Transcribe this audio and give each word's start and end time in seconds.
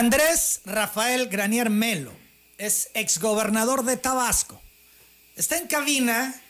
Andrés 0.00 0.62
Rafael 0.64 1.28
Granier 1.28 1.68
Melo 1.68 2.10
es 2.56 2.88
exgobernador 2.94 3.84
de 3.84 3.98
Tabasco. 3.98 4.58
Está 5.36 5.58
en 5.58 5.66
cabina 5.66 6.40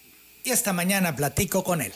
y 0.44 0.50
esta 0.50 0.72
mañana 0.72 1.16
platico 1.16 1.64
con 1.64 1.82
él. 1.82 1.92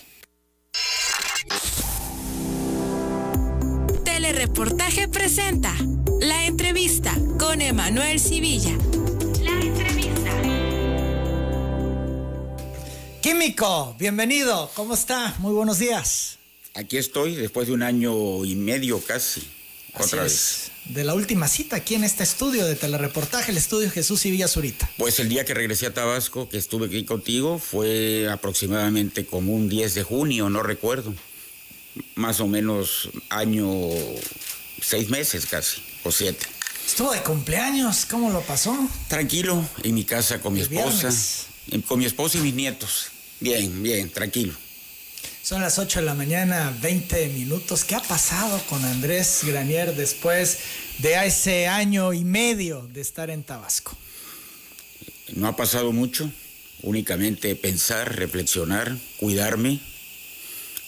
Telereportaje 4.05 5.07
presenta 5.07 5.73
la 6.19 6.45
entrevista 6.45 7.17
con 7.39 7.61
Emanuel 7.61 8.19
Civilla. 8.19 8.77
La 9.41 9.53
entrevista. 9.53 10.33
Químico, 13.23 13.95
bienvenido. 13.97 14.73
¿Cómo 14.75 14.95
está? 14.95 15.37
Muy 15.39 15.55
buenos 15.55 15.79
días. 15.79 16.37
Aquí 16.75 16.97
estoy 16.97 17.37
después 17.37 17.69
de 17.69 17.75
un 17.75 17.85
año 17.85 18.45
y 18.45 18.57
medio 18.57 19.01
casi. 19.01 19.49
Otra 19.97 20.25
vez. 20.25 20.74
De 20.87 21.03
la 21.03 21.15
última 21.15 21.49
cita 21.49 21.77
aquí 21.77 21.95
en 21.95 22.05
este 22.05 22.23
estudio 22.23 22.67
de 22.67 22.75
telereportaje, 22.75 23.53
el 23.53 23.57
estudio 23.57 23.91
Jesús 23.91 24.27
y 24.27 24.31
Villa 24.31 24.49
Zurita. 24.49 24.91
Pues 24.99 25.19
el 25.19 25.31
día 25.31 25.45
que 25.47 25.55
regresé 25.55 25.87
a 25.87 25.95
Tabasco, 25.95 26.49
que 26.49 26.59
estuve 26.59 26.87
aquí 26.87 27.05
contigo, 27.05 27.59
fue 27.59 28.29
aproximadamente 28.31 29.25
como 29.25 29.55
un 29.55 29.71
10 29.71 29.95
de 29.95 30.03
junio, 30.03 30.51
no 30.51 30.63
recuerdo. 30.63 31.15
Más 32.17 32.41
o 32.41 32.47
menos 32.47 33.09
año, 33.31 33.71
seis 34.83 35.09
meses 35.09 35.47
casi, 35.47 35.83
o 36.03 36.13
siete. 36.13 36.47
Estuvo 36.87 37.13
de 37.13 37.23
cumpleaños, 37.23 38.05
¿cómo 38.05 38.31
lo 38.31 38.43
pasó? 38.43 38.77
Tranquilo, 39.09 39.67
en 39.83 39.95
mi 39.95 40.05
casa 40.05 40.41
con 40.41 40.53
mi 40.53 40.61
esposa, 40.61 41.11
con 41.89 41.99
mi 41.99 42.05
esposa 42.05 42.39
y 42.39 42.43
mis 42.43 42.55
nietos. 42.55 43.07
Bien, 43.41 43.83
bien, 43.83 44.11
tranquilo. 44.11 44.55
Son 45.45 45.61
las 45.61 45.79
8 45.79 46.01
de 46.01 46.07
la 46.07 46.15
mañana, 46.15 46.75
20 46.81 47.29
minutos. 47.29 47.85
¿Qué 47.85 47.95
ha 47.95 48.01
pasado 48.01 48.59
con 48.67 48.83
Andrés 48.83 49.41
Granier 49.45 49.95
después 49.95 50.59
de 51.01 51.27
ese 51.27 51.67
año 51.67 52.15
y 52.15 52.25
medio 52.25 52.89
de 52.91 53.03
estar 53.03 53.29
en 53.29 53.43
Tabasco? 53.43 53.95
No 55.35 55.47
ha 55.47 55.55
pasado 55.55 55.93
mucho, 55.93 56.33
únicamente 56.81 57.55
pensar, 57.57 58.17
reflexionar, 58.17 58.97
cuidarme, 59.19 59.81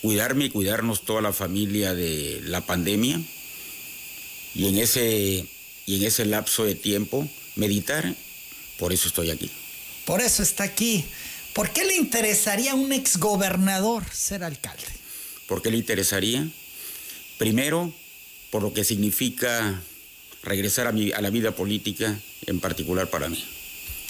cuidarme 0.01 0.47
y 0.47 0.51
cuidarnos 0.51 1.05
toda 1.05 1.21
la 1.21 1.35
familia 1.35 1.93
de 1.93 2.41
la 2.45 2.63
pandemia. 2.63 3.21
Y 4.55 4.69
en 4.69 4.79
ese, 4.79 5.47
y 5.85 5.97
en 5.97 6.03
ese 6.03 6.25
lapso 6.25 6.65
de 6.65 6.77
tiempo, 6.77 7.29
meditar, 7.57 8.15
por 8.79 8.95
eso 8.95 9.09
estoy 9.09 9.29
aquí. 9.29 9.51
Por 10.07 10.23
eso 10.23 10.43
está 10.43 10.65
aquí. 10.65 11.05
¿Por 11.57 11.71
qué 11.71 11.87
le 11.87 11.97
interesaría 11.97 12.73
a 12.73 12.75
un 12.75 12.93
exgobernador 12.93 14.05
ser 14.13 14.45
alcalde? 14.45 14.85
¿Por 15.49 15.63
qué 15.63 15.71
le 15.71 15.79
interesaría? 15.79 16.47
Primero, 17.39 17.95
por 18.51 18.63
lo 18.63 18.75
que 18.75 18.85
significa 18.85 19.81
regresar 20.43 20.87
a, 20.87 20.91
a 20.91 21.21
la 21.23 21.31
vida 21.31 21.53
política, 21.53 22.21
en 22.47 22.61
particular 22.61 23.09
para 23.09 23.31
mí. 23.31 23.43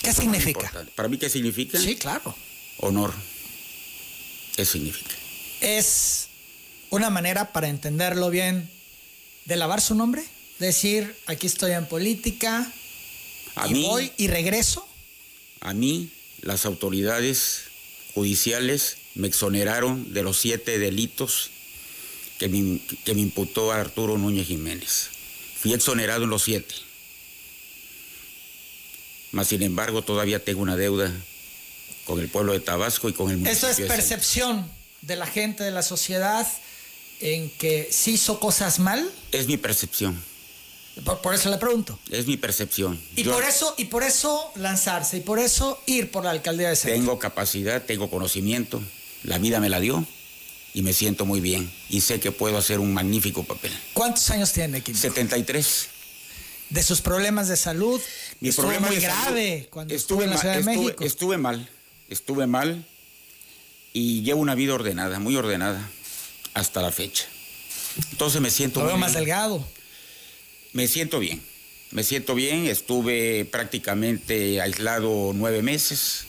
¿Qué 0.03 0.13
significa? 0.13 0.73
¿Para 0.97 1.09
mí 1.09 1.19
qué 1.19 1.31
significa? 1.31 1.79
Sí, 1.79 1.95
claro. 1.95 2.35
Honor. 2.79 3.15
¿Qué 4.57 4.65
significa? 4.65 5.15
Es 5.61 6.27
una 6.91 7.11
manera, 7.11 7.53
para 7.53 7.69
entenderlo 7.69 8.29
bien, 8.29 8.69
de 9.45 9.55
lavar 9.55 9.81
su 9.81 9.95
nombre. 9.95 10.25
Decir, 10.59 11.15
aquí 11.27 11.47
estoy 11.47 11.71
en 11.71 11.87
política, 11.87 12.73
a 13.55 13.69
y 13.69 13.73
mí, 13.73 13.83
voy 13.87 14.13
y 14.17 14.27
regreso. 14.27 14.85
A 15.61 15.73
mí 15.73 16.11
las 16.47 16.65
autoridades 16.65 17.65
judiciales 18.15 18.99
me 19.15 19.27
exoneraron 19.27 20.13
de 20.15 20.23
los 20.23 20.39
siete 20.39 20.79
delitos 20.79 21.51
que 22.39 22.49
me, 22.49 22.81
que 23.05 23.15
me 23.15 23.21
imputó 23.21 23.73
Arturo 23.73 24.17
Núñez 24.17 24.47
Jiménez. 24.47 25.09
Fui 25.59 25.75
exonerado 25.75 26.25
en 26.25 26.31
los 26.31 26.45
siete. 26.45 26.75
Mas, 29.33 29.49
sin 29.49 29.63
embargo, 29.63 30.03
todavía 30.03 30.45
tengo 30.45 30.63
una 30.63 30.77
deuda 30.77 31.13
con 32.05 32.21
el 32.21 32.29
pueblo 32.29 32.53
de 32.53 32.61
Tabasco 32.61 33.09
y 33.09 33.13
con 33.13 33.31
el 33.31 33.39
municipio. 33.39 33.69
Eso 33.69 33.83
es 33.83 33.89
percepción 33.89 34.71
de 35.03 35.17
la 35.17 35.27
gente, 35.27 35.65
de 35.65 35.73
la 35.73 35.83
sociedad, 35.83 36.47
en 37.21 37.51
que 37.51 37.89
sí 37.91 38.13
hizo 38.13 38.39
cosas 38.39 38.79
mal. 38.79 39.11
Es 39.33 39.49
mi 39.49 39.57
percepción. 39.57 40.23
Por, 41.05 41.21
por, 41.21 41.35
eso 41.35 41.51
le 41.51 41.59
pregunto. 41.59 41.99
Es 42.11 42.27
mi 42.27 42.37
percepción. 42.37 42.99
Y 43.17 43.23
Yo, 43.25 43.33
por 43.33 43.45
eso 43.45 43.75
y 43.77 43.87
por 43.87 44.03
eso 44.03 44.51
lanzarse 44.57 45.19
y 45.19 45.21
por 45.21 45.39
eso 45.39 45.81
ir 45.87 46.11
por 46.11 46.25
la 46.25 46.31
alcaldía 46.31 46.71
de 46.71 46.77
Centro. 46.77 46.99
Tengo 46.99 47.19
capacidad, 47.19 47.83
tengo 47.83 48.09
conocimiento, 48.09 48.83
la 49.23 49.39
vida 49.39 49.61
me 49.61 49.69
la 49.69 49.79
dio 49.81 50.07
y 50.73 50.83
me 50.83 50.93
siento 50.93 51.27
muy 51.27 51.41
bien 51.41 51.71
y 51.91 52.01
sé 52.01 52.19
que 52.21 52.33
puedo 52.33 52.57
hacer 52.59 52.81
un 52.81 52.95
magnífico 52.95 53.45
papel. 53.45 53.73
¿Cuántos 53.93 54.29
años 54.31 54.53
tiene, 54.53 54.83
Kim? 54.83 54.95
73. 54.95 55.89
De 56.71 56.83
sus 56.83 57.01
problemas 57.01 57.49
de 57.49 57.57
salud, 57.57 58.01
Mi 58.41 58.49
estuvo 58.49 58.67
problema 58.67 58.89
muy 58.89 58.97
grave 58.97 59.59
salud, 59.59 59.69
cuando 59.71 59.95
estuve 59.95 60.25
estuve 60.25 60.25
en 60.25 60.31
la 60.31 60.39
Ciudad 60.39 60.55
de 60.55 60.61
estuve, 60.61 60.77
México. 60.77 61.05
Estuve 61.05 61.37
mal, 61.39 61.71
estuve 62.09 62.47
mal 62.47 62.87
y 63.93 64.23
llevo 64.23 64.41
una 64.41 64.55
vida 64.55 64.75
ordenada, 64.75 65.19
muy 65.21 65.37
ordenada 65.37 65.89
hasta 66.55 66.83
la 66.83 66.91
fecha. 66.91 67.25
Entonces 68.13 68.41
me 68.41 68.51
siento 68.51 68.81
Lo 68.81 68.87
veo 68.87 68.97
muy 68.97 69.01
más 69.03 69.13
bien. 69.13 69.25
delgado. 69.25 69.67
Me 70.77 70.89
siento 70.89 71.19
bien, 71.21 71.41
me 71.93 72.05
siento 72.05 72.35
bien. 72.35 72.67
Estuve 72.67 73.47
prácticamente 73.47 74.61
aislado 74.61 75.33
nueve 75.35 75.63
meses 75.63 76.27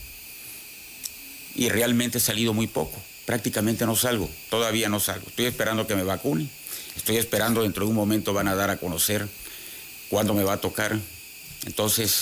y 1.54 1.68
realmente 1.68 2.16
he 2.16 2.20
salido 2.22 2.54
muy 2.54 2.66
poco. 2.66 2.98
Prácticamente 3.26 3.84
no 3.84 3.94
salgo, 3.94 4.26
todavía 4.48 4.88
no 4.88 5.00
salgo. 5.00 5.26
Estoy 5.28 5.44
esperando 5.44 5.86
que 5.86 5.94
me 5.96 6.02
vacune. 6.02 6.48
Estoy 6.96 7.18
esperando 7.18 7.62
dentro 7.62 7.84
de 7.84 7.90
un 7.90 7.96
momento 7.96 8.32
van 8.32 8.48
a 8.48 8.54
dar 8.54 8.70
a 8.70 8.78
conocer 8.78 9.28
cuándo 10.08 10.32
me 10.32 10.44
va 10.44 10.54
a 10.54 10.60
tocar. 10.62 10.98
Entonces, 11.66 12.20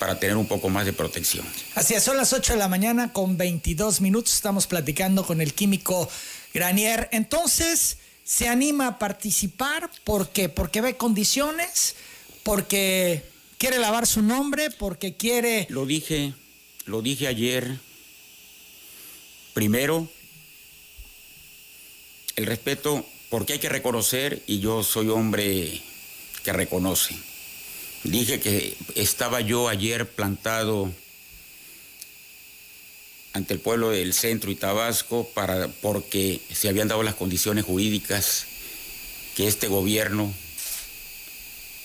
para 0.00 0.18
tener 0.18 0.36
un 0.36 0.46
poco 0.46 0.68
más 0.68 0.84
de 0.84 0.92
protección. 0.92 1.46
Así 1.76 1.94
es, 1.94 2.02
son 2.02 2.16
las 2.16 2.32
8 2.32 2.54
de 2.54 2.58
la 2.58 2.66
mañana 2.66 3.12
con 3.12 3.36
22 3.36 4.00
minutos. 4.00 4.34
Estamos 4.34 4.66
platicando 4.66 5.24
con 5.24 5.40
el 5.40 5.54
químico 5.54 6.10
Granier. 6.52 7.08
Entonces, 7.12 7.98
se 8.24 8.48
anima 8.48 8.86
a 8.86 8.98
participar. 8.98 9.90
¿Por 10.04 10.30
qué? 10.30 10.48
Porque 10.48 10.80
ve 10.80 10.96
condiciones, 10.96 11.96
porque 12.42 13.24
quiere 13.58 13.78
lavar 13.78 14.06
su 14.06 14.22
nombre, 14.22 14.70
porque 14.70 15.16
quiere... 15.16 15.66
Lo 15.70 15.86
dije, 15.86 16.34
lo 16.86 17.02
dije 17.02 17.26
ayer. 17.26 17.78
Primero, 19.54 20.08
el 22.36 22.46
respeto, 22.46 23.04
porque 23.28 23.54
hay 23.54 23.58
que 23.58 23.68
reconocer, 23.68 24.42
y 24.46 24.60
yo 24.60 24.82
soy 24.82 25.08
hombre 25.08 25.82
que 26.42 26.52
reconoce. 26.52 27.16
Dije 28.04 28.40
que 28.40 28.76
estaba 28.94 29.40
yo 29.40 29.68
ayer 29.68 30.08
plantado 30.08 30.92
ante 33.32 33.54
el 33.54 33.60
pueblo 33.60 33.90
del 33.90 34.12
centro 34.12 34.50
y 34.50 34.54
Tabasco 34.54 35.28
para, 35.34 35.68
porque 35.68 36.40
se 36.52 36.68
habían 36.68 36.88
dado 36.88 37.02
las 37.02 37.14
condiciones 37.14 37.64
jurídicas 37.64 38.46
que 39.36 39.48
este 39.48 39.68
gobierno 39.68 40.32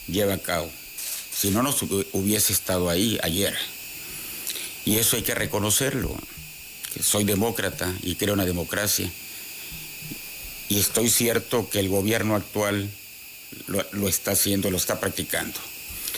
lleva 0.08 0.34
a 0.34 0.40
cabo. 0.40 0.69
Si 1.34 1.50
no 1.50 1.63
nos 1.63 1.81
hubiese 2.13 2.52
estado 2.52 2.90
ahí 2.90 3.19
ayer. 3.24 3.56
Y 4.85 4.97
eso 4.97 5.16
hay 5.16 5.22
que 5.22 5.35
reconocerlo. 5.35 6.16
Que 6.94 7.03
soy 7.03 7.24
demócrata 7.24 7.94
y 8.02 8.16
creo 8.16 8.34
en 8.34 8.40
la 8.40 8.46
democracia. 8.46 9.09
Y 10.69 10.79
estoy 10.79 11.09
cierto 11.09 11.69
que 11.69 11.79
el 11.79 11.90
gobierno 11.90 12.35
actual 12.35 12.90
lo, 13.68 13.85
lo 13.91 14.09
está 14.09 14.31
haciendo, 14.31 14.72
lo 14.72 14.78
está 14.78 15.00
practicando. 15.00 15.59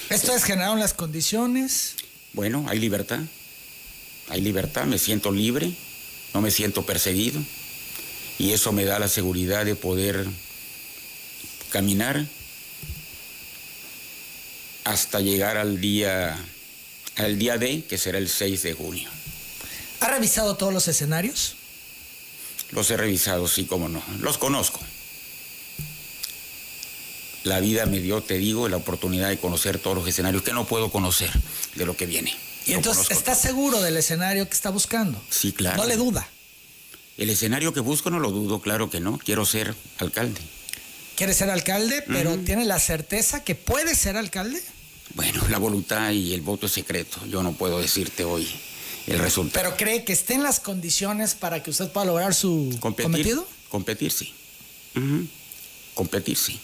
¿Esto 0.09 0.35
es 0.35 0.43
generaron 0.43 0.79
las 0.79 0.93
condiciones? 0.93 1.95
Bueno, 2.33 2.65
hay 2.67 2.79
libertad. 2.79 3.19
Hay 4.29 4.41
libertad, 4.41 4.85
me 4.85 4.99
siento 4.99 5.31
libre, 5.31 5.71
no 6.33 6.41
me 6.41 6.51
siento 6.51 6.85
perseguido. 6.85 7.41
Y 8.37 8.51
eso 8.53 8.71
me 8.71 8.85
da 8.85 8.99
la 8.99 9.09
seguridad 9.09 9.65
de 9.65 9.75
poder 9.75 10.25
caminar 11.71 12.25
hasta 14.85 15.19
llegar 15.19 15.57
al 15.57 15.81
día, 15.81 16.37
al 17.15 17.37
día 17.37 17.57
D, 17.57 17.83
que 17.87 17.97
será 17.97 18.17
el 18.17 18.29
6 18.29 18.63
de 18.63 18.73
junio. 18.73 19.09
¿Ha 19.99 20.07
revisado 20.07 20.55
todos 20.55 20.73
los 20.73 20.87
escenarios? 20.87 21.55
Los 22.71 22.89
he 22.91 22.97
revisado, 22.97 23.47
sí, 23.47 23.65
como 23.65 23.89
no. 23.89 24.01
Los 24.19 24.37
conozco. 24.37 24.79
La 27.43 27.59
vida 27.59 27.85
me 27.85 27.99
dio, 27.99 28.21
te 28.21 28.37
digo, 28.37 28.69
la 28.69 28.77
oportunidad 28.77 29.29
de 29.29 29.37
conocer 29.37 29.79
todos 29.79 29.97
los 29.97 30.07
escenarios 30.07 30.43
que 30.43 30.53
no 30.53 30.65
puedo 30.65 30.91
conocer 30.91 31.31
de 31.75 31.85
lo 31.85 31.97
que 31.97 32.05
viene. 32.05 32.35
Y 32.65 32.73
entonces, 32.73 33.11
¿está 33.11 33.33
todo. 33.33 33.41
seguro 33.41 33.81
del 33.81 33.97
escenario 33.97 34.47
que 34.47 34.53
está 34.53 34.69
buscando? 34.69 35.21
Sí, 35.29 35.51
claro. 35.51 35.77
No 35.77 35.87
le 35.87 35.95
duda. 35.97 36.27
El 37.17 37.29
escenario 37.29 37.73
que 37.73 37.79
busco 37.79 38.09
no 38.09 38.19
lo 38.19 38.31
dudo, 38.31 38.61
claro 38.61 38.89
que 38.89 38.99
no. 38.99 39.17
Quiero 39.17 39.45
ser 39.45 39.75
alcalde. 39.97 40.39
Quiere 41.15 41.33
ser 41.33 41.49
alcalde, 41.49 42.03
pero. 42.07 42.37
¿tiene 42.39 42.65
la 42.65 42.79
certeza 42.79 43.43
que 43.43 43.55
puede 43.55 43.95
ser 43.95 44.15
alcalde? 44.15 44.61
Bueno, 45.15 45.45
la 45.49 45.57
voluntad 45.57 46.11
y 46.11 46.33
el 46.33 46.41
voto 46.41 46.67
es 46.67 46.71
secreto. 46.71 47.19
Yo 47.25 47.43
no 47.43 47.53
puedo 47.53 47.81
decirte 47.81 48.23
hoy 48.23 48.47
el 49.07 49.19
resultado. 49.19 49.63
¿Pero 49.63 49.77
cree 49.77 50.05
que 50.05 50.13
esté 50.13 50.35
en 50.35 50.43
las 50.43 50.59
condiciones 50.59 51.33
para 51.35 51.63
que 51.63 51.71
usted 51.71 51.91
pueda 51.91 52.05
lograr 52.05 52.33
su 52.33 52.77
competir, 52.79 53.11
cometido? 53.11 53.47
competir 53.69 54.11
sí. 54.11 54.33
Competir 55.93 56.37
sí. 56.37 56.59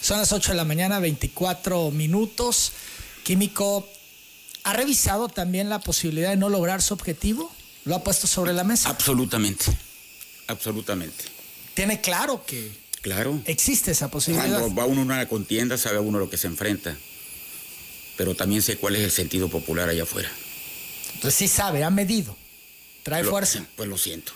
Son 0.00 0.18
las 0.18 0.32
8 0.32 0.52
de 0.52 0.56
la 0.56 0.64
mañana, 0.64 0.98
24 1.00 1.90
minutos. 1.90 2.72
Químico, 3.22 3.88
¿ha 4.64 4.72
revisado 4.72 5.28
también 5.28 5.68
la 5.68 5.80
posibilidad 5.80 6.30
de 6.30 6.36
no 6.36 6.48
lograr 6.48 6.82
su 6.82 6.94
objetivo? 6.94 7.52
¿Lo 7.84 7.94
ha 7.96 8.04
puesto 8.04 8.26
sobre 8.26 8.52
la 8.52 8.64
mesa? 8.64 8.88
Absolutamente, 8.90 9.64
absolutamente. 10.46 11.24
Tiene 11.74 12.00
claro 12.00 12.44
que 12.46 12.70
Claro. 13.00 13.40
existe 13.46 13.90
esa 13.90 14.08
posibilidad. 14.10 14.58
Cuando 14.60 14.74
va 14.74 14.86
uno 14.86 15.00
a 15.00 15.04
una 15.04 15.28
contienda, 15.28 15.76
sabe 15.78 15.98
uno 15.98 16.18
lo 16.18 16.30
que 16.30 16.36
se 16.36 16.46
enfrenta. 16.46 16.96
Pero 18.16 18.34
también 18.36 18.62
sé 18.62 18.76
cuál 18.76 18.94
es 18.96 19.02
el 19.02 19.10
sentido 19.10 19.48
popular 19.48 19.88
allá 19.88 20.04
afuera. 20.04 20.30
Entonces 21.14 21.34
sí 21.34 21.48
sabe, 21.48 21.82
ha 21.82 21.90
medido, 21.90 22.36
trae 23.02 23.24
Lo- 23.24 23.30
fuerza, 23.30 23.66
Pues 23.76 23.88
lo 23.88 23.98
siento, 23.98 24.32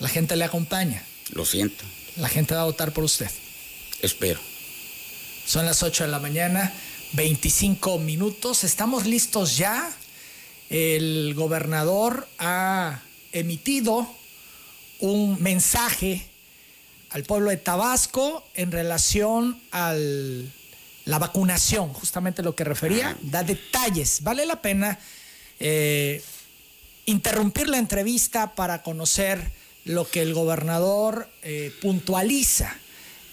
la 0.00 0.08
gente 0.08 0.34
le 0.36 0.44
acompaña, 0.44 1.04
lo 1.32 1.44
siento. 1.44 1.84
la 2.16 2.28
gente 2.28 2.54
va 2.54 2.62
a 2.62 2.64
votar 2.64 2.92
por 2.92 3.04
usted. 3.04 3.30
Espero. 4.02 4.40
Son 5.46 5.64
las 5.66 5.82
8 5.82 6.04
de 6.04 6.10
la 6.10 6.18
mañana, 6.18 6.72
25 7.12 7.98
minutos. 7.98 8.64
Estamos 8.64 9.06
listos 9.06 9.56
ya. 9.56 9.90
El 10.68 11.34
gobernador 11.34 12.28
ha 12.38 13.02
emitido 13.32 14.08
un 15.00 15.42
mensaje 15.42 16.26
al 17.10 17.24
pueblo 17.24 17.50
de 17.50 17.56
Tabasco 17.56 18.44
en 18.54 18.70
relación 18.70 19.60
a 19.72 19.94
la 21.04 21.18
vacunación, 21.18 21.92
justamente 21.92 22.42
lo 22.42 22.54
que 22.54 22.62
refería, 22.62 23.16
da 23.22 23.42
detalles. 23.42 24.22
Vale 24.22 24.46
la 24.46 24.62
pena 24.62 24.98
eh, 25.58 26.22
interrumpir 27.06 27.68
la 27.68 27.78
entrevista 27.78 28.54
para 28.54 28.82
conocer 28.82 29.50
lo 29.84 30.08
que 30.08 30.22
el 30.22 30.34
gobernador 30.34 31.28
eh, 31.42 31.72
puntualiza, 31.82 32.76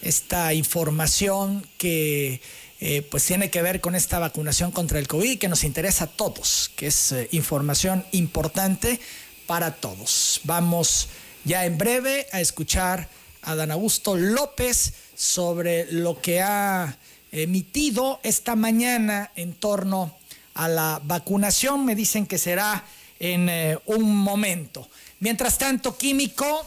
esta 0.02 0.54
información 0.54 1.64
que 1.76 2.40
eh, 2.80 3.02
pues 3.02 3.24
tiene 3.24 3.50
que 3.50 3.60
ver 3.60 3.80
con 3.80 3.96
esta 3.96 4.20
vacunación 4.20 4.70
contra 4.70 5.00
el 5.00 5.08
COVID 5.08 5.38
que 5.38 5.48
nos 5.48 5.64
interesa 5.64 6.04
a 6.04 6.06
todos, 6.06 6.70
que 6.76 6.86
es 6.86 7.12
eh, 7.12 7.28
información 7.32 8.04
importante 8.12 9.00
para 9.46 9.74
todos. 9.74 10.40
Vamos 10.44 11.08
ya 11.44 11.64
en 11.64 11.76
breve 11.76 12.26
a 12.30 12.40
escuchar 12.40 13.08
a 13.42 13.56
Dan 13.56 13.72
Augusto 13.72 14.16
López 14.16 14.92
sobre 15.16 15.90
lo 15.90 16.20
que 16.20 16.40
ha 16.40 16.96
emitido 17.32 18.20
esta 18.22 18.54
mañana 18.54 19.32
en 19.34 19.54
torno 19.54 20.16
a 20.54 20.68
la 20.68 21.00
vacunación. 21.02 21.84
Me 21.84 21.96
dicen 21.96 22.26
que 22.26 22.38
será 22.38 22.84
en 23.18 23.48
eh, 23.48 23.78
un 23.86 24.14
momento. 24.14 24.88
Mientras 25.18 25.58
tanto, 25.58 25.96
químico, 25.96 26.64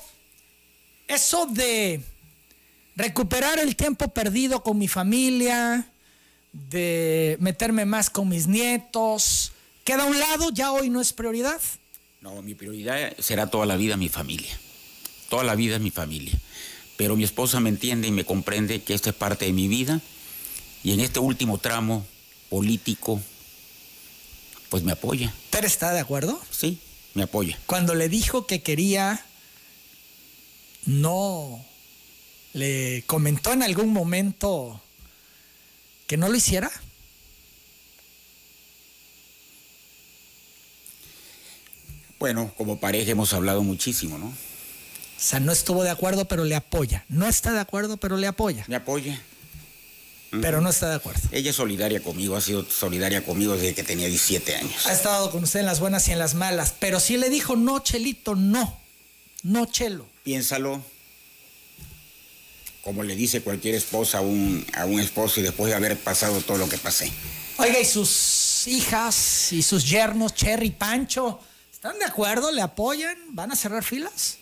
eso 1.08 1.46
de 1.46 2.02
recuperar 2.98 3.60
el 3.60 3.76
tiempo 3.78 4.10
perdido 4.10 4.62
con 4.62 4.78
mi 4.78 4.88
familia, 4.88 5.91
de 6.54 7.38
meterme 7.40 7.86
más 7.86 8.10
con 8.10 8.30
mis 8.30 8.48
nietos, 8.48 9.52
queda 9.84 10.04
a 10.04 10.06
un 10.06 10.20
lado, 10.20 10.50
ya 10.52 10.72
hoy 10.72 10.90
no 10.90 11.02
es 11.02 11.14
prioridad. 11.14 11.62
No, 12.22 12.42
mi 12.42 12.54
prioridad 12.54 13.16
será 13.20 13.48
toda 13.48 13.66
la 13.66 13.78
vida 13.78 13.98
mi 13.98 14.10
familia. 14.10 14.58
Toda 15.30 15.44
la 15.44 15.56
vida 15.56 15.80
mi 15.80 15.92
familia. 15.92 16.38
Pero 16.98 17.16
mi 17.16 17.24
esposa 17.24 17.60
me 17.60 17.70
entiende 17.70 18.08
y 18.08 18.12
me 18.12 18.26
comprende 18.26 18.84
que 18.84 18.94
esta 18.94 19.10
es 19.10 19.16
parte 19.16 19.46
de 19.46 19.54
mi 19.54 19.68
vida. 19.68 20.02
Y 20.84 20.94
en 20.94 21.00
este 21.00 21.20
último 21.20 21.58
tramo 21.58 22.06
político, 22.50 23.22
pues 24.70 24.84
me 24.84 24.92
apoya. 24.92 25.34
¿Usted 25.46 25.66
está 25.66 25.94
de 25.94 26.00
acuerdo? 26.00 26.40
Sí, 26.52 26.80
me 27.14 27.24
apoya. 27.24 27.58
Cuando 27.66 27.96
le 27.96 28.10
dijo 28.10 28.46
que 28.46 28.62
quería, 28.62 29.26
no 30.86 31.66
le 32.54 33.04
comentó 33.08 33.54
en 33.54 33.64
algún 33.64 33.94
momento 33.94 34.82
que 36.12 36.18
no 36.18 36.28
lo 36.28 36.36
hiciera. 36.36 36.70
Bueno, 42.20 42.54
como 42.58 42.82
pareja 42.82 43.12
hemos 43.12 43.32
hablado 43.32 43.64
muchísimo, 43.64 44.18
¿no? 44.18 44.26
O 44.26 44.34
sea, 45.16 45.40
no 45.40 45.54
estuvo 45.54 45.86
de 45.86 45.90
acuerdo, 45.90 46.26
pero 46.26 46.44
le 46.44 46.56
apoya. 46.56 47.06
No 47.08 47.30
está 47.30 47.54
de 47.54 47.62
acuerdo, 47.62 47.96
pero 47.96 48.18
le 48.18 48.28
apoya. 48.28 48.66
Me 48.68 48.76
apoya. 48.76 49.22
Pero 50.42 50.60
no 50.60 50.70
está 50.70 50.90
de 50.90 50.96
acuerdo. 50.96 51.22
Ella 51.32 51.52
es 51.52 51.56
solidaria 51.56 52.04
conmigo, 52.04 52.36
ha 52.36 52.42
sido 52.42 52.70
solidaria 52.70 53.24
conmigo 53.24 53.54
desde 53.54 53.74
que 53.74 53.84
tenía 53.84 54.08
17 54.08 54.58
años. 54.58 54.88
Ha 54.88 54.92
estado 54.92 55.32
con 55.32 55.46
usted 55.46 55.62
en 55.62 55.66
las 55.66 55.80
buenas 55.80 56.10
y 56.10 56.12
en 56.12 56.20
las 56.20 56.34
malas, 56.34 56.76
pero 56.78 57.00
sí 57.00 57.16
le 57.16 57.30
dijo, 57.30 57.56
no, 57.56 57.80
Chelito, 57.80 58.36
no. 58.36 58.82
No, 59.44 59.66
Chelo. 59.66 60.10
Piénsalo 60.24 60.84
como 62.82 63.04
le 63.04 63.16
dice 63.16 63.42
cualquier 63.42 63.76
esposa 63.76 64.20
a 64.20 64.22
un, 64.22 64.66
a 64.74 64.86
un 64.86 65.00
esposo 65.00 65.40
y 65.40 65.44
después 65.44 65.70
de 65.70 65.76
haber 65.76 65.98
pasado 65.98 66.42
todo 66.42 66.58
lo 66.58 66.68
que 66.70 66.78
pasé. 66.78 67.12
Oiga, 67.58 67.80
¿y 67.80 67.86
sus 67.86 68.68
hijas 68.68 69.52
y 69.52 69.62
sus 69.62 69.88
yernos, 69.88 70.34
Cherry 70.34 70.68
y 70.68 70.72
Pancho, 70.72 71.40
están 71.72 71.98
de 72.00 72.06
acuerdo? 72.06 72.52
¿Le 72.52 72.62
apoyan? 72.62 73.16
¿Van 73.30 73.52
a 73.52 73.56
cerrar 73.56 73.84
filas? 73.84 74.38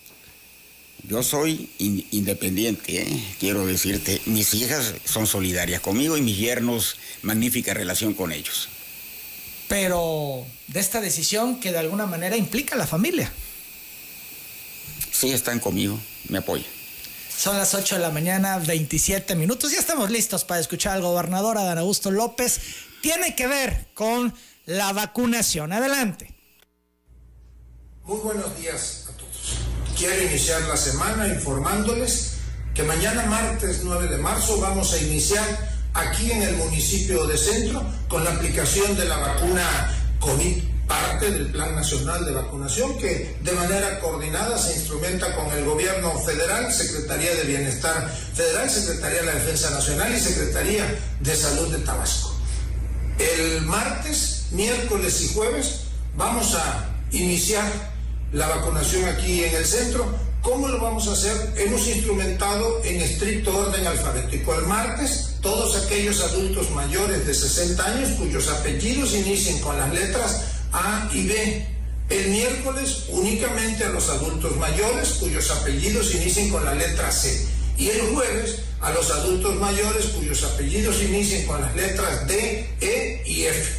Yo 1.08 1.22
soy 1.22 1.70
in- 1.78 2.06
independiente, 2.12 3.02
¿eh? 3.02 3.34
quiero 3.38 3.66
decirte. 3.66 4.20
Mis 4.26 4.52
hijas 4.54 4.94
son 5.04 5.26
solidarias 5.26 5.80
conmigo 5.80 6.16
y 6.16 6.22
mis 6.22 6.36
yernos, 6.38 6.96
magnífica 7.22 7.74
relación 7.74 8.14
con 8.14 8.32
ellos. 8.32 8.68
Pero 9.68 10.46
de 10.68 10.80
esta 10.80 11.00
decisión 11.00 11.60
que 11.60 11.72
de 11.72 11.78
alguna 11.78 12.06
manera 12.06 12.36
implica 12.36 12.74
a 12.74 12.78
la 12.78 12.86
familia. 12.86 13.32
Sí, 15.12 15.30
están 15.30 15.58
conmigo, 15.60 15.98
me 16.28 16.38
apoyan. 16.38 16.66
Son 17.40 17.56
las 17.56 17.72
8 17.72 17.94
de 17.94 18.02
la 18.02 18.10
mañana, 18.10 18.58
27 18.58 19.34
minutos. 19.34 19.72
Ya 19.72 19.78
estamos 19.78 20.10
listos 20.10 20.44
para 20.44 20.60
escuchar 20.60 20.96
al 20.96 21.00
gobernador 21.00 21.56
Adán 21.56 21.78
Augusto 21.78 22.10
López. 22.10 22.60
Tiene 23.00 23.34
que 23.34 23.46
ver 23.46 23.88
con 23.94 24.34
la 24.66 24.92
vacunación. 24.92 25.72
Adelante. 25.72 26.34
Muy 28.02 28.18
buenos 28.18 28.54
días 28.58 29.06
a 29.08 29.16
todos. 29.16 29.56
Quiero 29.96 30.22
iniciar 30.22 30.60
la 30.68 30.76
semana 30.76 31.28
informándoles 31.28 32.40
que 32.74 32.82
mañana 32.82 33.24
martes 33.24 33.84
9 33.84 34.08
de 34.08 34.18
marzo 34.18 34.60
vamos 34.60 34.92
a 34.92 34.98
iniciar 34.98 35.70
aquí 35.94 36.30
en 36.30 36.42
el 36.42 36.56
municipio 36.56 37.26
de 37.26 37.38
Centro 37.38 37.82
con 38.10 38.22
la 38.22 38.32
aplicación 38.32 38.94
de 38.98 39.06
la 39.06 39.16
vacuna 39.16 39.96
COVID, 40.20 40.62
parte 40.90 41.30
del 41.30 41.46
Plan 41.46 41.72
Nacional 41.76 42.24
de 42.24 42.32
Vacunación 42.32 42.98
que 42.98 43.36
de 43.40 43.52
manera 43.52 44.00
coordinada 44.00 44.58
se 44.58 44.74
instrumenta 44.74 45.32
con 45.36 45.46
el 45.56 45.64
gobierno 45.64 46.18
federal, 46.18 46.72
Secretaría 46.72 47.32
de 47.36 47.44
Bienestar 47.44 48.12
Federal, 48.34 48.68
Secretaría 48.68 49.20
de 49.20 49.26
la 49.26 49.34
Defensa 49.34 49.70
Nacional 49.70 50.12
y 50.12 50.18
Secretaría 50.18 50.98
de 51.20 51.36
Salud 51.36 51.68
de 51.68 51.78
Tabasco. 51.84 52.34
El 53.18 53.62
martes, 53.62 54.46
miércoles 54.50 55.22
y 55.22 55.32
jueves 55.32 55.82
vamos 56.16 56.56
a 56.56 56.88
iniciar 57.12 57.70
la 58.32 58.48
vacunación 58.48 59.04
aquí 59.04 59.44
en 59.44 59.54
el 59.54 59.66
centro. 59.66 60.12
¿Cómo 60.42 60.66
lo 60.66 60.80
vamos 60.80 61.06
a 61.06 61.12
hacer? 61.12 61.52
Hemos 61.56 61.86
instrumentado 61.86 62.82
en 62.82 63.00
estricto 63.00 63.56
orden 63.56 63.86
alfabético. 63.86 64.54
El 64.54 64.66
martes, 64.66 65.36
todos 65.40 65.84
aquellos 65.84 66.20
adultos 66.22 66.70
mayores 66.70 67.26
de 67.26 67.34
60 67.34 67.84
años 67.84 68.10
cuyos 68.18 68.48
apellidos 68.48 69.14
inicien 69.14 69.60
con 69.60 69.78
las 69.78 69.92
letras 69.92 70.59
A 70.72 71.08
y 71.12 71.26
B. 71.26 71.66
El 72.08 72.30
miércoles, 72.30 73.04
únicamente 73.10 73.84
a 73.84 73.90
los 73.90 74.08
adultos 74.08 74.56
mayores 74.56 75.10
cuyos 75.20 75.50
apellidos 75.50 76.14
inicien 76.14 76.50
con 76.50 76.64
la 76.64 76.74
letra 76.74 77.10
C. 77.12 77.46
Y 77.76 77.88
el 77.88 78.00
jueves, 78.12 78.60
a 78.80 78.90
los 78.90 79.10
adultos 79.10 79.56
mayores 79.56 80.06
cuyos 80.06 80.42
apellidos 80.42 81.00
inicien 81.02 81.46
con 81.46 81.60
las 81.60 81.74
letras 81.76 82.26
D, 82.26 82.68
E 82.80 83.22
y 83.26 83.44
F. 83.44 83.72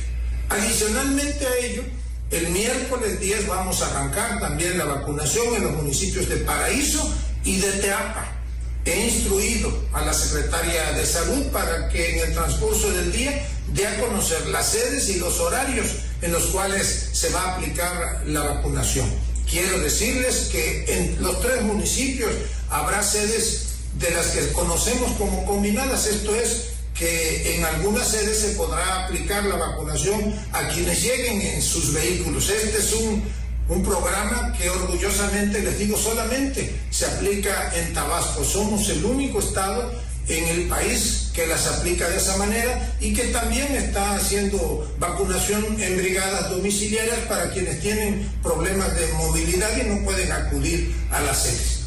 Adicionalmente 0.49 1.45
a 1.45 1.57
ello, 1.57 1.83
el 2.31 2.49
miércoles 2.49 3.19
10 3.19 3.47
vamos 3.47 3.81
a 3.81 3.87
arrancar 3.87 4.39
también 4.39 4.77
la 4.77 4.85
vacunación 4.85 5.55
en 5.55 5.63
los 5.63 5.73
municipios 5.73 6.29
de 6.29 6.37
Paraíso 6.37 7.13
y 7.43 7.57
de 7.57 7.71
Teapa. 7.73 8.40
He 8.85 9.07
instruido 9.07 9.71
a 9.93 10.01
la 10.01 10.13
Secretaria 10.13 10.93
de 10.93 11.05
Salud 11.05 11.45
para 11.51 11.87
que 11.89 12.15
en 12.15 12.27
el 12.27 12.33
transcurso 12.33 12.89
del 12.91 13.11
día 13.11 13.47
dé 13.73 13.87
a 13.87 13.99
conocer 13.99 14.47
las 14.47 14.71
sedes 14.71 15.09
y 15.09 15.19
los 15.19 15.39
horarios 15.39 15.87
en 16.21 16.31
los 16.31 16.47
cuales 16.47 17.09
se 17.13 17.29
va 17.29 17.41
a 17.41 17.55
aplicar 17.55 18.23
la 18.25 18.41
vacunación. 18.41 19.07
Quiero 19.49 19.79
decirles 19.79 20.49
que 20.51 20.85
en 20.87 21.21
los 21.21 21.41
tres 21.41 21.61
municipios 21.61 22.31
habrá 22.69 23.03
sedes 23.03 23.67
de 23.99 24.09
las 24.11 24.27
que 24.27 24.51
conocemos 24.53 25.11
como 25.17 25.45
combinadas, 25.45 26.07
esto 26.07 26.35
es 26.35 26.71
que 26.97 27.55
en 27.55 27.65
algunas 27.65 28.07
sedes 28.07 28.37
se 28.37 28.49
podrá 28.49 29.05
aplicar 29.05 29.43
la 29.45 29.55
vacunación 29.55 30.35
a 30.53 30.67
quienes 30.69 31.01
lleguen 31.01 31.41
en 31.41 31.61
sus 31.61 31.93
vehículos. 31.93 32.49
Este 32.49 32.77
es 32.77 32.93
un, 32.93 33.23
un 33.69 33.83
programa 33.83 34.53
que 34.57 34.69
orgullosamente 34.69 35.61
les 35.61 35.79
digo 35.79 35.97
solamente 35.97 36.75
se 36.89 37.05
aplica 37.05 37.71
en 37.75 37.93
Tabasco. 37.93 38.43
Somos 38.43 38.89
el 38.89 39.05
único 39.05 39.39
estado 39.39 39.91
en 40.27 40.47
el 40.47 40.67
país 40.67 41.29
que 41.33 41.47
las 41.47 41.67
aplica 41.67 42.07
de 42.09 42.17
esa 42.17 42.37
manera 42.37 42.95
y 42.99 43.13
que 43.13 43.25
también 43.25 43.73
está 43.75 44.15
haciendo 44.15 44.91
vacunación 44.99 45.81
en 45.81 45.97
brigadas 45.97 46.49
domiciliarias 46.49 47.19
para 47.27 47.51
quienes 47.51 47.79
tienen 47.79 48.29
problemas 48.43 48.95
de 48.95 49.07
movilidad 49.13 49.69
y 49.77 49.87
no 49.87 50.03
pueden 50.03 50.31
acudir 50.31 50.93
a 51.11 51.21
las 51.21 51.43
sedes. 51.43 51.81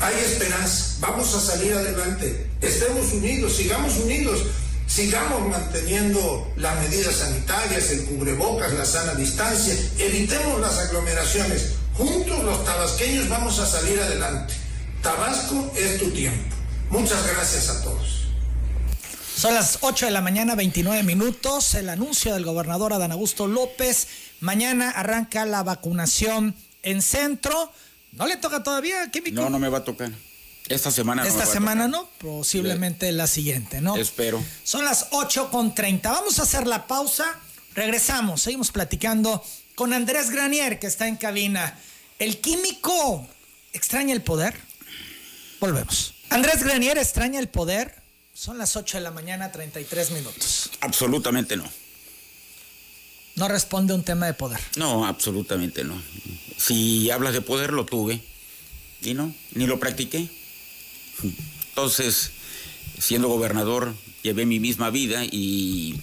Hay 0.00 0.14
esperanza, 0.16 0.96
vamos 1.00 1.34
a 1.34 1.40
salir 1.40 1.72
adelante. 1.72 2.46
Estemos 2.60 3.12
unidos, 3.12 3.54
sigamos 3.56 3.96
unidos, 3.98 4.42
sigamos 4.86 5.48
manteniendo 5.48 6.52
las 6.56 6.80
medidas 6.82 7.16
sanitarias, 7.16 7.90
el 7.90 8.04
cubrebocas, 8.04 8.72
la 8.72 8.84
sana 8.84 9.14
distancia, 9.14 9.74
evitemos 9.98 10.60
las 10.60 10.78
aglomeraciones. 10.78 11.74
Juntos 11.94 12.42
los 12.42 12.64
tabasqueños 12.64 13.28
vamos 13.28 13.58
a 13.58 13.66
salir 13.66 14.00
adelante. 14.00 14.54
Tabasco 15.02 15.72
es 15.76 15.98
tu 15.98 16.10
tiempo. 16.10 16.56
Muchas 16.90 17.26
gracias 17.26 17.68
a 17.68 17.82
todos. 17.82 18.24
Son 19.36 19.52
las 19.52 19.78
8 19.80 20.06
de 20.06 20.12
la 20.12 20.20
mañana, 20.20 20.54
29 20.54 21.02
minutos. 21.02 21.74
El 21.74 21.88
anuncio 21.88 22.34
del 22.34 22.44
gobernador 22.44 22.92
Adán 22.92 23.12
Augusto 23.12 23.46
López. 23.46 24.06
Mañana 24.40 24.90
arranca 24.90 25.44
la 25.44 25.62
vacunación 25.62 26.54
en 26.82 27.02
centro. 27.02 27.72
¿No 28.12 28.26
le 28.26 28.36
toca 28.36 28.62
todavía, 28.62 29.10
Químico? 29.10 29.40
No, 29.40 29.50
no 29.50 29.58
me 29.58 29.68
va 29.68 29.78
a 29.78 29.84
tocar. 29.84 30.10
Esta 30.68 30.90
semana 30.90 31.22
no. 31.22 31.28
Esta 31.28 31.46
semana 31.46 31.88
no, 31.88 32.08
posiblemente 32.18 33.12
la 33.12 33.26
siguiente, 33.26 33.80
¿no? 33.80 33.96
Espero. 33.96 34.42
Son 34.62 34.84
las 34.84 35.08
8 35.10 35.50
con 35.50 35.74
30. 35.74 36.10
Vamos 36.10 36.38
a 36.38 36.42
hacer 36.42 36.66
la 36.66 36.86
pausa. 36.86 37.38
Regresamos. 37.74 38.42
Seguimos 38.42 38.70
platicando 38.70 39.44
con 39.74 39.92
Andrés 39.92 40.30
Granier, 40.30 40.78
que 40.78 40.86
está 40.86 41.06
en 41.06 41.16
cabina. 41.16 41.78
El 42.18 42.40
químico 42.40 43.26
extraña 43.72 44.14
el 44.14 44.22
poder. 44.22 44.58
Volvemos. 45.60 46.14
Andrés 46.30 46.62
Granier 46.62 46.96
extraña 46.96 47.40
el 47.40 47.48
poder. 47.48 47.94
Son 48.32 48.56
las 48.56 48.74
8 48.76 48.98
de 48.98 49.02
la 49.02 49.10
mañana, 49.10 49.52
33 49.52 50.12
minutos. 50.12 50.70
Absolutamente 50.80 51.56
no. 51.56 51.70
No 53.36 53.48
responde 53.48 53.92
a 53.92 53.96
un 53.96 54.04
tema 54.04 54.26
de 54.26 54.34
poder. 54.34 54.60
No, 54.76 55.06
absolutamente 55.06 55.84
no. 55.84 56.00
Si 56.56 57.10
hablas 57.10 57.34
de 57.34 57.42
poder, 57.42 57.72
lo 57.72 57.84
tuve. 57.84 58.22
Y 59.02 59.14
no, 59.14 59.34
ni 59.52 59.66
lo 59.66 59.78
practiqué. 59.78 60.28
Entonces, 61.68 62.30
siendo 62.98 63.28
gobernador, 63.28 63.94
llevé 64.22 64.46
mi 64.46 64.60
misma 64.60 64.90
vida 64.90 65.24
y 65.24 65.96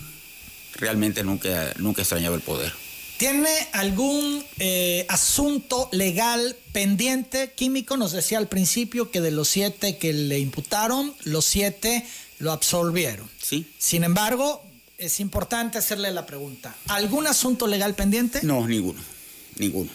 realmente 0.76 1.24
nunca, 1.24 1.74
nunca 1.78 2.02
extrañaba 2.02 2.36
el 2.36 2.42
poder. 2.42 2.74
¿Tiene 3.18 3.52
algún 3.74 4.44
eh, 4.58 5.06
asunto 5.08 5.90
legal 5.92 6.56
pendiente 6.72 7.54
químico? 7.54 7.96
Nos 7.96 8.14
decía 8.14 8.40
al 8.40 8.48
principio 8.48 9.12
que 9.12 9.22
de 9.22 9.30
los 9.30 9.48
siete 9.48 9.98
que 9.98 10.12
le 10.12 10.40
imputaron, 10.40 11.14
los 11.24 11.46
siete 11.46 12.04
lo 12.40 12.52
absolvieron. 12.52 13.30
Sí. 13.40 13.72
Sin 13.78 14.04
embargo, 14.04 14.64
es 14.98 15.20
importante 15.20 15.78
hacerle 15.78 16.12
la 16.12 16.26
pregunta. 16.26 16.76
¿Algún 16.88 17.28
asunto 17.28 17.68
legal 17.68 17.94
pendiente? 17.94 18.40
No, 18.42 18.68
ninguno. 18.68 19.00
Ninguno. 19.58 19.92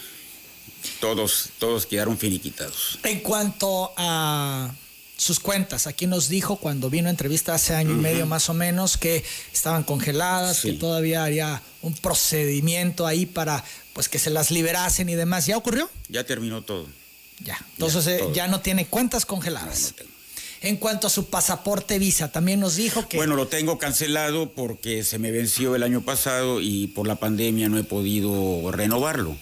Todos, 1.00 1.50
todos 1.58 1.84
quedaron 1.86 2.16
finiquitados. 2.16 3.00
En 3.02 3.20
cuanto 3.20 3.92
a 3.96 4.72
sus 5.16 5.40
cuentas. 5.40 5.86
Aquí 5.86 6.06
nos 6.06 6.28
dijo 6.28 6.56
cuando 6.56 6.90
vino 6.90 7.08
a 7.08 7.10
entrevista 7.10 7.54
hace 7.54 7.74
año 7.74 7.92
y 7.92 7.96
medio 7.96 8.26
más 8.26 8.48
o 8.50 8.54
menos 8.54 8.96
que 8.96 9.24
estaban 9.52 9.82
congeladas, 9.82 10.58
Sí. 10.58 10.72
que 10.72 10.78
todavía 10.78 11.24
haría 11.24 11.62
un 11.82 11.94
procedimiento 11.94 13.06
ahí 13.06 13.26
para 13.26 13.64
pues 13.92 14.08
que 14.10 14.18
se 14.18 14.28
las 14.30 14.50
liberasen 14.50 15.08
y 15.08 15.14
demás. 15.14 15.46
¿Ya 15.46 15.56
ocurrió? 15.56 15.88
Ya 16.08 16.24
terminó 16.24 16.62
todo. 16.62 16.86
Ya. 17.44 17.58
Entonces 17.72 18.04
Ya, 18.04 18.12
eh, 18.14 18.18
todo. 18.18 18.32
ya 18.34 18.48
no 18.48 18.60
tiene 18.60 18.86
cuentas 18.86 19.24
congeladas. 19.24 19.82
no 19.92 19.96
tengo. 19.96 20.10
En 20.62 20.76
cuanto 20.78 21.06
a 21.06 21.10
su 21.10 21.26
pasaporte 21.30 21.98
visa, 21.98 22.32
también 22.32 22.60
nos 22.60 22.76
dijo 22.76 23.08
que 23.08 23.16
Bueno, 23.18 23.36
lo 23.36 23.46
tengo 23.46 23.78
cancelado 23.78 24.52
porque 24.52 25.04
se 25.04 25.18
me 25.18 25.30
venció 25.30 25.74
el 25.76 25.82
año 25.82 26.00
pasado 26.00 26.60
y 26.60 26.88
por 26.88 27.06
la 27.06 27.16
pandemia 27.16 27.68
no 27.68 27.78
he 27.78 27.84
podido 27.84 28.70
renovarlo. 28.72 29.36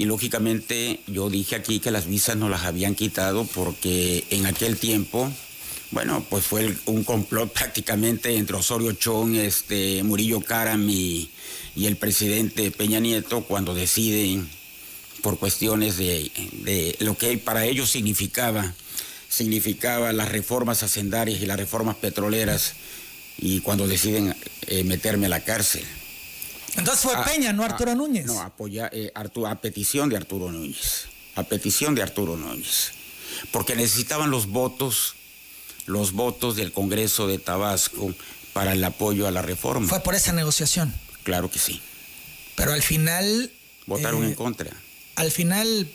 Y 0.00 0.06
lógicamente 0.06 1.00
yo 1.06 1.28
dije 1.28 1.56
aquí 1.56 1.78
que 1.78 1.90
las 1.90 2.06
visas 2.06 2.34
no 2.34 2.48
las 2.48 2.64
habían 2.64 2.94
quitado 2.94 3.44
porque 3.44 4.24
en 4.30 4.46
aquel 4.46 4.78
tiempo, 4.78 5.30
bueno, 5.90 6.24
pues 6.30 6.42
fue 6.46 6.74
un 6.86 7.04
complot 7.04 7.52
prácticamente 7.52 8.34
entre 8.36 8.56
Osorio 8.56 8.92
Chong, 8.92 9.36
este, 9.36 10.02
Murillo 10.02 10.40
Karam 10.40 10.88
y, 10.88 11.28
y 11.76 11.84
el 11.84 11.98
presidente 11.98 12.70
Peña 12.70 12.98
Nieto 12.98 13.42
cuando 13.42 13.74
deciden 13.74 14.48
por 15.20 15.38
cuestiones 15.38 15.98
de, 15.98 16.32
de 16.64 16.96
lo 17.00 17.18
que 17.18 17.36
para 17.36 17.66
ellos 17.66 17.90
significaba, 17.90 18.72
significaba 19.28 20.14
las 20.14 20.30
reformas 20.30 20.82
hacendarias 20.82 21.42
y 21.42 21.46
las 21.46 21.58
reformas 21.58 21.96
petroleras 21.96 22.72
y 23.36 23.60
cuando 23.60 23.86
deciden 23.86 24.34
eh, 24.66 24.82
meterme 24.84 25.26
a 25.26 25.28
la 25.28 25.44
cárcel. 25.44 25.84
Entonces 26.76 27.02
fue 27.02 27.14
Ah, 27.16 27.24
Peña, 27.24 27.52
no 27.52 27.62
ah, 27.62 27.66
Arturo 27.66 27.94
Núñez. 27.94 28.26
No, 28.26 28.40
apoya, 28.40 28.88
eh, 28.92 29.12
Artu- 29.14 29.48
a 29.50 29.60
petición 29.60 30.08
de 30.08 30.16
Arturo 30.16 30.50
Núñez. 30.52 31.06
A 31.36 31.42
petición 31.42 31.94
de 31.94 32.02
Arturo 32.02 32.36
Núñez. 32.36 32.92
Porque 33.52 33.76
necesitaban 33.76 34.30
los 34.30 34.46
votos, 34.46 35.14
los 35.86 36.12
votos 36.12 36.56
del 36.56 36.72
Congreso 36.72 37.26
de 37.26 37.38
Tabasco 37.38 38.14
para 38.52 38.72
el 38.72 38.82
apoyo 38.84 39.26
a 39.26 39.30
la 39.30 39.42
reforma. 39.42 39.88
Fue 39.88 40.00
por 40.00 40.14
esa 40.14 40.32
negociación. 40.32 40.92
Claro 41.22 41.50
que 41.50 41.58
sí. 41.58 41.80
Pero 42.56 42.72
al 42.72 42.82
final 42.82 43.50
Votaron 43.86 44.24
eh, 44.24 44.28
en 44.28 44.34
contra. 44.34 44.70
al 45.16 45.30
final, 45.30 45.88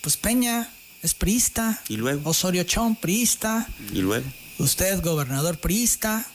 pues 0.00 0.16
Peña 0.16 0.70
es 1.02 1.14
priista. 1.14 1.82
¿Y 1.88 1.96
luego? 1.96 2.30
Osorio 2.30 2.62
Chong, 2.64 2.96
priista. 2.96 3.66
¿Y 3.92 3.98
luego? 4.00 4.24
Usted, 4.58 5.02
gobernador 5.02 5.58
priista. 5.58 6.26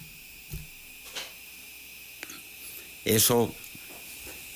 Eso 3.05 3.53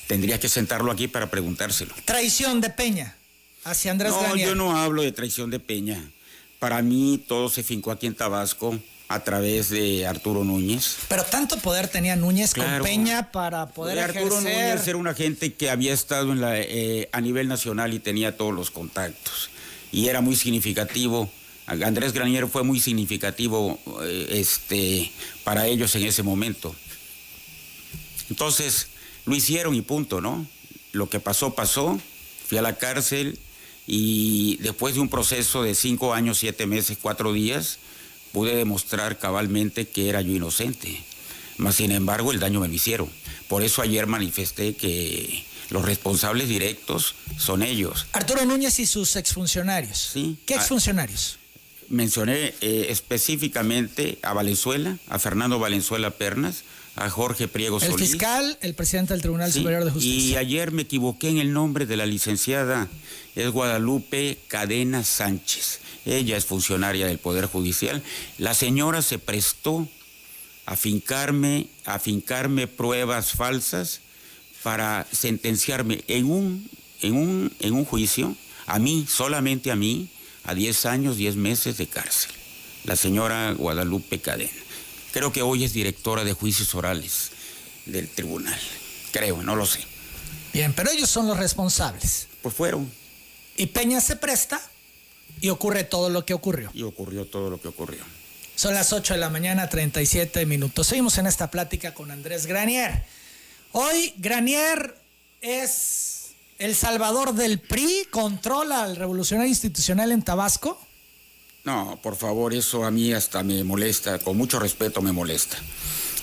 tendría 0.08 0.40
que 0.40 0.50
sentarlo 0.50 0.92
aquí 0.92 1.08
para 1.08 1.30
preguntárselo. 1.30 1.94
Traición 2.06 2.62
de 2.62 2.70
Peña 2.70 3.16
hacia 3.64 3.92
Andrés 3.92 4.12
No, 4.12 4.22
Granier. 4.22 4.48
yo 4.50 4.56
no 4.56 4.78
hablo 4.78 5.02
de 5.02 5.12
traición 5.12 5.50
de 5.50 5.60
Peña. 5.60 6.12
Para 6.60 6.82
mí 6.82 7.24
todo 7.28 7.50
se 7.50 7.64
fincó 7.64 7.92
aquí 7.92 8.08
en 8.08 8.16
Tabasco 8.16 8.78
a 9.08 9.20
través 9.24 9.70
de 9.70 10.08
Arturo 10.08 10.44
Núñez. 10.44 10.98
Pero 11.08 11.24
tanto 11.24 11.58
poder 11.58 11.88
tenía 11.88 12.16
Núñez 12.16 12.54
Claro. 12.54 12.80
con 12.84 12.88
Peña 12.88 13.32
para 13.32 13.68
poder 13.68 14.00
Arturo 14.00 14.40
ejercer. 14.40 14.44
Núñez 14.72 14.88
era 14.88 14.98
una 14.98 15.14
gente 15.14 15.54
que 15.54 15.70
había 15.70 15.94
estado 15.94 16.32
en 16.32 16.42
la, 16.42 16.60
eh, 16.60 17.10
a 17.12 17.22
nivel 17.22 17.48
nacional 17.48 17.94
y 17.94 18.00
tenía 18.00 18.36
todos 18.38 18.54
los 18.54 18.72
contactos. 18.72 19.50
Y 19.92 20.08
era 20.08 20.22
muy 20.22 20.36
significativo. 20.36 21.30
Andrés 21.68 22.14
Granier 22.14 22.48
fue 22.48 22.64
muy 22.64 22.80
significativo 22.80 23.80
eh, 24.04 24.28
este, 24.34 25.12
para 25.44 25.68
ellos 25.68 25.96
en 25.96 26.04
ese 26.06 26.22
momento. 26.24 26.76
Entonces, 28.30 28.88
lo 29.26 29.36
hicieron 29.36 29.76
y 29.76 29.82
punto, 29.82 30.22
¿no? 30.22 30.46
Lo 30.92 31.10
que 31.10 31.20
pasó, 31.20 31.54
pasó. 31.56 32.00
Fui 32.48 32.58
a 32.58 32.62
la 32.62 32.78
cárcel 32.78 33.40
y 33.88 34.58
después 34.58 34.96
de 34.96 35.02
un 35.02 35.10
proceso 35.10 35.64
de 35.64 35.76
cinco 35.76 36.14
años, 36.14 36.38
siete 36.38 36.66
meses, 36.68 36.98
cuatro 37.02 37.34
días, 37.34 37.80
pude 38.32 38.56
demostrar 38.56 39.18
cabalmente 39.18 39.88
que 39.88 40.10
era 40.10 40.22
yo 40.22 40.34
inocente. 40.36 41.04
Mas, 41.58 41.76
sin 41.76 41.92
embargo, 41.92 42.32
el 42.32 42.40
daño 42.40 42.60
me 42.60 42.68
lo 42.68 42.74
hicieron. 42.74 43.10
Por 43.48 43.64
eso 43.64 43.82
ayer 43.82 44.08
manifesté 44.08 44.76
que 44.76 45.46
los 45.70 45.86
responsables 45.86 46.48
directos 46.50 47.16
son 47.38 47.64
ellos. 47.64 48.06
Arturo 48.12 48.46
Núñez 48.46 48.78
y 48.80 48.86
sus 48.86 49.16
exfuncionarios. 49.16 49.98
Sí. 50.14 50.38
¿Qué 50.46 50.56
Ah. 50.56 50.58
exfuncionarios? 50.58 51.40
Mencioné 51.90 52.54
eh, 52.62 52.88
específicamente 52.90 54.18
a 54.24 54.34
Valenzuela, 54.34 54.98
a 55.08 55.20
Fernando 55.20 55.60
Valenzuela 55.60 56.12
Pernas, 56.12 56.64
a 56.96 57.10
Jorge 57.10 57.48
Priego 57.48 57.78
El 57.82 57.92
Solís. 57.92 58.10
fiscal, 58.12 58.58
el 58.62 58.74
presidente 58.74 59.14
del 59.14 59.22
Tribunal 59.22 59.52
Sí, 59.52 59.60
Superior 59.60 59.84
de 59.84 59.90
Y 59.90 59.94
Justicia. 59.94 60.40
ayer 60.40 60.72
me 60.72 60.84
equivoqué 60.84 61.30
en 61.30 61.38
el 61.40 61.52
nombre 61.54 61.86
de 61.86 61.98
la 61.98 62.06
licenciada. 62.06 62.88
Es 63.36 63.50
Guadalupe 63.50 64.38
Cadena 64.48 65.04
Sánchez. 65.04 65.80
Ella 66.06 66.38
es 66.38 66.46
funcionaria 66.46 67.08
del 67.08 67.18
Poder 67.18 67.46
Judicial. 67.48 68.02
La 68.38 68.54
señora 68.54 69.02
se 69.02 69.20
prestó 69.20 69.88
a 70.66 70.76
fincarme, 70.76 71.68
a 71.86 72.00
fincarme 72.00 72.68
pruebas 72.68 73.32
falsas 73.34 74.02
para 74.64 75.06
sentenciarme 75.12 76.04
en 76.08 76.26
un, 76.26 76.70
en 77.02 77.16
un, 77.16 77.52
en 77.60 77.74
un 77.74 77.86
juicio, 77.86 78.36
a 78.68 78.80
mí, 78.80 79.06
solamente 79.08 79.70
a 79.72 79.76
mí, 79.76 80.10
a 80.44 80.56
10 80.56 80.86
años, 80.86 81.18
10 81.18 81.36
meses 81.36 81.78
de 81.78 81.88
cárcel. 81.88 82.32
La 82.86 82.96
señora 82.96 83.52
Guadalupe 83.54 84.20
Cadena. 84.20 84.52
Creo 85.16 85.32
que 85.32 85.42
hoy 85.42 85.64
es 85.64 85.72
directora 85.72 86.26
de 86.26 86.34
juicios 86.34 86.76
orales 86.76 87.32
del 87.86 88.10
tribunal. 88.10 88.60
Creo, 89.14 89.42
no 89.44 89.56
lo 89.56 89.66
sé. 89.66 89.80
Bien, 90.52 90.74
pero 90.74 90.92
ellos 90.92 91.10
son 91.10 91.26
los 91.26 91.38
responsables. 91.38 92.28
Pues 92.42 92.54
fueron 92.54 92.92
Y 93.56 93.68
Peña 93.68 94.02
se 94.02 94.18
presta 94.18 94.62
y 95.40 95.48
ocurre 95.48 95.86
todo 95.86 96.10
lo 96.10 96.26
que 96.26 96.34
ocurrió. 96.34 96.70
y 96.74 96.84
ocurrió 96.84 97.26
todo 97.28 97.50
lo 97.50 97.62
que 97.62 97.70
ocurrió. 97.70 98.04
Son 98.58 98.74
las 98.74 98.92
8 98.92 99.14
de 99.14 99.20
la 99.22 99.30
mañana, 99.30 99.70
37 99.70 100.46
minutos. 100.46 100.88
Seguimos 100.88 101.18
en 101.18 101.28
esta 101.28 101.50
plática 101.50 101.94
con 101.94 102.12
Andrés 102.12 102.46
Granier. 102.46 103.06
Hoy 103.72 104.16
Granier 104.18 105.00
es 105.40 106.32
el 106.60 106.76
salvador 106.76 107.34
del 107.36 107.62
PRI, 107.62 108.10
controla 108.12 108.84
al 108.84 108.98
revolucionario 108.98 109.50
institucional 109.50 110.12
en 110.12 110.24
Tabasco. 110.24 110.85
No, 111.66 112.00
por 112.02 112.16
favor, 112.16 112.54
eso 112.54 112.86
a 112.86 112.92
mí 112.92 113.12
hasta 113.12 113.42
me 113.44 113.64
molesta, 113.64 114.20
con 114.20 114.38
mucho 114.38 114.60
respeto 114.60 115.02
me 115.02 115.12
molesta. 115.12 115.58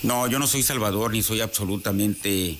No, 0.01 0.27
yo 0.27 0.39
no 0.39 0.47
soy 0.47 0.63
Salvador 0.63 1.11
ni 1.11 1.21
soy 1.21 1.41
absolutamente 1.41 2.57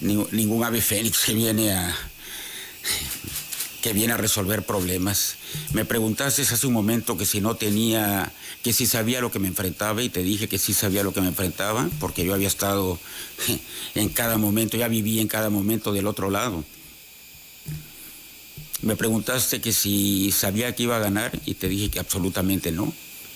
ni- 0.00 0.26
ningún 0.32 0.64
ave 0.64 0.80
fénix 0.80 1.24
que 1.24 1.34
viene 1.34 1.72
a... 1.72 1.96
que 3.82 3.92
viene 3.94 4.12
a 4.12 4.16
resolver 4.18 4.64
problemas. 4.66 5.36
Me 5.72 5.84
preguntaste 5.86 6.42
hace 6.42 6.66
un 6.66 6.72
momento 6.74 7.16
que 7.16 7.24
si 7.24 7.40
no 7.40 7.54
tenía, 7.56 8.30
que 8.62 8.72
si 8.74 8.86
sabía 8.86 9.22
lo 9.22 9.30
que 9.30 9.38
me 9.38 9.48
enfrentaba 9.48 10.02
y 10.02 10.10
te 10.10 10.22
dije 10.22 10.48
que 10.48 10.58
sí 10.58 10.74
sabía 10.74 11.02
lo 11.02 11.14
que 11.14 11.22
me 11.22 11.28
enfrentaba, 11.28 11.88
porque 11.98 12.24
yo 12.26 12.34
había 12.34 12.48
estado 12.48 12.98
en 13.94 14.08
cada 14.10 14.36
momento, 14.36 14.76
ya 14.76 14.88
viví 14.88 15.18
en 15.20 15.28
cada 15.28 15.48
momento 15.48 15.92
del 15.94 16.06
otro 16.06 16.28
lado. 16.30 16.62
Me 18.82 18.96
preguntaste 18.96 19.60
que 19.60 19.72
si 19.72 20.30
sabía 20.32 20.74
que 20.74 20.84
iba 20.84 20.96
a 20.96 21.00
ganar 21.00 21.32
y 21.46 21.54
te 21.54 21.68
dije 21.68 21.90
que 21.90 21.98
absolutamente 21.98 22.70
no. 22.70 22.92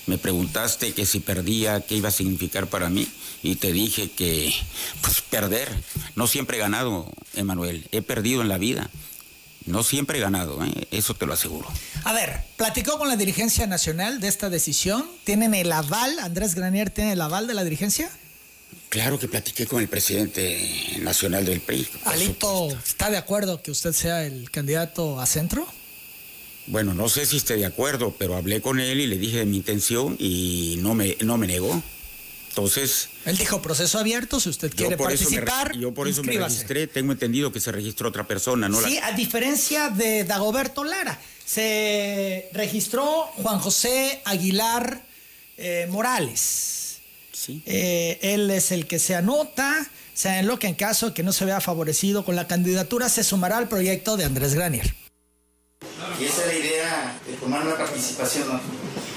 Me 0.07 0.19
preguntaste 0.19 0.93
que 0.95 1.07
si 1.07 1.21
perdía, 1.21 1.81
qué 1.81 1.97
iba 1.97 2.09
a 2.09 2.13
significar 2.13 2.67
para 2.67 2.89
mí 2.89 3.09
y 3.43 3.57
te 3.57 3.73
dije 3.73 4.11
que, 4.11 4.53
pues 5.01 5.21
perder, 5.21 5.69
no 6.17 6.27
siempre 6.27 6.57
he 6.57 6.61
ganado, 6.61 7.11
Emanuel, 7.35 7.87
he 7.93 8.03
perdido 8.03 8.43
en 8.43 8.49
la 8.49 8.59
vida. 8.59 8.91
No 9.65 9.85
siempre 9.85 10.19
he 10.19 10.21
ganado, 10.21 10.65
¿eh? 10.65 10.89
eso 10.91 11.15
te 11.15 11.25
lo 11.25 11.35
aseguro. 11.35 11.69
A 12.03 12.13
ver, 12.13 12.45
¿platicó 12.57 12.99
con 12.99 13.09
la 13.09 13.17
dirigencia 13.17 13.67
nacional 13.69 14.21
de 14.21 14.27
esta 14.27 14.51
decisión? 14.51 15.09
¿Tienen 15.23 15.55
el 15.55 15.71
aval? 15.71 16.19
¿Andrés 16.19 16.57
Granier 16.57 16.91
tiene 16.91 17.13
el 17.13 17.21
aval 17.21 17.47
de 17.47 17.55
la 17.55 17.63
dirigencia? 17.63 18.11
Claro 18.93 19.19
que 19.19 19.27
platiqué 19.27 19.67
con 19.67 19.81
el 19.81 19.89
presidente 19.89 20.99
nacional 21.01 21.47
del 21.47 21.63
PRI. 21.63 21.89
¿Alito 22.05 22.69
está 22.85 23.09
de 23.09 23.17
acuerdo 23.17 23.63
que 23.63 23.71
usted 23.71 23.95
sea 23.95 24.27
el 24.27 24.51
candidato 24.51 25.19
a 25.19 25.25
centro? 25.25 25.67
Bueno, 26.67 26.93
no 26.93 27.09
sé 27.09 27.25
si 27.25 27.39
esté 27.39 27.57
de 27.57 27.65
acuerdo, 27.65 28.15
pero 28.19 28.37
hablé 28.37 28.61
con 28.61 28.81
él 28.81 29.01
y 29.01 29.07
le 29.07 29.17
dije 29.17 29.39
de 29.39 29.47
mi 29.47 29.57
intención 29.57 30.15
y 30.19 30.77
no 30.81 30.95
me, 30.95 31.17
no 31.21 31.39
me 31.39 31.47
negó. 31.47 31.83
Entonces. 32.51 33.09
Él 33.25 33.39
dijo 33.39 33.63
proceso 33.63 33.99
abierto, 33.99 34.39
si 34.41 34.51
usted 34.51 34.71
quiere 34.71 34.99
participar. 34.99 35.75
yo 35.75 35.95
por 35.95 36.07
eso 36.07 36.23
me 36.23 36.37
registré, 36.37 36.87
tengo 36.87 37.13
entendido 37.13 37.51
que 37.51 37.61
se 37.61 37.73
registró 37.73 38.11
otra 38.11 38.29
persona, 38.29 38.69
¿no? 38.69 38.79
Sí, 38.79 38.99
a 38.99 39.13
diferencia 39.13 39.89
de 39.89 40.25
Dagoberto 40.25 40.85
Lara. 40.85 41.19
Se 41.47 42.51
registró 42.53 43.23
Juan 43.37 43.59
José 43.59 44.21
Aguilar 44.27 45.03
eh, 45.57 45.87
Morales. 45.89 46.82
Sí. 47.43 47.61
Eh, 47.67 48.21
él 48.23 48.49
es 48.53 48.71
el 48.71 48.87
que 48.87 49.01
se 49.01 49.17
anota. 49.17 49.91
Se 50.15 50.45
lo 50.45 50.61
que 50.61 50.69
en 50.69 50.77
caso 50.77 51.09
de 51.09 51.15
que 51.15 51.25
no 51.25 51.33
se 51.33 51.45
vea 51.45 51.61
favorecido 51.61 52.25
con 52.25 52.37
la 52.37 52.47
candidatura, 52.47 53.09
se 53.09 53.25
sumará 53.25 53.59
al 53.59 53.69
proyecto 53.69 54.17
de 54.17 54.25
Andrés 54.25 54.55
Granier. 54.55 54.95
Y 56.21 56.25
esa 56.25 56.43
es 56.43 56.47
la 56.47 56.55
idea 56.55 57.21
de 57.27 57.33
tomar 57.35 57.67
una 57.67 57.77
participación. 57.77 58.47
¿no? 58.47 58.61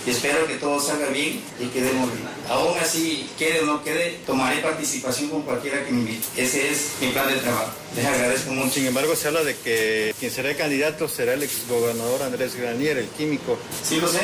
Y 0.06 0.12
espero 0.12 0.46
que 0.46 0.56
todo 0.56 0.80
salga 0.80 1.08
bien 1.08 1.42
y 1.60 1.66
quedemos 1.68 2.12
bien. 2.14 2.28
Aún 2.48 2.78
así, 2.80 3.28
quede 3.40 3.62
o 3.62 3.66
no 3.66 3.84
quede, 3.84 4.20
tomaré 4.26 4.62
participación 4.62 5.30
con 5.30 5.42
cualquiera 5.42 5.84
que 5.84 5.92
me 5.92 6.02
invite. 6.02 6.24
Ese 6.38 6.70
es 6.72 6.92
mi 7.02 7.08
plan 7.08 7.28
de 7.28 7.38
trabajo. 7.38 7.72
Les 7.96 8.06
agradezco 8.06 8.52
mucho. 8.52 8.72
Sin 8.72 8.86
embargo, 8.86 9.16
se 9.16 9.28
habla 9.28 9.44
de 9.44 9.56
que 9.56 10.14
quien 10.20 10.32
será 10.32 10.52
el 10.52 10.58
candidato 10.58 11.08
será 11.08 11.34
el 11.34 11.42
exgobernador 11.42 12.22
Andrés 12.22 12.56
Granier, 12.56 12.98
el 12.98 13.08
químico. 13.08 13.58
Sí, 13.84 14.00
lo 14.00 14.08
sé. 14.08 14.20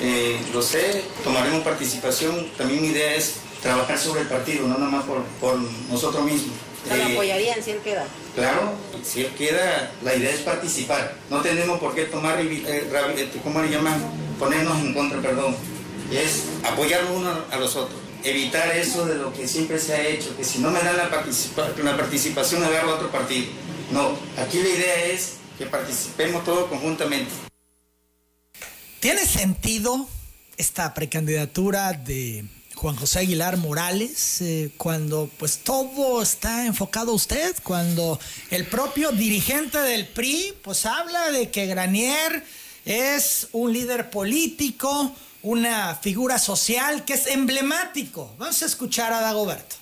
Eh, 0.00 0.38
lo 0.52 0.62
sé. 0.62 1.02
Tomaremos 1.24 1.62
participación. 1.64 2.48
También 2.56 2.80
mi 2.80 2.88
idea 2.88 3.14
es 3.16 3.34
trabajar 3.62 3.98
sobre 3.98 4.20
el 4.20 4.28
partido, 4.28 4.68
no 4.68 4.78
nada 4.78 4.90
más 4.90 5.04
por, 5.04 5.22
por 5.40 5.58
nosotros 5.90 6.24
mismos. 6.24 6.54
¿Lo 6.88 6.96
eh, 6.96 7.12
apoyarían 7.12 7.62
si 7.62 7.72
él 7.72 7.78
queda? 7.82 8.06
Claro, 8.40 8.72
si 9.04 9.20
él 9.20 9.34
queda, 9.36 9.92
la 10.02 10.14
idea 10.14 10.30
es 10.30 10.40
participar. 10.40 11.14
No 11.28 11.42
tenemos 11.42 11.78
por 11.78 11.94
qué 11.94 12.04
tomar, 12.04 12.40
eh, 12.40 13.30
¿cómo 13.44 13.60
le 13.60 13.68
llaman? 13.68 14.02
Ponernos 14.38 14.78
en 14.78 14.94
contra, 14.94 15.20
perdón. 15.20 15.54
Es 16.10 16.44
apoyarnos 16.64 17.18
uno 17.18 17.44
a 17.50 17.56
los 17.58 17.76
otros. 17.76 18.00
Evitar 18.24 18.74
eso 18.74 19.04
de 19.04 19.16
lo 19.16 19.30
que 19.34 19.46
siempre 19.46 19.78
se 19.78 19.92
ha 19.92 20.08
hecho, 20.08 20.34
que 20.38 20.44
si 20.44 20.58
no 20.60 20.70
me 20.70 20.80
dan 20.80 20.96
la, 20.96 21.10
participa 21.10 21.68
la 21.84 21.98
participación, 21.98 22.64
agarro 22.64 22.94
otro 22.94 23.10
partido. 23.10 23.44
No, 23.92 24.16
aquí 24.42 24.62
la 24.62 24.70
idea 24.70 25.04
es 25.04 25.34
que 25.58 25.66
participemos 25.66 26.42
todos 26.42 26.70
conjuntamente. 26.70 27.30
¿Tiene 29.00 29.26
sentido 29.26 30.08
esta 30.56 30.94
precandidatura 30.94 31.92
de 31.92 32.46
Juan 32.80 32.96
José 32.96 33.18
Aguilar 33.18 33.58
Morales, 33.58 34.40
eh, 34.40 34.70
cuando 34.78 35.28
pues 35.38 35.58
todo 35.58 36.22
está 36.22 36.64
enfocado 36.64 37.12
a 37.12 37.14
usted, 37.14 37.54
cuando 37.62 38.18
el 38.50 38.66
propio 38.66 39.12
dirigente 39.12 39.76
del 39.76 40.08
PRI 40.08 40.54
pues 40.64 40.86
habla 40.86 41.30
de 41.30 41.50
que 41.50 41.66
Granier 41.66 42.42
es 42.86 43.48
un 43.52 43.74
líder 43.74 44.08
político, 44.08 45.14
una 45.42 45.94
figura 45.96 46.38
social 46.38 47.04
que 47.04 47.12
es 47.12 47.26
emblemático. 47.26 48.34
Vamos 48.38 48.62
a 48.62 48.64
escuchar 48.64 49.12
a 49.12 49.20
Dagoberto. 49.20 49.76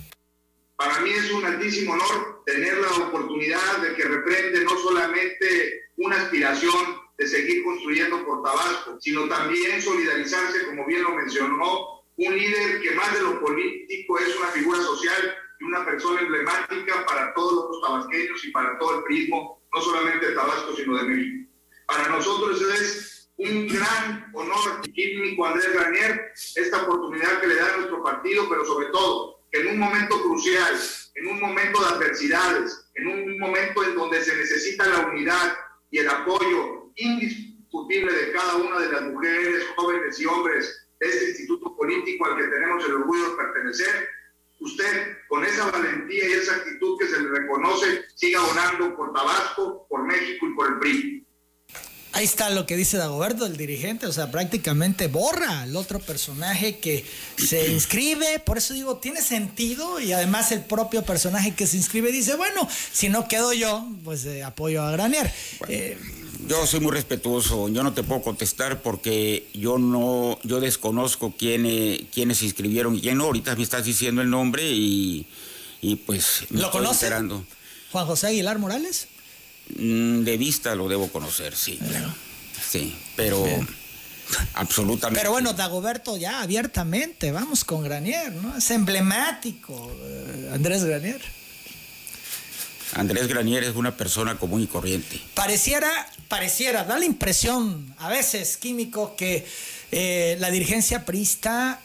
Para 0.75 0.99
mí 0.99 1.11
es 1.11 1.31
un 1.31 1.45
altísimo 1.45 1.93
honor 1.93 2.43
tener 2.47 2.79
la 2.79 3.07
oportunidad 3.07 3.79
de 3.81 3.95
que 3.95 4.03
reprende 4.03 4.65
no 4.65 4.77
solamente 4.77 5.93
una 5.99 6.21
aspiración 6.21 6.97
de 7.17 7.29
seguir 7.29 7.63
construyendo 7.63 8.27
por 8.27 8.43
Tabasco, 8.43 8.99
sino 9.01 9.29
también 9.29 9.81
solidarizarse, 9.81 10.67
como 10.67 10.85
bien 10.85 11.05
lo 11.05 11.15
mencionó 11.15 11.98
un 12.27 12.37
líder 12.37 12.81
que 12.81 12.91
más 12.93 13.15
de 13.15 13.21
lo 13.21 13.41
político 13.41 14.19
es 14.19 14.37
una 14.37 14.49
figura 14.49 14.81
social 14.83 15.37
y 15.61 15.65
una 15.65 15.85
persona 15.85 16.21
emblemática 16.21 17.07
para 17.07 17.33
todos 17.35 17.71
los 17.71 17.81
tabasqueños 17.81 18.45
y 18.45 18.51
para 18.51 18.77
todo 18.79 18.99
el 18.99 19.05
prismo, 19.05 19.63
no 19.73 19.81
solamente 19.81 20.27
de 20.27 20.35
Tabasco, 20.35 20.75
sino 20.75 20.97
de 20.97 21.05
México. 21.05 21.51
Para 21.87 22.09
nosotros 22.09 22.61
es 22.81 23.31
un 23.37 23.69
gran 23.69 24.31
honor, 24.35 24.81
químico 24.93 25.47
Andrés 25.47 25.73
Granier, 25.73 26.33
esta 26.57 26.83
oportunidad 26.83 27.41
que 27.41 27.47
le 27.47 27.55
da 27.55 27.75
a 27.75 27.77
nuestro 27.77 28.03
partido, 28.03 28.49
pero 28.49 28.65
sobre 28.65 28.89
todo 28.89 29.45
en 29.53 29.69
un 29.69 29.79
momento 29.79 30.21
crucial, 30.21 30.77
en 31.15 31.27
un 31.29 31.41
momento 31.41 31.81
de 31.81 31.87
adversidades, 31.87 32.91
en 32.95 33.07
un 33.07 33.39
momento 33.39 33.85
en 33.85 33.95
donde 33.95 34.23
se 34.23 34.37
necesita 34.37 34.87
la 34.87 35.07
unidad 35.07 35.57
y 35.91 35.99
el 35.99 36.09
apoyo 36.09 36.91
indiscutible 36.97 38.13
de 38.13 38.33
cada 38.33 38.57
una 38.57 38.81
de 38.81 38.93
las 38.93 39.03
mujeres, 39.03 39.67
jóvenes 39.77 40.21
y 40.21 40.27
hombres 40.27 40.88
este 41.01 41.31
instituto 41.31 41.77
político 41.77 42.27
al 42.27 42.37
que 42.37 42.45
tenemos 42.45 42.85
el 42.85 42.95
orgullo 42.95 43.31
de 43.31 43.37
pertenecer, 43.37 44.09
usted 44.61 45.17
con 45.29 45.45
esa 45.45 45.71
valentía 45.71 46.29
y 46.29 46.33
esa 46.33 46.57
actitud 46.57 46.99
que 46.99 47.07
se 47.07 47.21
le 47.21 47.29
reconoce 47.29 48.05
siga 48.15 48.41
abonando 48.41 48.97
por 48.97 49.13
Tabasco, 49.13 49.87
por 49.89 50.05
México 50.05 50.47
y 50.47 50.55
por 50.55 50.73
el 50.73 50.79
PRI. 50.79 51.25
Ahí 52.13 52.25
está 52.25 52.51
lo 52.51 52.67
que 52.67 52.77
dice 52.77 52.97
Dagoberto, 52.97 53.47
el 53.47 53.57
dirigente, 53.57 54.07
o 54.07 54.13
sea, 54.13 54.31
prácticamente 54.31 55.07
borra 55.07 55.61
al 55.61 55.77
otro 55.77 56.01
personaje 56.01 56.79
que 56.79 57.05
se 57.37 57.71
inscribe, 57.71 58.41
por 58.41 58.59
eso 58.59 58.75
digo, 58.75 58.97
tiene 58.97 59.21
sentido 59.21 60.01
y 60.01 60.13
además 60.13 60.51
el 60.51 60.63
propio 60.63 61.05
personaje 61.05 61.55
que 61.55 61.67
se 61.67 61.77
inscribe 61.77 62.11
dice, 62.11 62.35
bueno, 62.35 62.67
si 62.93 63.09
no 63.09 63.29
quedo 63.29 63.53
yo, 63.53 63.87
pues 64.05 64.25
eh, 64.25 64.43
apoyo 64.43 64.83
a 64.83 64.91
Granier. 64.91 65.31
Eh, 65.69 65.97
yo 66.49 66.67
soy 66.67 66.81
muy 66.81 66.93
respetuoso, 66.93 67.69
yo 67.69 67.83
no 67.83 67.93
te 67.93 68.03
puedo 68.03 68.23
contestar 68.23 68.83
porque 68.83 69.49
yo 69.55 69.79
no, 69.79 70.39
yo 70.43 70.61
desconozco 70.61 71.35
quiénes, 71.39 72.03
quiénes 72.13 72.39
se 72.39 72.47
inscribieron 72.47 72.97
y 72.97 73.01
quién 73.01 73.19
no. 73.19 73.25
Ahorita 73.25 73.55
me 73.55 73.63
estás 73.63 73.85
diciendo 73.85 74.23
el 74.23 74.31
nombre 74.31 74.63
y, 74.65 75.27
pues 76.07 76.45
me 76.51 76.61
¿Lo 76.61 76.71
conoce? 76.71 77.11
¿Juan 77.93 78.07
José 78.07 78.29
Aguilar 78.29 78.59
Morales? 78.59 79.09
Mm, 79.77 80.23
de 80.23 80.37
vista 80.37 80.75
lo 80.75 80.89
debo 80.89 81.09
conocer, 81.09 81.55
sí. 81.55 81.79
Sí, 82.69 82.97
pero 83.17 83.45
absolutamente. 84.55 85.21
Pero 85.21 85.33
bueno, 85.33 85.53
Dagoberto 85.53 86.17
ya 86.17 86.43
abiertamente, 86.43 87.33
vamos 87.33 87.65
con 87.65 87.83
Granier, 87.83 88.33
¿no? 88.33 88.57
Es 88.57 88.71
emblemático, 88.71 89.91
eh, 90.03 90.51
Andrés 90.53 90.85
Granier. 90.85 91.21
Andrés 92.95 93.29
Granier 93.29 93.65
es 93.65 93.75
una 93.77 93.97
persona 93.97 94.37
común 94.39 94.63
y 94.63 94.67
corriente. 94.67 95.21
Pareciera, 95.35 95.89
pareciera, 96.29 96.85
da 96.85 96.99
la 96.99 97.05
impresión 97.05 97.95
a 97.99 98.09
veces, 98.09 98.57
químico, 98.57 99.17
que 99.17 99.47
eh, 99.91 100.37
la 100.41 100.51
dirigencia 100.51 101.05
priista 101.05 101.81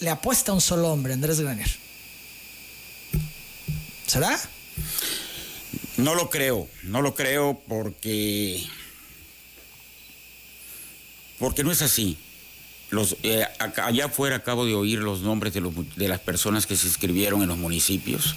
le 0.00 0.10
apuesta 0.10 0.52
a 0.52 0.54
un 0.54 0.60
solo 0.60 0.92
hombre, 0.92 1.14
Andrés 1.14 1.40
Granier. 1.40 1.70
¿Será? 4.06 4.38
No 5.96 6.14
lo 6.14 6.30
creo, 6.30 6.68
no 6.84 7.02
lo 7.02 7.14
creo 7.14 7.60
porque 7.68 8.64
porque 11.38 11.64
no 11.64 11.70
es 11.70 11.80
así. 11.82 12.18
Los, 12.90 13.16
eh, 13.22 13.46
allá 13.76 14.06
afuera 14.06 14.36
acabo 14.36 14.66
de 14.66 14.74
oír 14.74 14.98
los 14.98 15.20
nombres 15.20 15.54
de, 15.54 15.62
de 15.96 16.08
las 16.08 16.20
personas 16.20 16.66
que 16.66 16.76
se 16.76 16.88
inscribieron 16.88 17.40
en 17.42 17.48
los 17.48 17.56
municipios 17.56 18.34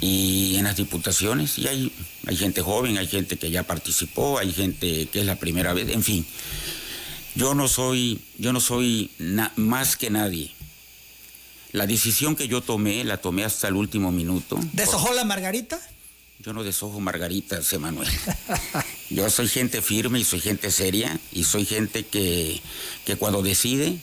y 0.00 0.56
en 0.56 0.64
las 0.64 0.76
diputaciones 0.76 1.58
y 1.58 1.68
hay, 1.68 1.92
hay 2.26 2.36
gente 2.36 2.62
joven, 2.62 2.98
hay 2.98 3.06
gente 3.06 3.36
que 3.36 3.50
ya 3.50 3.62
participó, 3.62 4.38
hay 4.38 4.52
gente 4.52 5.06
que 5.06 5.20
es 5.20 5.26
la 5.26 5.36
primera 5.36 5.72
vez, 5.72 5.88
en 5.90 6.02
fin. 6.02 6.26
Yo 7.34 7.54
no 7.54 7.68
soy, 7.68 8.20
yo 8.38 8.52
no 8.52 8.60
soy 8.60 9.10
más 9.56 9.96
que 9.96 10.10
nadie. 10.10 10.52
La 11.72 11.86
decisión 11.86 12.36
que 12.36 12.48
yo 12.48 12.62
tomé, 12.62 13.04
la 13.04 13.18
tomé 13.18 13.44
hasta 13.44 13.68
el 13.68 13.74
último 13.74 14.10
minuto. 14.10 14.58
¿Deshojó 14.72 15.12
la 15.12 15.24
margarita? 15.24 15.78
Yo 16.38 16.52
no 16.52 16.62
desojo 16.62 17.00
margaritas, 17.00 17.72
Emanuel. 17.72 18.08
yo 19.10 19.28
soy 19.30 19.48
gente 19.48 19.82
firme 19.82 20.20
y 20.20 20.24
soy 20.24 20.40
gente 20.40 20.70
seria 20.70 21.18
y 21.32 21.44
soy 21.44 21.64
gente 21.64 22.06
que, 22.06 22.60
que 23.04 23.16
cuando 23.16 23.42
decide, 23.42 23.98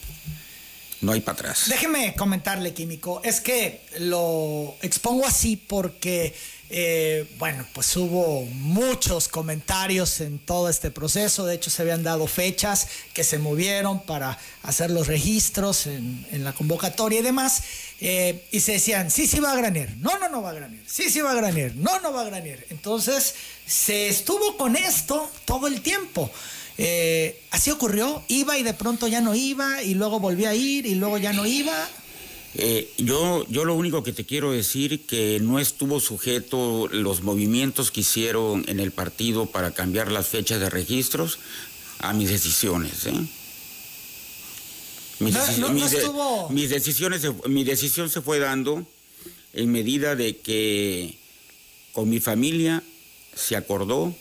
no 1.03 1.11
hay 1.11 1.21
para 1.21 1.33
atrás. 1.33 1.65
Déjeme 1.67 2.15
comentarle, 2.15 2.73
Químico, 2.73 3.21
es 3.23 3.41
que 3.41 3.81
lo 3.99 4.75
expongo 4.81 5.25
así 5.25 5.57
porque, 5.57 6.33
eh, 6.69 7.27
bueno, 7.37 7.65
pues 7.73 7.95
hubo 7.97 8.45
muchos 8.45 9.27
comentarios 9.27 10.21
en 10.21 10.39
todo 10.39 10.69
este 10.69 10.91
proceso, 10.91 11.45
de 11.45 11.55
hecho 11.55 11.69
se 11.69 11.81
habían 11.81 12.03
dado 12.03 12.25
fechas 12.25 12.87
que 13.13 13.23
se 13.23 13.37
movieron 13.37 14.01
para 14.03 14.39
hacer 14.63 14.89
los 14.89 15.07
registros 15.07 15.87
en, 15.87 16.25
la 16.43 16.53
convocatoria 16.53 17.19
y 17.19 17.23
demás, 17.23 17.63
eh, 17.99 18.45
y 18.51 18.61
se 18.61 18.73
decían, 18.73 19.11
sí, 19.11 19.27
sí 19.27 19.39
va 19.39 19.51
a 19.51 19.55
Granier, 19.55 19.95
no, 19.97 20.17
no, 20.17 20.29
no 20.29 20.41
va 20.41 20.51
a 20.51 20.53
Granier, 20.53 20.83
sí, 20.87 21.09
sí 21.09 21.19
va 21.19 21.31
a 21.31 21.35
Granier, 21.35 21.75
no, 21.75 21.99
no 21.99 22.13
va 22.13 22.21
a 22.21 22.25
Granier. 22.25 22.65
Entonces 22.69 23.35
se 23.67 24.07
estuvo 24.07 24.57
con 24.57 24.75
esto 24.75 25.29
todo 25.45 25.67
el 25.67 25.81
tiempo. 25.81 26.31
Eh, 26.77 27.39
así 27.51 27.69
ocurrió, 27.71 28.23
iba 28.27 28.57
y 28.57 28.63
de 28.63 28.73
pronto 28.73 29.07
ya 29.07 29.21
no 29.21 29.35
iba 29.35 29.83
y 29.83 29.93
luego 29.93 30.19
volvía 30.19 30.49
a 30.49 30.55
ir 30.55 30.85
y 30.85 30.95
luego 30.95 31.17
ya 31.17 31.31
no 31.33 31.45
iba. 31.45 31.89
Eh, 32.55 32.91
yo, 32.97 33.45
yo 33.49 33.65
lo 33.65 33.73
único 33.75 34.03
que 34.03 34.13
te 34.13 34.25
quiero 34.25 34.51
decir 34.51 35.05
que 35.07 35.39
no 35.41 35.59
estuvo 35.59 35.99
sujeto 35.99 36.87
los 36.91 37.21
movimientos 37.23 37.89
que 37.91 38.01
hicieron 38.01 38.63
en 38.67 38.79
el 38.79 38.91
partido 38.91 39.47
para 39.47 39.71
cambiar 39.71 40.11
las 40.11 40.27
fechas 40.27 40.59
de 40.59 40.69
registros 40.69 41.39
a 41.99 42.13
mis 42.13 42.29
decisiones. 42.29 43.05
¿eh? 43.07 43.13
Mis, 45.19 45.33
No, 45.33 45.39
deci- 45.45 45.57
no- 45.57 45.67
no 45.69 45.73
mis 45.73 45.91
de- 45.91 45.97
estuvo- 45.99 46.49
mis 46.49 46.69
decisiones, 46.69 47.21
mi 47.47 47.63
decisión 47.63 48.09
se 48.09 48.21
fue 48.21 48.39
dando 48.39 48.85
en 49.53 49.71
medida 49.71 50.15
de 50.15 50.37
que 50.37 51.17
con 51.91 52.09
mi 52.09 52.19
familia 52.19 52.83
se 53.35 53.55
acordó. 53.55 54.15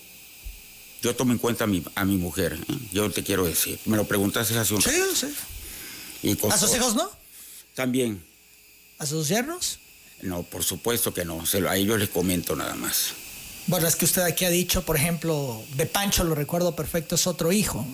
Yo 1.03 1.15
tomo 1.17 1.33
en 1.33 1.39
cuenta 1.39 1.65
a 1.65 1.67
mi, 1.67 1.83
a 1.97 2.05
mi 2.05 2.17
mujer, 2.17 2.53
¿eh? 2.69 2.75
yo 2.93 3.11
te 3.11 3.25
quiero 3.25 3.45
decir. 3.45 3.79
Me 3.87 3.97
lo 3.97 4.05
preguntaste 4.05 4.57
hace 4.57 4.73
un 4.75 4.81
Sí, 4.83 4.91
sí. 5.15 5.27
Y 6.23 6.37
con- 6.37 6.53
¿A 6.53 6.57
sus 6.59 6.75
hijos 6.77 6.95
no? 6.95 7.11
También. 7.75 8.23
¿A 8.99 9.07
sus 9.07 9.27
yernos? 9.29 9.81
No, 10.21 10.45
por 10.45 10.63
supuesto 10.63 11.13
que 11.13 11.25
no. 11.25 11.45
Se 11.45 11.61
lo- 11.61 11.69
a 11.69 11.77
ellos 11.77 11.99
les 11.99 12.09
comento 12.09 12.55
nada 12.55 12.75
más. 12.77 13.15
Bueno, 13.67 13.89
es 13.89 13.97
que 13.97 14.05
usted 14.05 14.23
aquí 14.23 14.45
ha 14.45 14.51
dicho, 14.51 14.83
por 14.85 14.97
ejemplo, 14.97 15.61
de 15.77 15.87
Pancho, 15.87 16.23
lo 16.23 16.37
recuerdo 16.37 16.77
perfecto, 16.77 17.17
es 17.17 17.27
otro 17.27 17.51
hijo. 17.51 17.85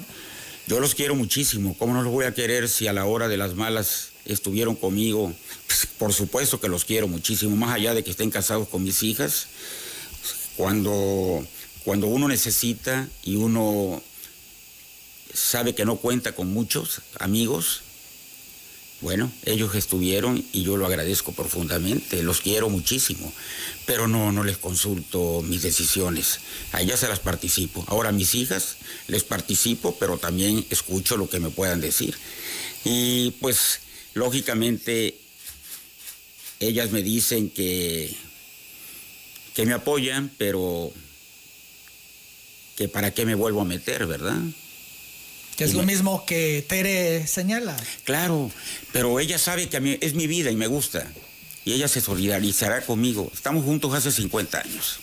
Yo 0.67 0.79
los 0.81 0.95
quiero 0.95 1.15
muchísimo. 1.15 1.75
¿Cómo 1.79 1.95
no 1.95 2.03
los 2.03 2.13
voy 2.13 2.27
a 2.27 2.35
querer 2.35 2.69
si 2.69 2.89
a 2.89 2.93
la 2.93 3.07
hora 3.07 3.29
de 3.29 3.39
las 3.39 3.55
malas 3.55 4.09
estuvieron 4.27 4.77
conmigo? 4.77 5.33
Pues, 5.67 5.87
por 5.99 6.13
supuesto 6.13 6.61
que 6.61 6.69
los 6.69 6.85
quiero 6.85 7.09
muchísimo. 7.09 7.57
Más 7.57 7.75
allá 7.75 7.95
de 7.95 8.05
que 8.05 8.11
estén 8.11 8.31
casados 8.31 8.69
con 8.69 8.83
mis 8.83 9.03
hijas, 9.03 9.47
cuando, 10.57 11.47
cuando 11.89 12.07
uno 12.07 12.29
necesita 12.29 13.09
y 13.25 13.37
uno 13.37 14.03
sabe 15.33 15.75
que 15.75 15.87
no 15.87 15.97
cuenta 15.97 16.33
con 16.33 16.53
muchos 16.53 17.01
amigos, 17.19 17.81
bueno, 19.01 19.33
ellos 19.47 19.75
estuvieron 19.75 20.45
y 20.53 20.65
yo 20.65 20.77
lo 20.77 20.85
agradezco 20.85 21.33
profundamente, 21.33 22.23
los 22.23 22.43
quiero 22.43 22.69
muchísimo, 22.69 23.33
pero 23.87 24.07
no, 24.07 24.33
no 24.33 24.45
les 24.45 24.59
consulto 24.59 25.41
mis 25.41 25.63
decisiones, 25.63 26.41
a 26.73 26.83
ellas 26.83 27.01
se 27.01 27.09
las 27.09 27.21
participo. 27.21 27.83
Ahora 27.89 28.11
a 28.11 28.13
mis 28.13 28.35
hijas 28.35 28.77
les 29.07 29.25
participo, 29.25 29.97
pero 29.99 30.19
también 30.19 30.67
escucho 30.69 31.17
lo 31.17 31.31
que 31.31 31.41
me 31.41 31.49
puedan 31.49 31.81
decir. 31.81 32.15
Y 32.85 33.31
pues, 33.41 33.81
lógicamente, 34.13 35.19
ellas 36.61 36.91
me 36.91 37.03
dicen 37.03 37.49
que, 37.49 38.15
que 39.55 39.65
me 39.65 39.73
apoyan, 39.73 40.31
pero 40.37 40.93
que 42.79 42.89
para 42.89 43.11
qué 43.13 43.27
me 43.27 43.35
vuelvo 43.35 43.61
a 43.61 43.65
meter, 43.65 44.07
¿verdad? 44.07 44.39
Que 45.57 45.65
es 45.65 45.71
Y 45.71 45.73
lo 45.73 45.81
me- 45.81 45.87
mismo 45.93 46.25
que 46.25 46.65
Tere 46.69 47.27
señala. 47.27 47.77
Claro, 48.05 48.53
pero 48.93 49.19
ella 49.19 49.37
sabe 49.37 49.69
que 49.69 49.77
a 49.77 49.81
mí 49.81 49.99
es 50.01 50.15
mi 50.15 50.29
vida 50.29 50.53
y 50.53 50.57
me 50.57 50.69
gusta. 50.69 51.05
Y 51.65 51.73
ella 51.73 51.89
se 51.89 52.01
solidarizará 52.01 52.83
conmigo. 52.87 53.33
Estamos 53.35 53.65
juntos 53.65 53.93
hace 53.95 54.13
50 54.13 54.61
años. 54.61 55.01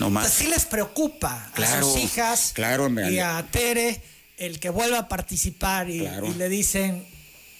No 0.00 0.06
O 0.06 0.10
sea, 0.10 0.14
más. 0.20 0.32
sí 0.32 0.48
les 0.48 0.64
preocupa 0.66 1.46
a 1.46 1.52
Claro, 1.52 1.86
sus 1.92 2.00
hijas 2.02 2.50
claro, 2.54 2.90
me- 2.90 3.08
y 3.12 3.20
a 3.20 3.46
Tere 3.52 4.02
el 4.36 4.58
que 4.58 4.68
vuelva 4.70 4.98
a 4.98 5.08
participar 5.08 5.88
y, 5.88 6.00
Claro. 6.00 6.26
y 6.26 6.34
le 6.34 6.48
dicen, 6.48 7.06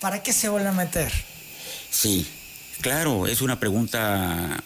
¿para 0.00 0.24
qué 0.24 0.32
se 0.32 0.48
vuelve 0.48 0.68
a 0.70 0.72
meter? 0.72 1.12
Sí, 1.88 2.26
claro, 2.80 3.28
es 3.28 3.42
una 3.42 3.60
pregunta 3.60 4.60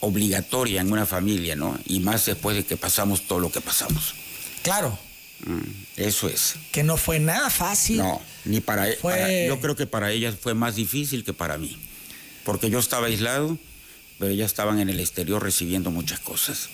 obligatoria 0.00 0.80
en 0.80 0.92
una 0.92 1.06
familia, 1.06 1.56
¿no? 1.56 1.78
Y 1.86 2.00
más 2.00 2.26
después 2.26 2.56
de 2.56 2.64
que 2.64 2.76
pasamos 2.76 3.22
todo 3.26 3.40
lo 3.40 3.50
que 3.50 3.60
pasamos. 3.60 4.14
Claro, 4.62 4.98
Mm, 5.40 5.60
Eso 5.98 6.28
es. 6.30 6.54
que 6.72 6.82
no 6.82 6.96
fue 6.96 7.18
nada 7.18 7.50
fácil. 7.50 7.98
No, 7.98 8.22
ni 8.46 8.60
para, 8.60 8.88
e- 8.88 8.96
Fue- 8.96 9.12
para- 9.12 9.46
Yo 9.46 9.60
creo 9.60 9.76
que 9.76 9.86
para 9.86 10.10
ellas 10.10 10.34
fue 10.40 10.54
más 10.54 10.76
difícil 10.76 11.24
que 11.24 11.34
para 11.34 11.58
mí. 11.58 11.76
Porque 12.42 12.70
yo 12.70 12.78
estaba 12.78 13.08
aislado, 13.08 13.58
pero 14.18 14.30
ellas 14.32 14.46
estaban 14.46 14.80
en 14.80 14.88
el 14.88 14.98
exterior 14.98 15.42
recibiendo 15.42 15.90
muchas 15.90 16.20
cosas. 16.20 16.70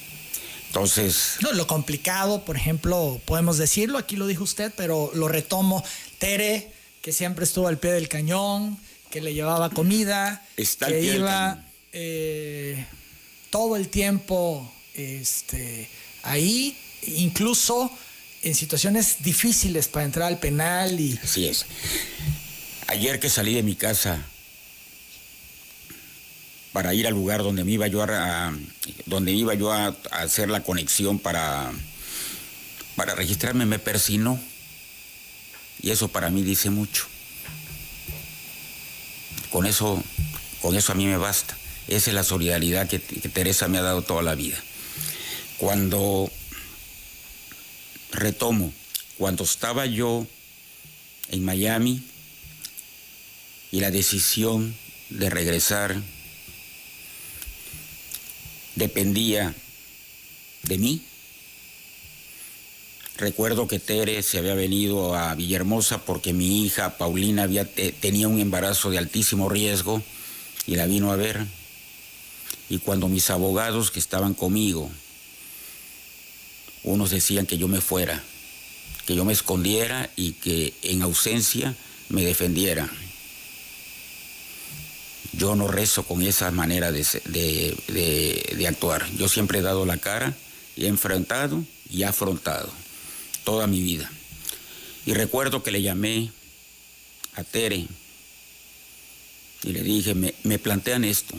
Entonces, 0.69 1.39
No, 1.41 1.53
lo 1.53 1.67
complicado, 1.67 2.45
por 2.45 2.57
ejemplo, 2.57 3.21
podemos 3.25 3.59
decirlo, 3.59 3.99
aquí 3.99 4.15
lo 4.17 4.29
dijo 4.29 4.45
usted, 4.45 4.73
pero 4.77 5.11
lo 5.15 5.27
retomo. 5.27 5.85
Tere, 6.19 6.71
que 7.03 7.13
siempre 7.13 7.45
estuvo 7.45 7.67
al 7.67 7.79
pie 7.79 7.91
del 7.93 8.09
cañón, 8.09 8.79
que 9.11 9.21
le 9.21 9.35
llevaba 9.35 9.71
comida, 9.71 10.47
Está 10.57 10.87
que 10.87 11.01
iba 11.17 11.65
eh, 11.93 12.87
todo 13.53 13.77
el 13.77 13.89
tiempo 13.89 14.73
este, 14.95 15.87
ahí, 16.23 16.75
incluso 17.07 17.93
en 18.41 18.55
situaciones 18.55 19.17
difíciles 19.21 19.89
para 19.89 20.07
entrar 20.07 20.29
al 20.29 20.41
penal 20.41 20.99
y 20.99 21.21
Así 21.23 21.47
es. 21.47 21.67
Ayer 22.87 23.21
que 23.21 23.29
salí 23.29 23.55
de 23.55 23.63
mi 23.63 23.77
casa 23.77 24.25
para 26.73 26.95
ir 26.95 27.07
al 27.07 27.13
lugar 27.13 27.43
donde 27.43 27.63
me 27.63 27.73
iba 27.73 27.87
yo 27.89 28.03
a, 28.03 28.57
donde 29.05 29.33
iba 29.33 29.53
yo 29.53 29.71
a, 29.71 29.89
a 30.11 30.23
hacer 30.23 30.49
la 30.49 30.63
conexión 30.63 31.19
para 31.19 31.71
para 32.97 33.15
registrarme 33.15 33.67
me 33.67 33.79
persinó 33.79 34.41
y 35.83 35.91
eso 35.91 36.09
para 36.09 36.31
mí 36.31 36.43
dice 36.43 36.71
mucho. 36.71 37.07
Con 39.51 39.67
eso 39.67 40.03
con 40.63 40.75
eso 40.75 40.93
a 40.93 40.95
mí 40.95 41.05
me 41.05 41.19
basta. 41.19 41.55
Esa 41.89 42.11
es 42.11 42.15
la 42.15 42.25
solidaridad 42.25 42.89
que, 42.89 42.99
Teresa 42.99 43.69
me 43.69 43.79
ha 43.79 43.83
dado 43.83 44.03
toda 44.03 44.23
la 44.23 44.35
vida. 44.35 44.57
Cuando 45.59 46.31
retomo, 48.11 48.73
cuando 49.19 49.45
estaba 49.45 49.87
yo 49.87 50.27
en 51.31 51.45
Miami 51.45 52.03
y 53.71 53.81
la 53.81 53.91
decisión 53.91 54.75
de 55.11 55.31
regresar 55.31 56.01
dependía 58.75 59.55
de 60.63 60.79
mí. 60.79 61.03
Recuerdo 63.17 63.69
que 63.69 63.79
Tere 63.79 64.23
se 64.23 64.39
había 64.39 64.55
venido 64.55 65.15
a 65.15 65.35
Villahermosa 65.35 66.05
porque 66.05 66.33
mi 66.33 66.65
hija 66.65 66.97
Paulina 66.97 67.49
tenía 68.01 68.29
un 68.29 68.41
embarazo 68.41 68.91
de 68.91 68.99
altísimo 68.99 69.49
riesgo 69.49 70.03
y 70.67 70.77
la 70.77 70.87
vino 70.87 71.13
a 71.13 71.17
ver. 71.17 71.47
Y 72.69 72.79
cuando 72.79 73.09
mis 73.09 73.31
abogados 73.31 73.91
que 73.91 73.99
estaban 73.99 74.35
conmigo, 74.35 74.91
unos 76.85 77.11
decían 77.11 77.47
que 77.47 77.59
yo 77.59 77.69
me 77.69 77.81
fuera, 77.81 78.23
que 79.07 79.15
yo 79.15 79.25
me 79.25 79.33
escondiera 79.33 80.11
y 80.17 80.33
que 80.33 80.75
en 80.83 81.03
ausencia 81.03 81.75
me 82.09 82.25
defendiera. 82.25 82.91
Yo 85.33 85.57
no 85.57 85.67
rezo 85.67 86.05
con 86.05 86.23
esa 86.23 86.51
manera 86.51 86.93
de, 86.93 88.67
actuar. 88.69 89.09
Yo 89.17 89.29
siempre 89.29 89.61
he 89.61 89.63
dado 89.63 89.87
la 89.87 89.97
cara 89.97 90.35
y 90.77 90.85
he 90.85 90.89
enfrentado 90.89 91.65
y 91.91 92.03
afrontado 92.03 92.71
toda 93.45 93.67
mi 93.67 93.81
vida. 93.81 94.11
Y 95.07 95.15
recuerdo 95.15 95.63
que 95.63 95.71
le 95.71 95.83
llamé 95.83 96.31
a 97.35 97.45
Tere 97.45 97.87
y 99.65 99.73
le 99.73 99.83
dije, 99.83 100.15
me, 100.15 100.35
me 100.43 100.59
plantean 100.59 101.05
esto. 101.05 101.35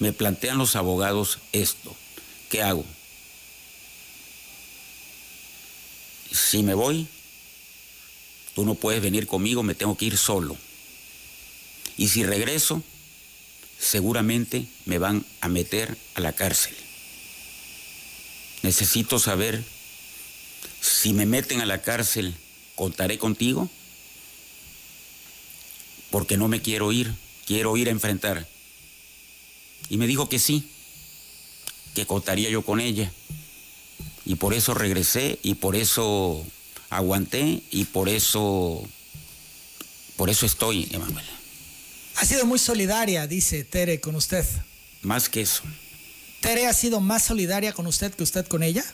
Me 0.00 0.12
plantean 0.12 0.58
los 0.58 0.74
abogados 0.76 1.38
esto. 1.52 1.94
¿Qué 2.48 2.62
hago? 2.62 2.84
Si 6.32 6.62
me 6.62 6.74
voy, 6.74 7.06
tú 8.54 8.64
no 8.64 8.74
puedes 8.74 9.02
venir 9.02 9.26
conmigo, 9.26 9.62
me 9.62 9.74
tengo 9.74 9.96
que 9.96 10.06
ir 10.06 10.16
solo. 10.16 10.56
Y 11.96 12.08
si 12.08 12.24
regreso, 12.24 12.82
seguramente 13.78 14.66
me 14.86 14.98
van 14.98 15.24
a 15.42 15.48
meter 15.48 15.96
a 16.14 16.20
la 16.20 16.32
cárcel. 16.32 16.74
Necesito 18.62 19.18
saber 19.18 19.62
si 20.80 21.12
me 21.12 21.26
meten 21.26 21.60
a 21.60 21.66
la 21.66 21.82
cárcel, 21.82 22.34
contaré 22.74 23.18
contigo, 23.18 23.68
porque 26.10 26.36
no 26.36 26.48
me 26.48 26.62
quiero 26.62 26.90
ir, 26.90 27.14
quiero 27.46 27.76
ir 27.76 27.88
a 27.88 27.92
enfrentar. 27.92 28.46
Y 29.88 29.96
me 29.96 30.06
dijo 30.06 30.28
que 30.28 30.38
sí, 30.38 30.68
que 31.94 32.06
contaría 32.06 32.50
yo 32.50 32.62
con 32.62 32.80
ella. 32.80 33.12
Y 34.24 34.36
por 34.36 34.54
eso 34.54 34.74
regresé 34.74 35.38
y 35.42 35.54
por 35.54 35.74
eso 35.74 36.44
aguanté 36.90 37.62
y 37.70 37.84
por 37.84 38.08
eso 38.08 38.86
Por 40.16 40.28
eso 40.28 40.44
estoy, 40.44 40.88
Emanuel. 40.92 41.24
Ha 42.16 42.24
sido 42.26 42.44
muy 42.44 42.58
solidaria, 42.58 43.26
dice 43.26 43.64
Tere, 43.64 44.00
con 44.00 44.14
usted. 44.14 44.44
Más 45.02 45.28
que 45.28 45.40
eso. 45.40 45.62
¿Tere 46.40 46.66
ha 46.66 46.72
sido 46.74 47.00
más 47.00 47.24
solidaria 47.24 47.72
con 47.72 47.86
usted 47.86 48.12
que 48.14 48.22
usted 48.22 48.46
con 48.46 48.62
ella? 48.62 48.84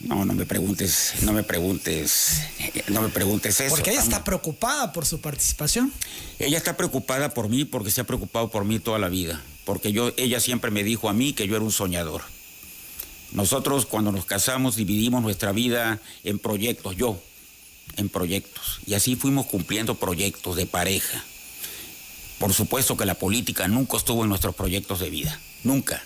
No, 0.00 0.24
no 0.24 0.34
me 0.34 0.44
preguntes, 0.44 1.14
no 1.22 1.32
me 1.32 1.42
preguntes, 1.42 2.40
no 2.88 3.02
me 3.02 3.08
preguntes 3.08 3.60
eso. 3.60 3.74
Porque 3.74 3.90
ella 3.90 4.02
está 4.02 4.24
preocupada 4.24 4.92
por 4.92 5.06
su 5.06 5.20
participación. 5.20 5.92
Ella 6.38 6.58
está 6.58 6.76
preocupada 6.76 7.32
por 7.32 7.48
mí 7.48 7.64
porque 7.64 7.90
se 7.90 8.02
ha 8.02 8.04
preocupado 8.04 8.50
por 8.50 8.64
mí 8.64 8.78
toda 8.78 8.98
la 8.98 9.08
vida. 9.08 9.42
Porque 9.66 9.92
yo, 9.92 10.14
ella 10.16 10.38
siempre 10.38 10.70
me 10.70 10.84
dijo 10.84 11.10
a 11.10 11.12
mí 11.12 11.32
que 11.32 11.48
yo 11.48 11.56
era 11.56 11.64
un 11.64 11.72
soñador. 11.72 12.22
Nosotros 13.32 13.84
cuando 13.84 14.12
nos 14.12 14.24
casamos 14.24 14.76
dividimos 14.76 15.22
nuestra 15.22 15.50
vida 15.50 16.00
en 16.22 16.38
proyectos, 16.38 16.96
yo, 16.96 17.20
en 17.96 18.08
proyectos. 18.08 18.78
Y 18.86 18.94
así 18.94 19.16
fuimos 19.16 19.46
cumpliendo 19.46 19.96
proyectos 19.96 20.54
de 20.54 20.66
pareja. 20.66 21.22
Por 22.38 22.54
supuesto 22.54 22.96
que 22.96 23.06
la 23.06 23.14
política 23.14 23.66
nunca 23.66 23.96
estuvo 23.96 24.22
en 24.22 24.28
nuestros 24.28 24.54
proyectos 24.54 25.00
de 25.00 25.10
vida. 25.10 25.40
Nunca. 25.64 26.00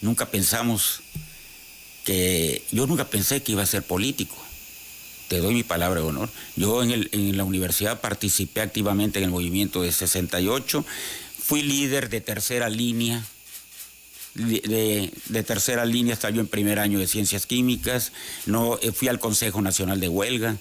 Nunca 0.00 0.26
pensamos 0.26 1.02
que 2.04 2.64
yo 2.72 2.88
nunca 2.88 3.04
pensé 3.08 3.40
que 3.40 3.52
iba 3.52 3.62
a 3.62 3.66
ser 3.66 3.84
político. 3.84 4.34
Te 5.28 5.38
doy 5.38 5.54
mi 5.54 5.62
palabra 5.62 6.00
de 6.00 6.06
honor. 6.08 6.28
Yo 6.56 6.82
en, 6.82 6.90
el, 6.90 7.08
en 7.12 7.36
la 7.36 7.44
universidad 7.44 8.00
participé 8.00 8.62
activamente 8.62 9.20
en 9.20 9.26
el 9.26 9.30
movimiento 9.30 9.82
de 9.82 9.92
68, 9.92 10.84
fui 11.50 11.62
líder 11.62 12.10
de 12.10 12.20
tercera 12.20 12.68
línea, 12.68 13.24
de, 14.34 15.10
de, 15.26 15.42
tercera 15.42 15.84
línea 15.84 16.14
hasta 16.14 16.30
yo 16.30 16.40
en 16.40 16.46
primer 16.46 16.78
año 16.78 17.00
de 17.00 17.08
ciencias 17.08 17.44
químicas, 17.44 18.12
no, 18.46 18.78
eh, 18.82 18.92
fui 18.92 19.08
al 19.08 19.18
Consejo 19.18 19.60
Nacional 19.60 19.98
de 19.98 20.08
Huelga, 20.08 20.58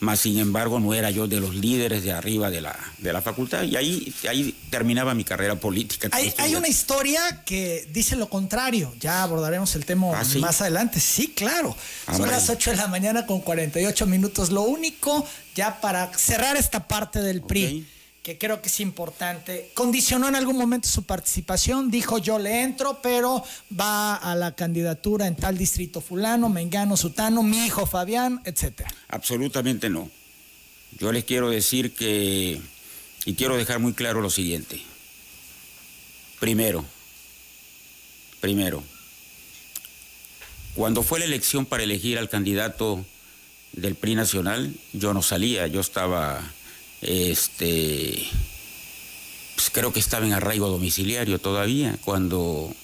más 0.00 0.18
sin 0.18 0.40
embargo 0.40 0.80
no 0.80 0.94
era 0.94 1.12
yo 1.12 1.28
de 1.28 1.38
los 1.38 1.54
líderes 1.54 2.02
de 2.02 2.10
arriba 2.10 2.50
de 2.50 2.60
la, 2.60 2.76
de 2.98 3.12
la 3.12 3.22
facultad 3.22 3.62
y 3.62 3.76
ahí, 3.76 4.12
ahí 4.28 4.52
terminaba 4.68 5.14
mi 5.14 5.22
carrera 5.22 5.54
política. 5.54 6.08
Hay, 6.10 6.34
hay 6.38 6.56
una 6.56 6.66
historia 6.66 7.44
que 7.44 7.86
dice 7.92 8.16
lo 8.16 8.28
contrario, 8.28 8.92
ya 8.98 9.22
abordaremos 9.22 9.76
el 9.76 9.84
tema 9.84 10.18
¿Ah, 10.18 10.24
sí? 10.24 10.40
más 10.40 10.60
adelante, 10.60 10.98
sí, 10.98 11.28
claro, 11.28 11.76
Ah, 12.08 12.16
son 12.16 12.28
las 12.28 12.50
8 12.50 12.72
de 12.72 12.76
la 12.78 12.88
mañana 12.88 13.26
con 13.26 13.42
48 13.42 14.06
minutos, 14.08 14.50
lo 14.50 14.62
único 14.62 15.24
ya 15.54 15.80
para 15.80 16.12
cerrar 16.18 16.56
esta 16.56 16.88
parte 16.88 17.22
del 17.22 17.42
PRI. 17.42 17.86
Que 18.22 18.38
creo 18.38 18.62
que 18.62 18.68
es 18.68 18.80
importante. 18.80 19.70
Condicionó 19.74 20.28
en 20.28 20.36
algún 20.36 20.56
momento 20.56 20.88
su 20.88 21.04
participación, 21.04 21.90
dijo 21.90 22.18
yo 22.18 22.38
le 22.38 22.62
entro, 22.62 23.00
pero 23.02 23.44
va 23.78 24.14
a 24.14 24.34
la 24.36 24.54
candidatura 24.54 25.26
en 25.26 25.34
tal 25.34 25.58
distrito 25.58 26.00
fulano, 26.00 26.48
mengano, 26.48 26.96
sutano, 26.96 27.42
mi 27.42 27.66
hijo 27.66 27.86
Fabián, 27.86 28.40
etcétera. 28.44 28.92
Absolutamente 29.08 29.90
no. 29.90 30.10
Yo 30.98 31.10
les 31.10 31.24
quiero 31.24 31.50
decir 31.50 31.94
que, 31.94 32.60
y 33.24 33.34
quiero 33.34 33.56
dejar 33.56 33.80
muy 33.80 33.92
claro 33.92 34.20
lo 34.20 34.30
siguiente. 34.30 34.80
Primero, 36.38 36.84
primero, 38.40 38.84
cuando 40.74 41.02
fue 41.02 41.18
la 41.18 41.24
elección 41.24 41.66
para 41.66 41.82
elegir 41.82 42.18
al 42.18 42.28
candidato 42.28 43.04
del 43.72 43.94
PRI 43.94 44.14
nacional, 44.14 44.74
yo 44.92 45.12
no 45.14 45.22
salía, 45.22 45.66
yo 45.66 45.80
estaba, 45.80 46.42
este, 47.02 48.28
pues 49.56 49.70
creo 49.70 49.92
que 49.92 50.00
estaba 50.00 50.24
en 50.24 50.32
arraigo 50.32 50.68
domiciliario 50.68 51.38
todavía, 51.38 51.98
cuando, 52.04 52.74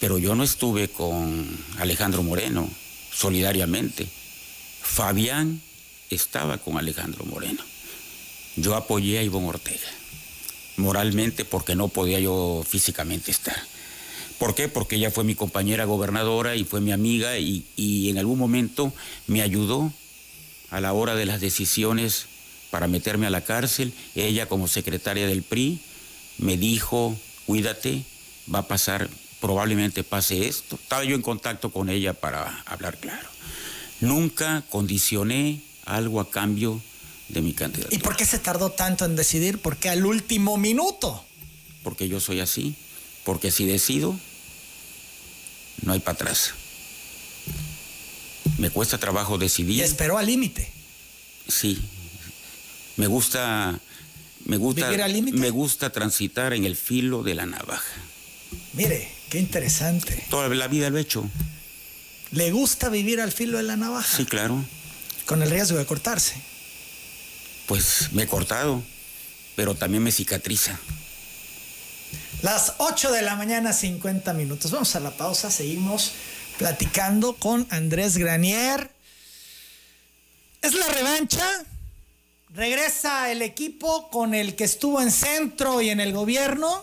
pero 0.00 0.18
yo 0.18 0.34
no 0.34 0.42
estuve 0.42 0.88
con 0.88 1.46
Alejandro 1.78 2.22
Moreno 2.22 2.68
solidariamente. 3.12 4.06
Fabián 4.82 5.60
estaba 6.10 6.58
con 6.58 6.78
Alejandro 6.78 7.24
Moreno. 7.24 7.62
Yo 8.56 8.74
apoyé 8.74 9.18
a 9.18 9.22
Ivonne 9.22 9.48
Ortega, 9.48 9.88
moralmente 10.76 11.44
porque 11.44 11.74
no 11.74 11.88
podía 11.88 12.18
yo 12.20 12.64
físicamente 12.66 13.30
estar. 13.30 13.56
¿Por 14.38 14.54
qué? 14.54 14.68
Porque 14.68 14.96
ella 14.96 15.10
fue 15.10 15.24
mi 15.24 15.34
compañera 15.34 15.84
gobernadora 15.84 16.56
y 16.56 16.64
fue 16.64 16.80
mi 16.80 16.92
amiga 16.92 17.38
y, 17.38 17.66
y 17.76 18.10
en 18.10 18.18
algún 18.18 18.38
momento 18.38 18.92
me 19.26 19.42
ayudó 19.42 19.92
a 20.70 20.80
la 20.80 20.92
hora 20.92 21.14
de 21.14 21.26
las 21.26 21.40
decisiones 21.40 22.26
para 22.76 22.88
meterme 22.88 23.26
a 23.26 23.30
la 23.30 23.40
cárcel. 23.42 23.94
Ella 24.14 24.50
como 24.50 24.68
secretaria 24.68 25.26
del 25.26 25.42
PRI 25.42 25.80
me 26.36 26.58
dijo, 26.58 27.16
cuídate, 27.46 28.02
va 28.54 28.58
a 28.58 28.68
pasar, 28.68 29.08
probablemente 29.40 30.04
pase 30.04 30.46
esto. 30.46 30.76
Estaba 30.82 31.02
yo 31.02 31.14
en 31.14 31.22
contacto 31.22 31.70
con 31.72 31.88
ella 31.88 32.12
para 32.12 32.60
hablar 32.66 32.98
claro. 32.98 33.30
Nunca 34.02 34.62
condicioné 34.68 35.62
algo 35.86 36.20
a 36.20 36.28
cambio 36.30 36.82
de 37.30 37.40
mi 37.40 37.48
¿Y 37.48 37.54
candidatura. 37.54 38.02
por 38.02 38.14
qué 38.14 38.26
se 38.26 38.38
tardó 38.40 38.68
tanto 38.68 39.06
en 39.06 39.16
decidir? 39.16 39.56
Porque 39.56 39.88
al 39.88 40.04
último 40.04 40.58
minuto. 40.58 41.24
Porque 41.82 42.08
yo 42.08 42.20
soy 42.20 42.40
así. 42.40 42.74
Porque 43.24 43.50
si 43.50 43.64
decido, 43.64 44.14
no 45.80 45.94
hay 45.94 46.00
para 46.00 46.12
atrás. 46.16 46.52
Me 48.58 48.68
cuesta 48.68 48.98
trabajo 48.98 49.36
Y 49.36 49.38
decidir. 49.38 49.82
esperó 49.82 50.18
al 50.18 50.26
límite. 50.26 50.70
Sí. 51.48 51.80
Me 52.96 53.06
gusta. 53.06 53.78
Me 54.44 54.58
gusta, 54.58 54.88
me 55.32 55.50
gusta 55.50 55.90
transitar 55.90 56.52
en 56.52 56.64
el 56.64 56.76
filo 56.76 57.24
de 57.24 57.34
la 57.34 57.46
navaja. 57.46 57.82
Mire, 58.74 59.10
qué 59.28 59.40
interesante. 59.40 60.24
Toda 60.30 60.48
la 60.48 60.68
vida 60.68 60.88
lo 60.88 60.98
he 60.98 61.00
hecho. 61.00 61.28
¿Le 62.30 62.52
gusta 62.52 62.88
vivir 62.88 63.20
al 63.20 63.32
filo 63.32 63.56
de 63.58 63.64
la 63.64 63.76
navaja? 63.76 64.16
Sí, 64.16 64.24
claro. 64.24 64.64
Con 65.24 65.42
el 65.42 65.50
riesgo 65.50 65.78
de 65.78 65.84
cortarse. 65.84 66.34
Pues 67.66 68.12
me 68.12 68.22
he 68.22 68.26
cortado, 68.28 68.84
pero 69.56 69.74
también 69.74 70.04
me 70.04 70.12
cicatriza. 70.12 70.78
Las 72.42 72.74
8 72.78 73.10
de 73.10 73.22
la 73.22 73.34
mañana, 73.34 73.72
50 73.72 74.32
minutos. 74.34 74.70
Vamos 74.70 74.94
a 74.94 75.00
la 75.00 75.10
pausa, 75.16 75.50
seguimos 75.50 76.12
platicando 76.58 77.34
con 77.34 77.66
Andrés 77.70 78.16
Granier. 78.16 78.90
¿Es 80.62 80.74
la 80.74 80.86
revancha? 80.86 81.64
¿Regresa 82.56 83.30
el 83.30 83.42
equipo 83.42 84.08
con 84.08 84.32
el 84.32 84.56
que 84.56 84.64
estuvo 84.64 85.02
en 85.02 85.10
centro 85.10 85.82
y 85.82 85.90
en 85.90 86.00
el 86.00 86.14
gobierno? 86.14 86.82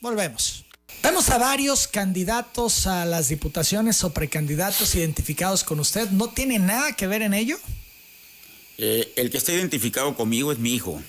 Volvemos. 0.00 0.66
Vemos 1.02 1.28
a 1.30 1.38
varios 1.38 1.88
candidatos 1.88 2.86
a 2.86 3.04
las 3.04 3.28
diputaciones 3.28 4.04
o 4.04 4.10
precandidatos 4.10 4.94
identificados 4.94 5.64
con 5.64 5.80
usted. 5.80 6.08
¿No 6.10 6.28
tiene 6.28 6.60
nada 6.60 6.92
que 6.92 7.08
ver 7.08 7.22
en 7.22 7.34
ello? 7.34 7.58
Eh, 8.78 9.12
el 9.16 9.30
que 9.30 9.38
está 9.38 9.52
identificado 9.52 10.14
conmigo 10.14 10.52
es 10.52 10.60
mi 10.60 10.74
hijo. 10.74 11.02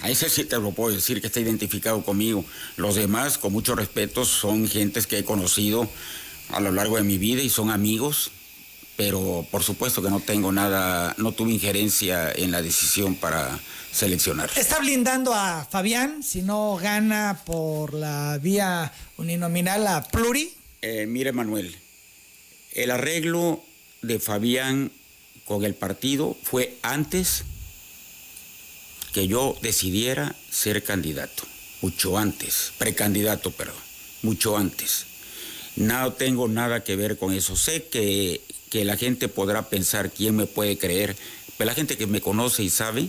A 0.00 0.08
ese 0.10 0.30
sí 0.30 0.44
te 0.44 0.56
lo 0.58 0.70
puedo 0.70 0.94
decir 0.94 1.20
que 1.20 1.26
está 1.26 1.40
identificado 1.40 2.04
conmigo. 2.04 2.44
Los 2.76 2.94
demás, 2.94 3.38
con 3.38 3.52
mucho 3.52 3.74
respeto, 3.74 4.24
son 4.24 4.68
gentes 4.68 5.08
que 5.08 5.18
he 5.18 5.24
conocido 5.24 5.88
a 6.50 6.60
lo 6.60 6.70
largo 6.70 6.96
de 6.96 7.02
mi 7.02 7.18
vida 7.18 7.42
y 7.42 7.50
son 7.50 7.70
amigos, 7.70 8.30
pero 8.96 9.46
por 9.50 9.62
supuesto 9.62 10.02
que 10.02 10.10
no 10.10 10.20
tengo 10.20 10.52
nada, 10.52 11.14
no 11.18 11.32
tuve 11.32 11.52
injerencia 11.52 12.32
en 12.32 12.50
la 12.50 12.62
decisión 12.62 13.16
para 13.16 13.58
seleccionar. 13.92 14.50
Está 14.56 14.78
blindando 14.78 15.34
a 15.34 15.66
Fabián 15.70 16.22
si 16.22 16.42
no 16.42 16.76
gana 16.76 17.42
por 17.44 17.94
la 17.94 18.38
vía 18.40 18.92
uninominal 19.16 19.86
a 19.86 20.02
Pluri. 20.02 20.54
Eh, 20.82 21.06
mire, 21.06 21.32
Manuel, 21.32 21.76
el 22.72 22.90
arreglo 22.90 23.62
de 24.02 24.18
Fabián 24.18 24.92
con 25.44 25.64
el 25.64 25.74
partido 25.74 26.36
fue 26.42 26.76
antes 26.82 27.44
que 29.12 29.28
yo 29.28 29.56
decidiera 29.62 30.34
ser 30.50 30.82
candidato, 30.82 31.44
mucho 31.80 32.18
antes, 32.18 32.72
precandidato, 32.78 33.52
perdón, 33.52 33.76
mucho 34.22 34.56
antes. 34.56 35.06
No 35.76 36.12
tengo 36.12 36.48
nada 36.48 36.84
que 36.84 36.96
ver 36.96 37.16
con 37.16 37.32
eso. 37.32 37.56
Sé 37.56 37.84
que, 37.84 38.40
que 38.74 38.84
la 38.84 38.96
gente 38.96 39.28
podrá 39.28 39.68
pensar 39.68 40.10
quién 40.10 40.34
me 40.34 40.46
puede 40.46 40.76
creer, 40.76 41.16
pero 41.56 41.70
la 41.70 41.76
gente 41.76 41.96
que 41.96 42.08
me 42.08 42.20
conoce 42.20 42.64
y 42.64 42.70
sabe, 42.70 43.08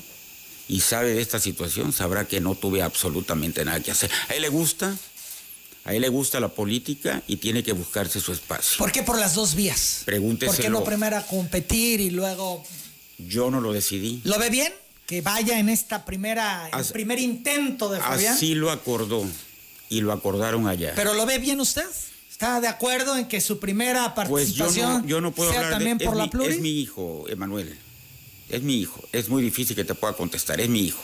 y 0.67 0.81
sabe 0.81 1.15
de 1.15 1.21
esta 1.23 1.39
situación, 1.39 1.91
sabrá 1.91 2.27
que 2.27 2.39
no 2.39 2.53
tuve 2.53 2.83
absolutamente 2.83 3.65
nada 3.65 3.79
que 3.79 3.89
hacer. 3.89 4.11
A 4.29 4.35
él 4.35 4.43
le 4.43 4.49
gusta, 4.49 4.95
a 5.83 5.95
él 5.95 6.03
le 6.03 6.09
gusta 6.09 6.39
la 6.39 6.49
política 6.49 7.23
y 7.25 7.37
tiene 7.37 7.63
que 7.63 7.71
buscarse 7.71 8.19
su 8.19 8.31
espacio. 8.31 8.77
¿Por 8.77 8.91
qué 8.91 9.01
por 9.01 9.17
las 9.17 9.33
dos 9.33 9.55
vías? 9.55 10.03
Pregúnteselo. 10.05 10.55
¿Por 10.55 10.63
qué 10.63 10.69
no 10.69 10.83
primero 10.83 11.17
a 11.17 11.25
competir 11.25 11.99
y 11.99 12.11
luego... 12.11 12.63
Yo 13.17 13.49
no 13.49 13.59
lo 13.59 13.73
decidí. 13.73 14.21
¿Lo 14.23 14.37
ve 14.37 14.51
bien? 14.51 14.71
Que 15.07 15.21
vaya 15.21 15.57
en 15.57 15.69
esta 15.69 16.05
primera, 16.05 16.69
el 16.77 16.85
primer 16.85 17.17
intento 17.17 17.89
de 17.89 17.99
Fabián. 18.01 18.35
Así 18.35 18.53
lo 18.53 18.69
acordó 18.69 19.25
y 19.89 20.01
lo 20.01 20.13
acordaron 20.13 20.67
allá. 20.67 20.93
¿Pero 20.95 21.15
lo 21.15 21.25
ve 21.25 21.39
bien 21.39 21.59
usted? 21.59 21.87
¿Está 22.35 22.59
de 22.59 22.67
acuerdo 22.67 23.15
en 23.15 23.29
que 23.29 23.39
su 23.39 23.61
primera 23.61 24.13
pues 24.13 24.51
yo 24.51 24.65
participación 24.65 25.03
no, 25.03 25.07
yo 25.07 25.21
no 25.21 25.31
puedo 25.31 25.51
sea 25.51 25.59
hablar 25.61 25.75
también 25.75 25.97
de 25.97 26.03
por 26.03 26.17
la 26.17 26.23
mi- 26.23 26.29
Pluri? 26.29 26.53
Es 26.55 26.59
mi 26.59 26.81
hijo, 26.81 27.23
Emanuel. 27.29 27.79
Es 28.49 28.61
mi 28.61 28.75
hijo. 28.81 29.07
Es 29.13 29.29
muy 29.29 29.41
difícil 29.41 29.73
que 29.73 29.85
te 29.85 29.95
pueda 29.95 30.11
contestar. 30.17 30.59
Es 30.59 30.67
mi 30.67 30.81
hijo. 30.81 31.01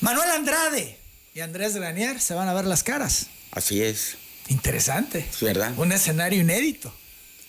Manuel 0.00 0.30
Andrade 0.30 0.96
y 1.34 1.40
Andrés 1.40 1.76
Granier 1.76 2.22
se 2.22 2.32
van 2.32 2.48
a 2.48 2.54
ver 2.54 2.64
las 2.64 2.82
caras. 2.82 3.26
Así 3.50 3.82
es. 3.82 4.16
Interesante. 4.48 5.26
Es 5.30 5.42
verdad. 5.42 5.74
Un 5.76 5.92
escenario 5.92 6.40
inédito. 6.40 6.94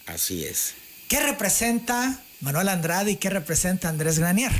Así 0.05 0.43
es. 0.43 0.73
¿Qué 1.07 1.21
representa 1.21 2.21
Manuel 2.41 2.67
Andrade 2.67 3.11
y 3.11 3.15
qué 3.15 3.29
representa 3.29 3.87
Andrés 3.87 4.19
Granier? 4.19 4.51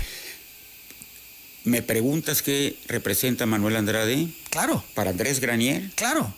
¿Me 1.65 1.81
preguntas 1.81 2.41
qué 2.41 2.79
representa 2.87 3.45
Manuel 3.45 3.75
Andrade? 3.75 4.29
Claro. 4.49 4.85
¿Para 4.93 5.09
Andrés 5.09 5.41
Granier? 5.41 5.91
Claro. 5.95 6.33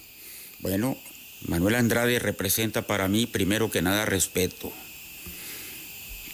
Bueno, 0.63 0.97
Manuel 1.45 1.75
Andrade 1.75 2.19
representa 2.19 2.83
para 2.83 3.09
mí 3.09 3.25
primero 3.25 3.69
que 3.69 3.81
nada 3.81 4.05
respeto. 4.05 4.71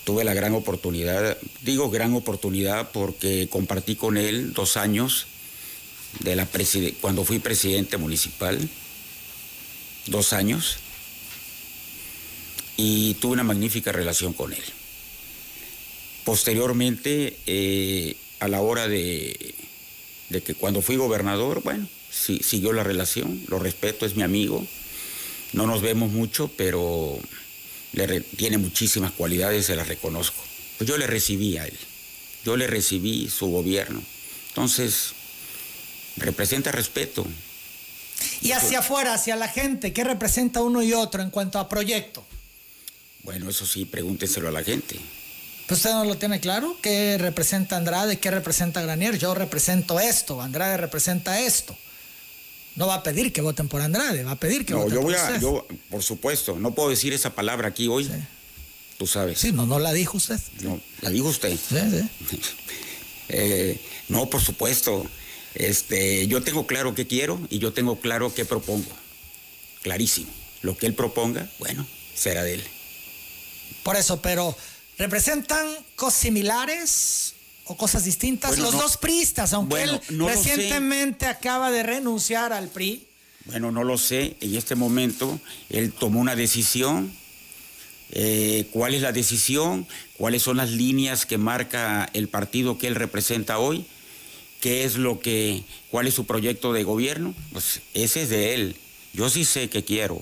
Tuve 0.04 0.24
la 0.24 0.36
gran 0.36 0.54
oportunidad, 0.54 1.36
digo 1.64 1.90
gran 1.90 2.14
oportunidad 2.14 2.92
porque 2.92 3.48
compartí 3.50 3.96
con 3.96 4.18
él 4.18 4.54
dos 4.54 4.78
años 4.78 5.26
de 6.20 6.36
la 6.36 6.48
cuando 7.02 7.26
fui 7.26 7.40
presidente 7.40 7.98
municipal, 7.98 8.70
dos 10.06 10.32
años, 10.32 10.78
y 12.78 13.16
tuve 13.16 13.34
una 13.34 13.44
magnífica 13.44 13.92
relación 13.92 14.34
con 14.34 14.54
él. 14.54 14.64
Posteriormente, 16.24 17.36
eh, 17.48 18.16
a 18.40 18.48
la 18.48 18.62
hora 18.62 18.88
de, 18.88 19.56
de, 20.30 20.44
que 20.44 20.54
cuando 20.54 20.84
fui 20.84 20.98
gobernador, 20.98 21.64
bueno, 21.64 21.88
sí, 22.20 22.42
siguió 22.44 22.74
la 22.74 22.84
relación, 22.84 23.42
lo 23.48 23.60
respeto, 23.60 24.06
es 24.06 24.16
mi 24.16 24.24
amigo, 24.24 24.66
no 25.54 25.66
nos 25.66 25.82
vemos 25.82 26.12
mucho, 26.12 26.52
pero 26.56 27.20
le 27.94 28.22
tiene 28.22 28.58
muchísimas 28.58 29.12
cualidades, 29.12 29.66
se 29.66 29.76
las 29.76 29.88
reconozco. 29.88 30.44
Pues 30.78 30.88
yo 30.90 30.98
le 30.98 31.08
recibí 31.08 31.58
a 31.58 31.66
él, 31.66 31.78
yo 32.46 32.58
le 32.58 32.68
recibí 32.68 33.30
su 33.30 33.48
gobierno. 33.48 34.02
Entonces, 34.50 35.14
representa 36.18 36.72
respeto. 36.72 37.26
Y 38.42 38.52
hacia 38.52 38.80
afuera, 38.80 39.14
hacia 39.14 39.36
la 39.36 39.48
gente, 39.48 39.94
¿qué 39.94 40.04
representa 40.04 40.62
uno 40.62 40.84
y 40.84 40.94
otro 40.94 41.22
en 41.22 41.30
cuanto 41.30 41.60
a 41.60 41.70
proyecto? 41.70 42.26
Bueno, 43.24 43.50
eso 43.50 43.66
sí, 43.66 43.86
pregúntenselo 43.86 44.48
a 44.50 44.52
la 44.52 44.64
gente. 44.64 45.00
Usted 45.70 45.92
no 45.92 46.04
lo 46.04 46.18
tiene 46.18 46.40
claro. 46.40 46.76
¿Qué 46.82 47.18
representa 47.20 47.78
Andrade? 47.78 48.20
¿Qué 48.20 48.32
representa 48.32 48.82
Granier? 48.82 49.20
Yo 49.20 49.36
represento 49.36 50.00
esto, 50.00 50.42
Andrade 50.42 50.78
representa 50.78 51.40
esto. 51.40 51.78
No 52.80 52.88
va 52.88 52.96
a 52.96 53.04
pedir 53.04 53.34
que 53.34 53.42
voten 53.42 53.68
por 53.68 53.82
Andrade, 53.82 54.24
va 54.24 54.32
a 54.32 54.40
pedir 54.40 54.66
que 54.66 54.74
voten 54.74 54.94
yo 54.94 55.02
voy 55.02 55.14
a, 55.14 55.38
Yo, 55.38 55.68
por 55.90 56.02
supuesto, 56.02 56.56
no 56.58 56.74
puedo 56.74 56.90
decir 56.90 57.12
esa 57.12 57.36
palabra 57.36 57.68
aquí 57.68 57.90
hoy. 57.90 58.10
Tú 58.98 59.06
sabes. 59.06 59.38
Sí, 59.38 59.52
no, 59.52 59.66
no 59.66 59.80
la 59.80 59.92
dijo 59.92 60.16
usted. 60.16 60.40
No, 60.62 60.80
la 61.02 61.10
dijo 61.10 61.28
usted. 61.28 61.58
Sí, 61.58 61.76
sí. 62.30 62.40
eh, 63.30 63.82
no, 64.08 64.30
por 64.30 64.40
supuesto. 64.40 65.06
Este, 65.56 66.26
yo 66.28 66.42
tengo 66.42 66.68
claro 66.68 66.96
qué 66.96 67.06
quiero 67.06 67.46
y 67.50 67.60
yo 67.60 67.74
tengo 67.74 68.00
claro 68.00 68.34
qué 68.34 68.46
propongo. 68.46 68.90
Clarísimo. 69.82 70.32
Lo 70.62 70.78
que 70.78 70.86
él 70.86 70.94
proponga, 70.94 71.52
bueno, 71.60 71.86
será 72.16 72.44
de 72.44 72.54
él. 72.54 72.64
Por 73.84 73.98
eso, 73.98 74.22
pero 74.22 74.56
¿representan 74.98 75.68
cosas 75.98 76.22
similares 76.22 77.34
o 77.70 77.78
cosas 77.78 78.04
distintas? 78.04 78.58
Los 78.58 78.74
dos 78.74 78.98
priistas, 78.98 79.54
aunque 79.54 79.84
él 79.84 80.02
recientemente 80.10 81.28
acaba 81.28 81.72
de 81.72 81.84
renunciar 81.84 82.52
al 82.52 82.70
PRI. 82.70 83.06
Bueno, 83.46 83.72
no 83.72 83.84
lo 83.84 83.98
sé. 83.98 84.36
En 84.42 84.56
este 84.56 84.76
momento 84.76 85.40
él 85.70 85.94
tomó 85.94 86.20
una 86.20 86.36
decisión. 86.36 87.12
Eh, 88.12 88.68
¿Cuál 88.72 88.96
es 88.96 89.04
la 89.04 89.12
decisión? 89.12 89.88
¿Cuáles 90.18 90.42
son 90.42 90.58
las 90.58 90.72
líneas 90.72 91.28
que 91.28 91.38
marca 91.38 92.10
el 92.14 92.28
partido 92.28 92.80
que 92.80 92.88
él 92.88 92.96
representa 92.96 93.60
hoy? 93.60 93.86
¿Qué 94.62 94.84
es 94.84 94.96
lo 94.98 95.20
que, 95.20 95.64
cuál 95.92 96.08
es 96.08 96.16
su 96.16 96.26
proyecto 96.26 96.74
de 96.74 96.84
gobierno? 96.84 97.36
Pues 97.54 97.82
ese 97.94 98.24
es 98.24 98.30
de 98.30 98.56
él. 98.56 98.76
Yo 99.14 99.30
sí 99.30 99.46
sé 99.46 99.70
que 99.70 99.84
quiero 99.84 100.22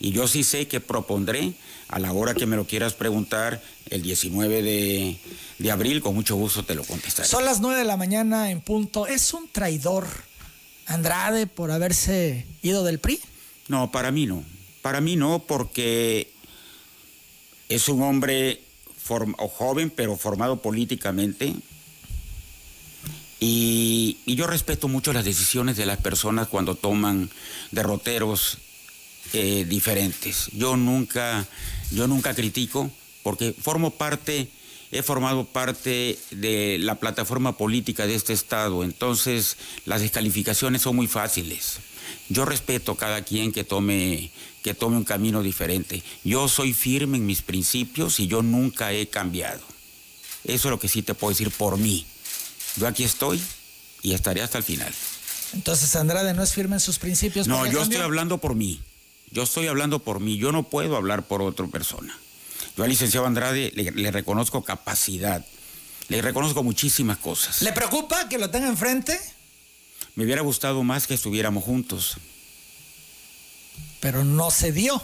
y 0.00 0.10
yo 0.10 0.26
sí 0.26 0.42
sé 0.42 0.66
que 0.66 0.80
propondré 0.80 1.52
a 1.90 1.98
la 1.98 2.12
hora 2.12 2.34
que 2.34 2.46
me 2.46 2.56
lo 2.56 2.66
quieras 2.66 2.94
preguntar, 2.94 3.60
el 3.90 4.02
19 4.02 4.62
de, 4.62 5.18
de 5.58 5.70
abril, 5.70 6.00
con 6.00 6.14
mucho 6.14 6.36
gusto 6.36 6.64
te 6.64 6.76
lo 6.76 6.84
contestaré. 6.84 7.28
Son 7.28 7.44
las 7.44 7.60
9 7.60 7.78
de 7.78 7.84
la 7.84 7.96
mañana 7.96 8.50
en 8.50 8.60
punto. 8.60 9.08
¿Es 9.08 9.34
un 9.34 9.48
traidor 9.48 10.06
Andrade 10.86 11.48
por 11.48 11.72
haberse 11.72 12.46
ido 12.62 12.84
del 12.84 13.00
PRI? 13.00 13.20
No, 13.68 13.90
para 13.90 14.12
mí 14.12 14.26
no. 14.26 14.44
Para 14.82 15.00
mí 15.00 15.16
no, 15.16 15.40
porque 15.40 16.32
es 17.68 17.88
un 17.88 18.02
hombre 18.02 18.62
joven, 19.06 19.90
pero 19.90 20.16
formado 20.16 20.62
políticamente. 20.62 21.54
Y, 23.40 24.18
y, 24.26 24.36
yo 24.36 24.46
respeto 24.46 24.86
mucho 24.86 25.12
las 25.12 25.24
decisiones 25.24 25.76
de 25.76 25.86
las 25.86 25.98
personas 25.98 26.46
cuando 26.46 26.76
toman 26.76 27.30
derroteros 27.72 28.58
eh, 29.32 29.64
diferentes. 29.68 30.48
Yo 30.52 30.76
nunca, 30.76 31.46
yo 31.90 32.06
nunca 32.06 32.34
critico 32.34 32.90
porque 33.22 33.54
formo 33.58 33.90
parte, 33.90 34.48
he 34.90 35.02
formado 35.02 35.44
parte 35.44 36.18
de 36.30 36.78
la 36.80 36.96
plataforma 36.96 37.56
política 37.56 38.06
de 38.06 38.14
este 38.14 38.32
Estado, 38.32 38.82
entonces 38.82 39.56
las 39.84 40.00
descalificaciones 40.00 40.82
son 40.82 40.96
muy 40.96 41.06
fáciles. 41.06 41.78
Yo 42.28 42.44
respeto 42.44 42.92
a 42.92 42.96
cada 42.96 43.22
quien 43.22 43.52
que 43.52 43.64
tome, 43.64 44.30
que 44.62 44.74
tome 44.74 44.96
un 44.96 45.04
camino 45.04 45.42
diferente. 45.42 46.02
Yo 46.24 46.48
soy 46.48 46.72
firme 46.72 47.18
en 47.18 47.26
mis 47.26 47.42
principios 47.42 48.18
y 48.20 48.26
yo 48.26 48.42
nunca 48.42 48.92
he 48.92 49.08
cambiado. 49.08 49.62
Eso 50.44 50.68
es 50.68 50.70
lo 50.70 50.80
que 50.80 50.88
sí 50.88 51.02
te 51.02 51.14
puedo 51.14 51.30
decir 51.30 51.50
por 51.50 51.76
mí. 51.76 52.06
Yo 52.76 52.86
aquí 52.86 53.04
estoy 53.04 53.40
y 54.02 54.14
estaré 54.14 54.42
hasta 54.42 54.58
el 54.58 54.64
final. 54.64 54.92
Entonces 55.52 55.94
Andrade 55.96 56.32
no 56.34 56.42
es 56.42 56.52
firme 56.52 56.76
en 56.76 56.80
sus 56.80 56.98
principios. 56.98 57.46
No, 57.46 57.66
yo 57.66 57.82
estoy 57.82 57.98
hablando 57.98 58.38
por 58.38 58.54
mí. 58.54 58.80
Yo 59.30 59.44
estoy 59.44 59.68
hablando 59.68 60.00
por 60.00 60.20
mí, 60.20 60.38
yo 60.38 60.50
no 60.52 60.64
puedo 60.64 60.96
hablar 60.96 61.26
por 61.26 61.40
otra 61.42 61.66
persona. 61.68 62.18
Yo 62.76 62.84
al 62.84 62.90
licenciado 62.90 63.26
Andrade 63.26 63.72
le, 63.74 64.10
reconozco 64.10 64.64
capacidad, 64.64 65.44
le 66.08 66.20
reconozco 66.20 66.62
muchísimas 66.62 67.18
cosas. 67.18 67.62
¿Le 67.62 67.72
preocupa 67.72 68.28
que 68.28 68.38
lo 68.38 68.50
tenga 68.50 68.68
enfrente? 68.68 69.18
Me 70.16 70.24
hubiera 70.24 70.42
gustado 70.42 70.82
más 70.82 71.06
que 71.06 71.14
estuviéramos 71.14 71.62
juntos. 71.62 72.16
Pero 74.00 74.24
no 74.24 74.50
se 74.50 74.72
dio. 74.72 75.00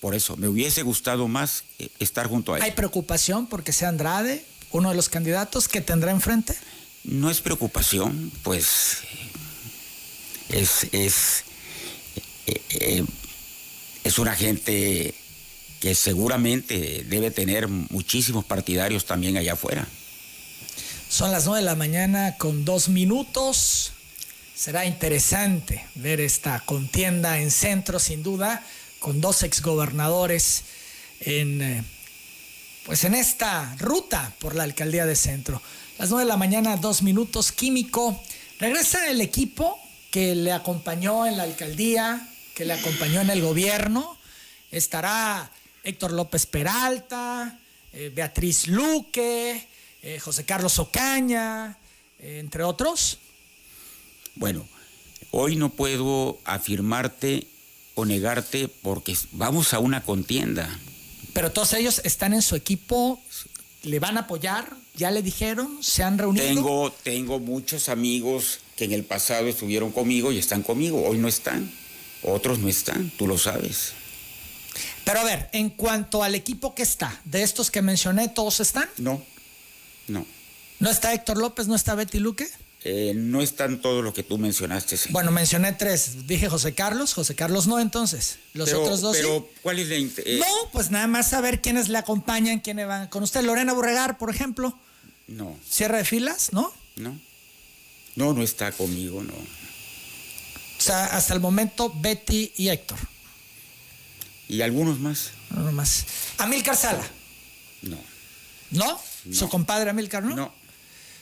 Por 0.00 0.14
eso, 0.14 0.36
me 0.36 0.48
hubiese 0.48 0.82
gustado 0.82 1.28
más 1.28 1.64
estar 1.98 2.26
junto 2.26 2.54
a 2.54 2.56
él. 2.56 2.62
¿Hay 2.62 2.72
preocupación 2.72 3.46
porque 3.46 3.72
sea 3.72 3.90
Andrade 3.90 4.46
uno 4.70 4.88
de 4.88 4.94
los 4.94 5.10
candidatos 5.10 5.68
que 5.68 5.82
tendrá 5.82 6.10
enfrente? 6.10 6.56
No 7.04 7.28
es 7.30 7.40
preocupación, 7.40 8.32
pues 8.42 8.98
es, 10.48 10.86
es 10.92 11.44
eh, 12.70 13.04
es 14.04 14.18
una 14.18 14.34
gente 14.34 15.14
que 15.80 15.94
seguramente 15.94 17.04
debe 17.08 17.30
tener 17.30 17.68
muchísimos 17.68 18.44
partidarios 18.44 19.06
también 19.06 19.36
allá 19.36 19.54
afuera. 19.54 19.86
Son 21.08 21.32
las 21.32 21.46
nueve 21.46 21.60
de 21.60 21.66
la 21.66 21.74
mañana 21.74 22.36
con 22.36 22.64
dos 22.64 22.88
minutos. 22.88 23.92
Será 24.54 24.84
interesante 24.84 25.84
ver 25.94 26.20
esta 26.20 26.60
contienda 26.60 27.38
en 27.40 27.50
centro, 27.50 27.98
sin 27.98 28.22
duda, 28.22 28.64
con 28.98 29.20
dos 29.20 29.42
exgobernadores 29.42 30.64
en, 31.20 31.62
eh, 31.62 31.84
pues 32.84 33.04
en 33.04 33.14
esta 33.14 33.74
ruta 33.78 34.34
por 34.38 34.54
la 34.54 34.64
alcaldía 34.64 35.06
de 35.06 35.16
centro. 35.16 35.62
Las 35.98 36.10
nueve 36.10 36.24
de 36.24 36.28
la 36.28 36.36
mañana, 36.36 36.76
dos 36.76 37.02
minutos. 37.02 37.52
Químico. 37.52 38.22
Regresa 38.58 39.10
el 39.10 39.20
equipo 39.20 39.80
que 40.10 40.34
le 40.34 40.52
acompañó 40.52 41.26
en 41.26 41.36
la 41.36 41.44
alcaldía, 41.44 42.28
que 42.60 42.66
le 42.66 42.74
acompañó 42.74 43.22
en 43.22 43.30
el 43.30 43.40
gobierno. 43.40 44.18
Estará 44.70 45.50
Héctor 45.82 46.12
López 46.12 46.44
Peralta, 46.44 47.58
eh, 47.94 48.12
Beatriz 48.14 48.68
Luque, 48.68 49.66
eh, 50.02 50.18
José 50.18 50.44
Carlos 50.44 50.78
Ocaña, 50.78 51.78
eh, 52.18 52.38
entre 52.38 52.62
otros. 52.62 53.16
Bueno, 54.34 54.68
hoy 55.30 55.56
no 55.56 55.70
puedo 55.70 56.38
afirmarte 56.44 57.46
o 57.94 58.04
negarte 58.04 58.68
porque 58.68 59.16
vamos 59.32 59.72
a 59.72 59.78
una 59.78 60.02
contienda. 60.02 60.68
Pero 61.32 61.52
todos 61.52 61.72
ellos 61.72 62.02
están 62.04 62.34
en 62.34 62.42
su 62.42 62.56
equipo, 62.56 63.22
le 63.84 64.00
van 64.00 64.18
a 64.18 64.20
apoyar, 64.20 64.76
ya 64.96 65.10
le 65.10 65.22
dijeron, 65.22 65.82
se 65.82 66.02
han 66.02 66.18
reunido. 66.18 66.46
Tengo, 66.46 66.92
tengo 67.04 67.40
muchos 67.40 67.88
amigos 67.88 68.58
que 68.76 68.84
en 68.84 68.92
el 68.92 69.04
pasado 69.04 69.46
estuvieron 69.46 69.92
conmigo 69.92 70.30
y 70.30 70.36
están 70.36 70.62
conmigo, 70.62 71.02
hoy 71.08 71.16
no 71.16 71.26
están. 71.26 71.80
Otros 72.22 72.58
no 72.58 72.68
están, 72.68 73.10
tú 73.10 73.26
lo 73.26 73.38
sabes. 73.38 73.92
Pero 75.04 75.20
a 75.20 75.24
ver, 75.24 75.48
en 75.52 75.70
cuanto 75.70 76.22
al 76.22 76.34
equipo 76.34 76.74
que 76.74 76.82
está, 76.82 77.20
de 77.24 77.42
estos 77.42 77.70
que 77.70 77.82
mencioné, 77.82 78.28
¿todos 78.28 78.60
están? 78.60 78.88
No, 78.98 79.22
no. 80.08 80.26
¿No 80.78 80.90
está 80.90 81.12
Héctor 81.12 81.38
López? 81.38 81.66
¿No 81.66 81.74
está 81.74 81.94
Betty 81.94 82.18
Luque? 82.18 82.48
Eh, 82.82 83.12
no 83.14 83.42
están 83.42 83.82
todos 83.82 84.02
los 84.02 84.14
que 84.14 84.22
tú 84.22 84.38
mencionaste. 84.38 84.96
Sí. 84.96 85.10
Bueno, 85.12 85.30
mencioné 85.30 85.72
tres. 85.74 86.26
Dije 86.26 86.48
José 86.48 86.74
Carlos, 86.74 87.12
José 87.12 87.34
Carlos 87.34 87.66
no, 87.66 87.78
entonces. 87.78 88.38
Los 88.54 88.72
otros 88.72 89.02
dos. 89.02 89.16
Pero, 89.16 89.46
¿cuál 89.60 89.78
es 89.78 89.88
la. 89.88 89.96
Eh? 89.96 90.38
No, 90.38 90.70
pues 90.72 90.90
nada 90.90 91.06
más 91.06 91.28
saber 91.28 91.60
quiénes 91.60 91.88
le 91.88 91.98
acompañan, 91.98 92.60
quiénes 92.60 92.86
van 92.86 93.08
con 93.08 93.22
usted. 93.22 93.42
Lorena 93.42 93.74
Burregar, 93.74 94.16
por 94.16 94.30
ejemplo. 94.30 94.78
No. 95.26 95.58
¿Cierre 95.68 95.98
de 95.98 96.04
filas? 96.04 96.52
¿No? 96.52 96.72
No. 96.96 97.20
No, 98.16 98.32
no 98.32 98.42
está 98.42 98.72
conmigo, 98.72 99.22
no. 99.22 99.34
O 100.80 100.82
sea, 100.82 101.04
hasta 101.04 101.34
el 101.34 101.40
momento 101.40 101.92
Betty 101.94 102.54
y 102.56 102.70
Héctor. 102.70 102.98
Y 104.48 104.62
algunos 104.62 104.98
más. 104.98 105.32
Algunos 105.50 105.74
más. 105.74 106.06
Amílcar 106.38 106.74
Sala. 106.74 107.06
No. 107.82 107.98
no. 108.70 108.98
¿Su 109.30 109.50
compadre 109.50 109.90
Amílcar 109.90 110.22
no? 110.22 110.34
No. 110.34 110.54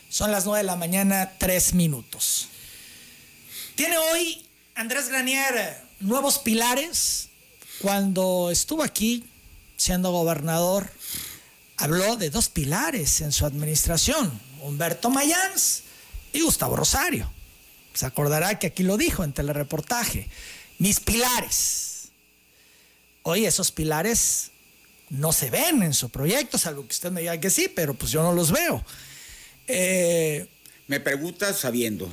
Son 0.08 0.30
las 0.30 0.44
9 0.44 0.58
de 0.58 0.64
la 0.64 0.76
mañana, 0.76 1.32
3 1.38 1.74
minutos. 1.74 2.46
Tiene 3.74 3.98
hoy 3.98 4.46
Andrés 4.76 5.08
Granier 5.08 5.82
nuevos 5.98 6.38
pilares. 6.38 7.30
Cuando 7.80 8.50
estuvo 8.52 8.84
aquí 8.84 9.24
siendo 9.76 10.12
gobernador, 10.12 10.88
habló 11.78 12.14
de 12.14 12.30
dos 12.30 12.48
pilares 12.48 13.22
en 13.22 13.32
su 13.32 13.44
administración, 13.44 14.40
Humberto 14.60 15.10
Mayans 15.10 15.82
y 16.32 16.42
Gustavo 16.42 16.76
Rosario. 16.76 17.28
Se 17.98 18.06
acordará 18.06 18.60
que 18.60 18.68
aquí 18.68 18.84
lo 18.84 18.96
dijo 18.96 19.24
en 19.24 19.32
telereportaje. 19.32 20.28
Mis 20.78 21.00
pilares. 21.00 22.10
Hoy 23.24 23.44
esos 23.44 23.72
pilares 23.72 24.52
no 25.10 25.32
se 25.32 25.50
ven 25.50 25.82
en 25.82 25.92
su 25.92 26.08
proyecto, 26.08 26.58
salvo 26.58 26.86
que 26.86 26.92
usted 26.92 27.10
me 27.10 27.22
diga 27.22 27.40
que 27.40 27.50
sí, 27.50 27.66
pero 27.66 27.94
pues 27.94 28.12
yo 28.12 28.22
no 28.22 28.32
los 28.32 28.52
veo. 28.52 28.84
Eh, 29.66 30.46
me 30.86 31.00
pregunta 31.00 31.52
sabiendo. 31.52 32.08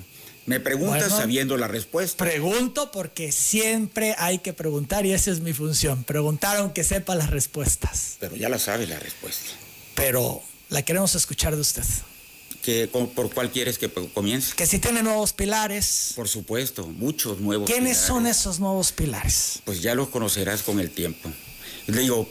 Me 0.48 0.60
preguntas 0.60 1.12
sabiendo 1.12 1.56
la 1.56 1.68
respuesta. 1.68 2.26
Pregunto 2.26 2.92
porque 2.92 3.32
siempre 3.32 4.16
hay 4.18 4.40
que 4.40 4.54
preguntar 4.54 5.06
y 5.06 5.14
esa 5.14 5.30
es 5.30 5.42
mi 5.42 5.54
función. 5.54 6.04
Preguntar 6.04 6.58
aunque 6.58 6.84
sepa 6.84 7.14
las 7.14 7.30
respuestas. 7.30 8.16
Pero 8.20 8.36
ya 8.36 8.50
la 8.50 8.58
sabe 8.58 8.88
la 8.88 8.98
respuesta. 8.98 9.52
Pero 9.94 10.42
la 10.70 10.82
queremos 10.82 11.14
escuchar 11.14 11.54
de 11.54 11.62
usted. 11.62 11.84
Que, 12.66 12.88
¿Por 12.88 13.32
cuál 13.32 13.52
quieres 13.52 13.78
que 13.78 13.90
comience? 13.90 14.56
Que 14.56 14.66
si 14.66 14.80
tiene 14.80 15.04
nuevos 15.04 15.34
pilares. 15.34 16.14
Por 16.16 16.28
supuesto, 16.28 16.88
muchos 16.88 17.40
nuevos 17.40 17.70
¿Quiénes 17.70 17.98
son 17.98 18.26
esos 18.26 18.60
nuevos 18.60 18.92
pilares? 18.92 19.60
Pues 19.66 19.84
ya 19.84 19.94
los 19.94 20.10
conocerás 20.10 20.64
con 20.64 20.80
el 20.80 20.90
tiempo. 20.90 21.30
Le 21.86 22.02
digo, 22.02 22.28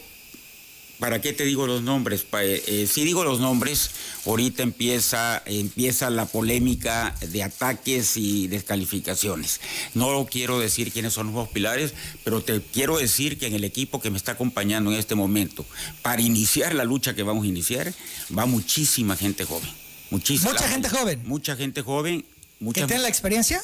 ¿Para 0.99 1.19
qué 1.19 1.33
te 1.33 1.43
digo 1.43 1.67
los 1.67 1.81
nombres? 1.81 2.25
Eh, 2.39 2.63
eh, 2.67 2.87
si 2.87 3.03
digo 3.03 3.23
los 3.25 3.39
nombres, 3.39 3.91
ahorita 4.25 4.63
empieza, 4.63 5.43
empieza 5.45 6.09
la 6.09 6.25
polémica 6.25 7.13
de 7.21 7.43
ataques 7.43 8.15
y 8.15 8.47
descalificaciones. 8.47 9.59
No 9.93 10.25
quiero 10.29 10.57
decir 10.59 10.93
quiénes 10.93 11.13
son 11.13 11.33
los 11.33 11.49
pilares, 11.49 11.93
pero 12.23 12.41
te 12.41 12.61
quiero 12.61 12.97
decir 12.97 13.37
que 13.37 13.47
en 13.47 13.55
el 13.55 13.65
equipo 13.65 13.99
que 13.99 14.09
me 14.09 14.17
está 14.17 14.33
acompañando 14.33 14.91
en 14.91 14.97
este 14.97 15.15
momento, 15.15 15.65
para 16.01 16.21
iniciar 16.21 16.73
la 16.73 16.85
lucha 16.85 17.13
que 17.13 17.23
vamos 17.23 17.43
a 17.43 17.47
iniciar, 17.47 17.93
va 18.37 18.45
muchísima 18.45 19.17
gente 19.17 19.43
joven. 19.43 19.84
Muchísima. 20.09 20.51
Mucha 20.51 20.67
gente 20.67 20.89
joven. 20.89 21.21
Mucha 21.25 21.55
gente 21.55 21.81
joven. 21.81 22.25
Mucha, 22.59 22.81
¿Que 22.81 22.87
tienen 22.87 23.03
la 23.03 23.09
experiencia? 23.09 23.61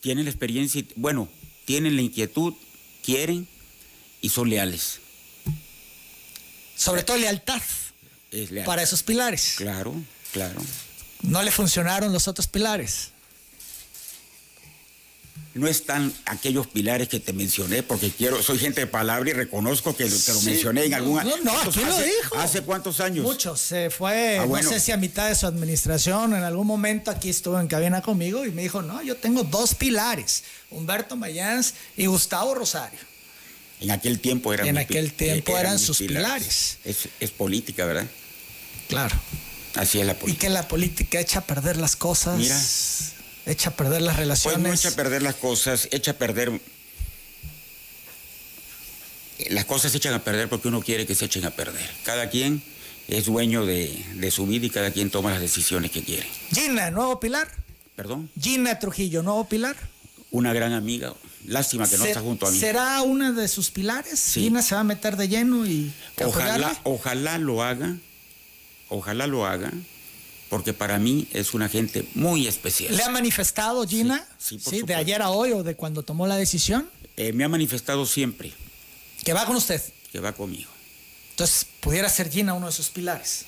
Tienen 0.00 0.24
la 0.24 0.30
experiencia, 0.30 0.80
y, 0.80 0.88
bueno, 0.96 1.28
tienen 1.64 1.96
la 1.96 2.02
inquietud, 2.02 2.54
quieren 3.02 3.46
y 4.20 4.28
son 4.28 4.48
leales. 4.48 5.00
Sobre 6.76 7.02
todo 7.02 7.18
lealtad, 7.18 7.60
para 8.64 8.82
esos 8.82 9.02
pilares. 9.02 9.54
Claro, 9.56 9.94
claro. 10.32 10.60
No 11.22 11.42
le 11.42 11.50
funcionaron 11.50 12.12
los 12.12 12.28
otros 12.28 12.46
pilares. 12.46 13.10
No 15.52 15.66
están 15.66 16.12
aquellos 16.26 16.68
pilares 16.68 17.08
que 17.08 17.18
te 17.18 17.32
mencioné, 17.32 17.82
porque 17.82 18.10
quiero, 18.10 18.40
soy 18.40 18.56
gente 18.58 18.82
de 18.82 18.86
palabra 18.86 19.30
y 19.30 19.32
reconozco 19.32 19.96
que 19.96 20.04
te 20.04 20.32
lo 20.32 20.40
mencioné 20.42 20.84
en 20.84 20.94
alguna. 20.94 21.24
No, 21.24 21.36
no, 21.38 21.60
aquí 21.60 21.80
lo 21.80 21.98
dijo. 21.98 22.38
¿Hace 22.38 22.62
cuántos 22.62 23.00
años? 23.00 23.24
Muchos. 23.24 23.60
Se 23.60 23.90
fue, 23.90 24.38
ah, 24.38 24.46
no 24.46 24.62
sé 24.62 24.78
si 24.78 24.92
a 24.92 24.96
mitad 24.96 25.28
de 25.28 25.34
su 25.34 25.46
administración, 25.46 26.34
en 26.34 26.44
algún 26.44 26.68
momento 26.68 27.10
aquí 27.10 27.30
estuvo 27.30 27.58
en 27.58 27.66
cabina 27.66 28.00
conmigo 28.00 28.46
y 28.46 28.52
me 28.52 28.62
dijo: 28.62 28.80
No, 28.80 29.02
yo 29.02 29.16
tengo 29.16 29.42
dos 29.42 29.74
pilares, 29.74 30.44
Humberto 30.70 31.16
Mayans 31.16 31.74
y 31.96 32.06
Gustavo 32.06 32.54
Rosario. 32.54 33.00
En 33.80 33.90
aquel 33.90 34.20
tiempo 34.20 34.52
eran, 34.52 34.68
en 34.68 34.78
aquel 34.78 35.12
tiempo 35.12 35.58
eran, 35.58 35.80
sus 35.80 35.98
pilares. 35.98 36.78
Es, 36.84 37.30
política, 37.32 37.86
¿verdad? 37.86 38.06
Claro. 38.88 39.18
Así 39.74 39.98
es 39.98 40.06
la 40.06 40.14
política. 40.14 40.46
Y 40.46 40.48
que 40.48 40.52
la 40.52 40.68
política 40.68 41.18
echa 41.18 41.40
a 41.40 41.42
perder 41.42 41.76
las 41.76 41.96
cosas. 41.96 42.38
Mira. 42.38 42.60
Echa 43.50 43.70
a 43.70 43.72
perder 43.74 44.02
las 44.02 44.16
relaciones. 44.16 44.58
Pues 44.58 44.68
no 44.68 44.72
echa 44.72 44.88
a 44.90 44.96
perder 44.96 45.22
las 45.22 45.34
cosas, 45.34 45.88
echa 45.90 46.12
a 46.12 46.14
perder. 46.14 46.60
Las 49.48 49.64
cosas 49.64 49.90
se 49.90 49.98
echan 49.98 50.14
a 50.14 50.22
perder 50.22 50.48
porque 50.48 50.68
uno 50.68 50.80
quiere 50.82 51.04
que 51.04 51.14
se 51.14 51.24
echen 51.24 51.44
a 51.44 51.50
perder. 51.50 51.90
Cada 52.04 52.30
quien 52.30 52.62
es 53.08 53.26
dueño 53.26 53.66
de, 53.66 54.04
de 54.14 54.30
su 54.30 54.46
vida 54.46 54.66
y 54.66 54.70
cada 54.70 54.92
quien 54.92 55.10
toma 55.10 55.32
las 55.32 55.40
decisiones 55.40 55.90
que 55.90 56.04
quiere. 56.04 56.28
Gina, 56.52 56.90
nuevo 56.92 57.18
pilar. 57.18 57.50
¿Perdón? 57.96 58.30
Gina 58.40 58.78
Trujillo, 58.78 59.22
nuevo 59.24 59.48
pilar. 59.48 59.76
Una 60.30 60.52
gran 60.52 60.72
amiga, 60.72 61.12
Lástima 61.46 61.88
que 61.88 61.98
no 61.98 62.04
está 62.04 62.20
junto 62.20 62.46
a 62.46 62.50
mí. 62.50 62.58
¿Será 62.58 63.02
una 63.02 63.32
de 63.32 63.48
sus 63.48 63.70
pilares? 63.70 64.20
Sí. 64.20 64.52
se 64.62 64.74
va 64.74 64.82
a 64.82 64.84
meter 64.84 65.16
de 65.16 65.28
lleno 65.28 65.66
y 65.66 65.92
ojalá, 66.22 66.78
ojalá 66.84 67.38
lo 67.38 67.62
haga, 67.64 67.96
ojalá 68.88 69.26
lo 69.26 69.46
haga, 69.46 69.72
porque 70.50 70.74
para 70.74 70.98
mí 70.98 71.28
es 71.32 71.54
una 71.54 71.68
gente 71.68 72.04
muy 72.14 72.48
especial. 72.48 72.94
¿Le 72.94 73.02
ha 73.04 73.08
manifestado 73.08 73.86
Gina? 73.86 74.26
Sí, 74.36 74.58
sí, 74.58 74.82
¿De 74.82 74.96
ayer 74.96 75.22
a 75.22 75.30
hoy 75.30 75.52
o 75.52 75.62
de 75.62 75.76
cuando 75.76 76.02
tomó 76.02 76.26
la 76.26 76.36
decisión? 76.36 76.90
Eh, 77.16 77.32
me 77.32 77.44
ha 77.44 77.48
manifestado 77.48 78.04
siempre. 78.04 78.52
¿Que 79.24 79.32
va 79.32 79.46
con 79.46 79.54
usted? 79.54 79.80
Que 80.10 80.18
va 80.18 80.32
conmigo. 80.32 80.68
Entonces, 81.30 81.66
¿pudiera 81.78 82.08
ser 82.08 82.28
Gina 82.28 82.52
uno 82.52 82.66
de 82.66 82.72
sus 82.72 82.88
pilares? 82.88 83.46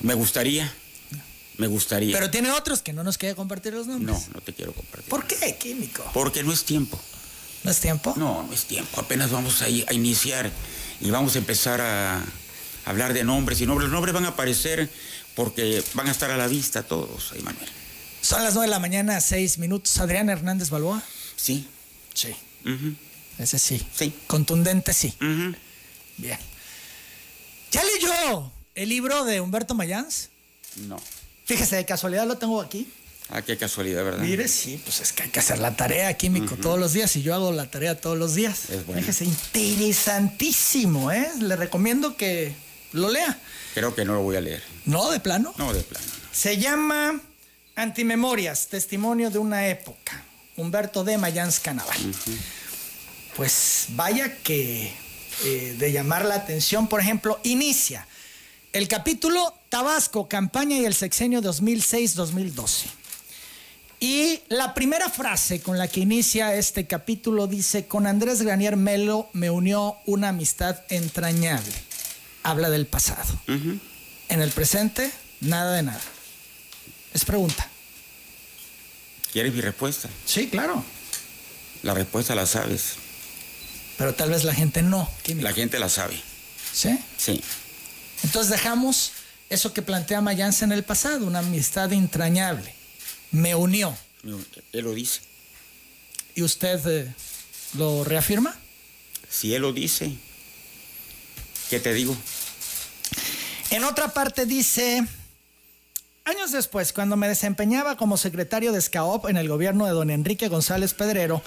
Me 0.00 0.12
gustaría. 0.12 0.72
Me 1.56 1.66
gustaría. 1.66 2.14
Pero 2.14 2.30
tiene 2.30 2.50
otros 2.52 2.82
que 2.82 2.92
no 2.92 3.02
nos 3.02 3.16
quiere 3.16 3.34
compartir 3.34 3.72
los 3.72 3.86
nombres. 3.86 4.28
No, 4.28 4.34
no 4.34 4.40
te 4.42 4.52
quiero 4.52 4.74
compartir. 4.74 5.08
¿Por 5.08 5.26
qué, 5.26 5.56
químico? 5.58 6.04
Porque 6.12 6.44
no 6.44 6.52
es 6.52 6.62
tiempo. 6.62 7.00
¿No 7.64 7.70
es 7.70 7.80
tiempo? 7.80 8.12
No, 8.18 8.42
no 8.42 8.52
es 8.52 8.64
tiempo. 8.64 9.00
Apenas 9.00 9.30
vamos 9.30 9.62
a, 9.62 9.64
a 9.64 9.94
iniciar 9.94 10.52
y 11.00 11.10
vamos 11.10 11.36
a 11.36 11.38
empezar 11.38 11.80
a 11.80 12.22
hablar 12.84 13.14
de 13.14 13.24
nombres 13.24 13.60
y 13.62 13.66
nombres. 13.66 13.88
Los 13.88 13.92
nombres 13.92 14.14
van 14.14 14.26
a 14.26 14.28
aparecer 14.28 14.90
porque 15.38 15.84
van 15.94 16.08
a 16.08 16.10
estar 16.10 16.32
a 16.32 16.36
la 16.36 16.48
vista 16.48 16.82
todos, 16.82 17.30
Emanuel. 17.38 17.68
Son 18.20 18.42
las 18.42 18.54
nueve 18.54 18.66
de 18.66 18.72
la 18.72 18.80
mañana, 18.80 19.20
seis 19.20 19.58
minutos. 19.58 19.96
Adrián 19.98 20.28
Hernández 20.28 20.68
Balboa. 20.68 21.00
Sí. 21.36 21.68
Sí. 22.12 22.34
Ese 23.38 23.60
sí. 23.60 23.80
Sí. 23.94 24.12
Contundente 24.26 24.92
sí. 24.92 25.14
Bien. 26.16 26.38
¿Ya 27.70 27.82
leyó 27.84 28.50
el 28.74 28.88
libro 28.88 29.24
de 29.24 29.40
Humberto 29.40 29.76
Mayans? 29.76 30.30
No. 30.88 31.00
Fíjese, 31.44 31.76
de 31.76 31.84
casualidad 31.84 32.26
lo 32.26 32.36
tengo 32.36 32.60
aquí. 32.60 32.92
Ah, 33.28 33.42
qué 33.42 33.56
casualidad, 33.56 34.02
¿verdad? 34.02 34.24
Mire, 34.24 34.48
sí, 34.48 34.80
pues 34.82 34.98
es 34.98 35.12
que 35.12 35.22
hay 35.22 35.28
que 35.28 35.38
hacer 35.38 35.60
la 35.60 35.76
tarea 35.76 36.12
químico 36.16 36.56
todos 36.56 36.80
los 36.80 36.94
días 36.94 37.14
y 37.14 37.22
yo 37.22 37.32
hago 37.32 37.52
la 37.52 37.70
tarea 37.70 38.00
todos 38.00 38.18
los 38.18 38.34
días. 38.34 38.70
Es 38.70 38.84
bueno. 38.84 39.02
Fíjese, 39.02 39.24
interesantísimo, 39.24 41.12
¿eh? 41.12 41.30
Le 41.38 41.54
recomiendo 41.54 42.16
que 42.16 42.56
lo 42.90 43.08
lea. 43.08 43.40
Creo 43.74 43.94
que 43.94 44.04
no 44.04 44.14
lo 44.14 44.22
voy 44.22 44.34
a 44.34 44.40
leer. 44.40 44.77
¿No, 44.88 45.10
de 45.10 45.20
plano? 45.20 45.54
No, 45.58 45.74
de 45.74 45.82
plano. 45.82 46.06
Se 46.32 46.56
llama 46.56 47.20
Antimemorias, 47.76 48.68
Testimonio 48.68 49.28
de 49.28 49.38
una 49.38 49.68
época. 49.68 50.24
Humberto 50.56 51.04
de 51.04 51.18
Mayans 51.18 51.60
Canaval. 51.60 51.98
Pues 53.36 53.88
vaya 53.90 54.38
que 54.38 54.90
eh, 55.44 55.76
de 55.78 55.92
llamar 55.92 56.24
la 56.24 56.36
atención, 56.36 56.88
por 56.88 57.00
ejemplo, 57.00 57.38
inicia 57.42 58.08
el 58.72 58.88
capítulo 58.88 59.52
Tabasco, 59.68 60.26
campaña 60.26 60.78
y 60.78 60.86
el 60.86 60.94
sexenio 60.94 61.42
2006-2012. 61.42 62.86
Y 64.00 64.40
la 64.48 64.72
primera 64.72 65.10
frase 65.10 65.60
con 65.60 65.76
la 65.76 65.88
que 65.88 66.00
inicia 66.00 66.54
este 66.54 66.86
capítulo 66.86 67.46
dice, 67.46 67.86
con 67.86 68.06
Andrés 68.06 68.40
Granier 68.40 68.76
Melo 68.76 69.28
me 69.34 69.50
unió 69.50 69.98
una 70.06 70.30
amistad 70.30 70.78
entrañable. 70.88 71.74
Habla 72.42 72.70
del 72.70 72.86
pasado. 72.86 73.38
En 74.28 74.42
el 74.42 74.50
presente, 74.50 75.10
nada 75.40 75.72
de 75.76 75.82
nada. 75.82 76.00
Es 77.14 77.24
pregunta. 77.24 77.68
¿Quieres 79.32 79.52
mi 79.52 79.60
respuesta? 79.60 80.08
Sí, 80.24 80.48
claro. 80.48 80.84
La 81.82 81.94
respuesta 81.94 82.34
la 82.34 82.46
sabes. 82.46 82.94
Pero 83.96 84.14
tal 84.14 84.30
vez 84.30 84.44
la 84.44 84.54
gente 84.54 84.82
no. 84.82 85.10
La 85.40 85.52
gente 85.52 85.78
la 85.78 85.88
sabe. 85.88 86.20
¿Sí? 86.72 86.98
Sí. 87.16 87.42
Entonces 88.22 88.50
dejamos 88.50 89.12
eso 89.50 89.72
que 89.72 89.82
plantea 89.82 90.20
Mayans 90.20 90.62
en 90.62 90.72
el 90.72 90.84
pasado, 90.84 91.26
una 91.26 91.40
amistad 91.40 91.92
entrañable. 91.92 92.74
Me 93.30 93.54
unió. 93.54 93.96
Él 94.72 94.84
lo 94.84 94.94
dice. 94.94 95.20
¿Y 96.34 96.42
usted 96.42 96.86
eh, 96.86 97.12
lo 97.74 98.04
reafirma? 98.04 98.56
Si 99.28 99.54
él 99.54 99.62
lo 99.62 99.72
dice, 99.72 100.12
¿qué 101.68 101.80
te 101.80 101.92
digo? 101.92 102.16
En 103.70 103.84
otra 103.84 104.08
parte 104.08 104.46
dice, 104.46 105.04
años 106.24 106.52
después, 106.52 106.94
cuando 106.94 107.16
me 107.16 107.28
desempeñaba 107.28 107.98
como 107.98 108.16
secretario 108.16 108.72
de 108.72 108.80
SCAOP 108.80 109.28
en 109.28 109.36
el 109.36 109.46
gobierno 109.46 109.84
de 109.84 109.92
don 109.92 110.08
Enrique 110.08 110.48
González 110.48 110.94
Pedrero, 110.94 111.42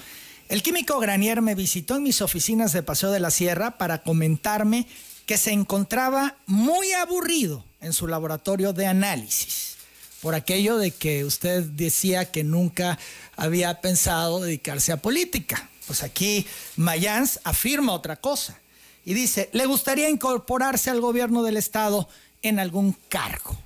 el 0.48 0.62
químico 0.62 1.00
Granier 1.00 1.42
me 1.42 1.56
visitó 1.56 1.96
en 1.96 2.04
mis 2.04 2.22
oficinas 2.22 2.72
de 2.72 2.84
Paseo 2.84 3.10
de 3.10 3.18
la 3.18 3.32
Sierra 3.32 3.72
para 3.72 4.04
comentarme 4.04 4.86
que 5.26 5.36
se 5.36 5.50
encontraba 5.50 6.36
muy 6.46 6.92
aburrido 6.92 7.64
en 7.80 7.92
su 7.92 8.06
laboratorio 8.06 8.72
de 8.72 8.86
análisis, 8.86 9.78
por 10.20 10.36
aquello 10.36 10.78
de 10.78 10.92
que 10.92 11.24
usted 11.24 11.64
decía 11.64 12.30
que 12.30 12.44
nunca 12.44 13.00
había 13.36 13.80
pensado 13.80 14.40
dedicarse 14.40 14.92
a 14.92 14.96
política. 14.96 15.68
Pues 15.88 16.04
aquí 16.04 16.46
Mayans 16.76 17.40
afirma 17.42 17.92
otra 17.92 18.14
cosa 18.14 18.61
y 19.04 19.14
dice, 19.14 19.48
le 19.52 19.66
gustaría 19.66 20.08
incorporarse 20.08 20.90
al 20.90 21.00
gobierno 21.00 21.42
del 21.42 21.56
Estado 21.56 22.08
en 22.42 22.58
algún 22.58 22.92
cargo. 23.08 23.58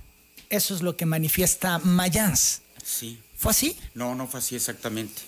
Eso 0.49 0.75
es 0.75 0.81
lo 0.81 0.95
que 0.95 1.05
manifiesta 1.05 1.79
Mayans. 1.79 2.61
Sí. 2.83 3.19
¿Fue 3.35 3.51
así? 3.51 3.77
No, 3.93 4.15
no 4.15 4.27
fue 4.27 4.39
así 4.39 4.55
exactamente. 4.55 5.21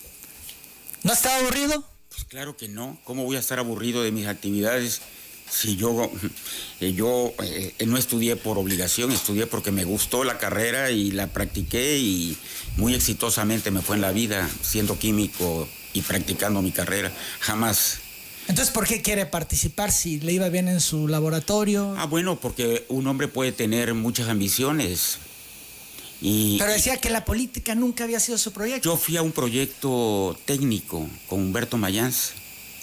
¿No 1.02 1.12
estaba 1.12 1.36
aburrido? 1.36 1.84
Pues 2.08 2.24
claro 2.24 2.56
que 2.56 2.68
no. 2.68 2.98
¿Cómo 3.04 3.24
voy 3.24 3.36
a 3.36 3.40
estar 3.40 3.58
aburrido 3.58 4.02
de 4.02 4.12
mis 4.12 4.26
actividades 4.26 5.00
si 5.50 5.76
yo, 5.76 6.10
eh, 6.80 6.92
yo 6.92 7.34
eh, 7.42 7.74
no 7.86 7.96
estudié 7.98 8.36
por 8.36 8.56
obligación, 8.56 9.10
estudié 9.12 9.46
porque 9.46 9.72
me 9.72 9.84
gustó 9.84 10.24
la 10.24 10.38
carrera 10.38 10.90
y 10.90 11.10
la 11.10 11.26
practiqué 11.26 11.98
y 11.98 12.36
muy 12.76 12.94
exitosamente 12.94 13.70
me 13.70 13.82
fue 13.82 13.96
en 13.96 14.02
la 14.02 14.12
vida 14.12 14.48
siendo 14.62 14.98
químico 14.98 15.68
y 15.92 16.02
practicando 16.02 16.62
mi 16.62 16.72
carrera. 16.72 17.12
Jamás. 17.40 17.98
Entonces, 18.48 18.72
¿por 18.74 18.86
qué 18.86 19.00
quiere 19.00 19.26
participar 19.26 19.92
si 19.92 20.20
le 20.20 20.32
iba 20.32 20.48
bien 20.48 20.68
en 20.68 20.80
su 20.80 21.06
laboratorio? 21.08 21.94
Ah, 21.96 22.06
bueno, 22.06 22.40
porque 22.40 22.84
un 22.88 23.06
hombre 23.06 23.28
puede 23.28 23.52
tener 23.52 23.94
muchas 23.94 24.28
ambiciones. 24.28 25.18
Y, 26.20 26.58
Pero 26.58 26.72
decía 26.72 26.98
que 26.98 27.10
la 27.10 27.24
política 27.24 27.74
nunca 27.74 28.04
había 28.04 28.20
sido 28.20 28.36
su 28.38 28.52
proyecto. 28.52 28.90
Yo 28.90 28.96
fui 28.96 29.16
a 29.16 29.22
un 29.22 29.32
proyecto 29.32 30.38
técnico 30.44 31.08
con 31.28 31.40
Humberto 31.40 31.78
Mayans, 31.78 32.32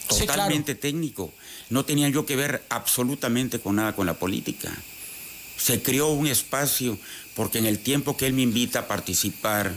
Sí, 0.10 0.26
claro. 0.26 0.34
totalmente 0.44 0.74
técnico. 0.74 1.34
No 1.70 1.84
tenía 1.84 2.08
yo 2.10 2.26
que 2.26 2.36
ver 2.38 2.64
absolutamente 2.70 3.60
con 3.60 3.76
nada 3.76 3.94
con 3.94 4.06
la 4.06 4.14
política. 4.14 4.72
Se 5.58 5.82
creó 5.82 6.08
un 6.10 6.28
espacio 6.28 6.98
porque 7.36 7.58
en 7.58 7.66
el 7.66 7.80
tiempo 7.80 8.16
que 8.16 8.26
él 8.26 8.34
me 8.34 8.42
invita 8.42 8.80
a 8.80 8.88
participar, 8.88 9.74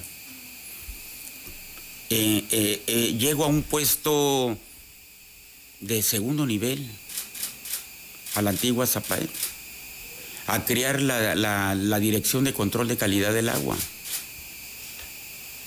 eh, 2.10 2.44
eh, 2.50 2.82
eh, 2.86 3.16
llego 3.18 3.44
a 3.44 3.48
un 3.48 3.62
puesto 3.62 4.56
de 5.80 6.02
segundo 6.02 6.46
nivel, 6.46 6.86
a 8.34 8.42
la 8.42 8.50
antigua 8.50 8.86
Zapaet, 8.86 9.30
a 10.46 10.64
crear 10.64 11.00
la, 11.00 11.34
la- 11.34 11.74
la 11.74 11.98
Dirección 11.98 12.44
de 12.44 12.52
Control 12.52 12.88
de 12.88 12.96
Calidad 12.96 13.32
del 13.32 13.48
Agua. 13.48 13.76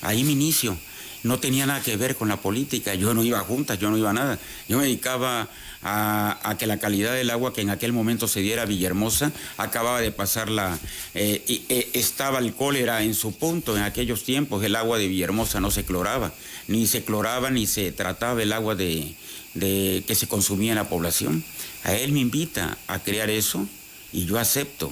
Ahí 0.01 0.23
mi 0.23 0.33
inicio. 0.33 0.77
No 1.23 1.39
tenía 1.39 1.65
nada 1.65 1.81
que 1.81 1.95
ver 1.95 2.17
con 2.17 2.27
la 2.27 2.35
política. 2.41 2.95
Yo 2.95 3.13
no 3.13 3.23
iba 3.23 3.39
a 3.39 3.43
juntas, 3.43 3.79
yo 3.79 3.89
no 3.89 3.97
iba 3.97 4.09
a 4.09 4.13
nada. 4.13 4.37
Yo 4.67 4.77
me 4.77 4.83
dedicaba 4.83 5.47
a, 5.81 6.37
a 6.43 6.57
que 6.57 6.67
la 6.67 6.79
calidad 6.79 7.13
del 7.13 7.29
agua 7.29 7.53
que 7.53 7.61
en 7.61 7.69
aquel 7.69 7.93
momento 7.93 8.27
se 8.27 8.41
diera 8.41 8.63
a 8.63 8.65
Villahermosa 8.65 9.31
acababa 9.55 10.01
de 10.01 10.11
pasar 10.11 10.49
la. 10.49 10.77
eh, 11.13 11.41
eh, 11.69 11.89
estaba 11.93 12.39
el 12.39 12.53
cólera 12.53 13.03
en 13.03 13.13
su 13.13 13.31
punto 13.37 13.77
en 13.77 13.83
aquellos 13.83 14.25
tiempos. 14.25 14.61
El 14.65 14.75
agua 14.75 14.97
de 14.97 15.07
Villahermosa 15.07 15.61
no 15.61 15.71
se 15.71 15.85
cloraba. 15.85 16.33
Ni 16.67 16.87
se 16.87 17.05
cloraba 17.05 17.49
ni 17.51 17.67
se 17.67 17.93
trataba 17.93 18.43
el 18.43 18.51
agua 18.51 18.75
de, 18.75 19.15
de- 19.53 20.03
que 20.07 20.15
se 20.15 20.27
consumía 20.27 20.71
en 20.71 20.77
la 20.77 20.89
población. 20.89 21.43
A 21.83 21.93
él 21.93 22.11
me 22.11 22.19
invita 22.19 22.77
a 22.87 22.99
crear 22.99 23.29
eso 23.29 23.67
y 24.11 24.25
yo 24.25 24.39
acepto. 24.39 24.91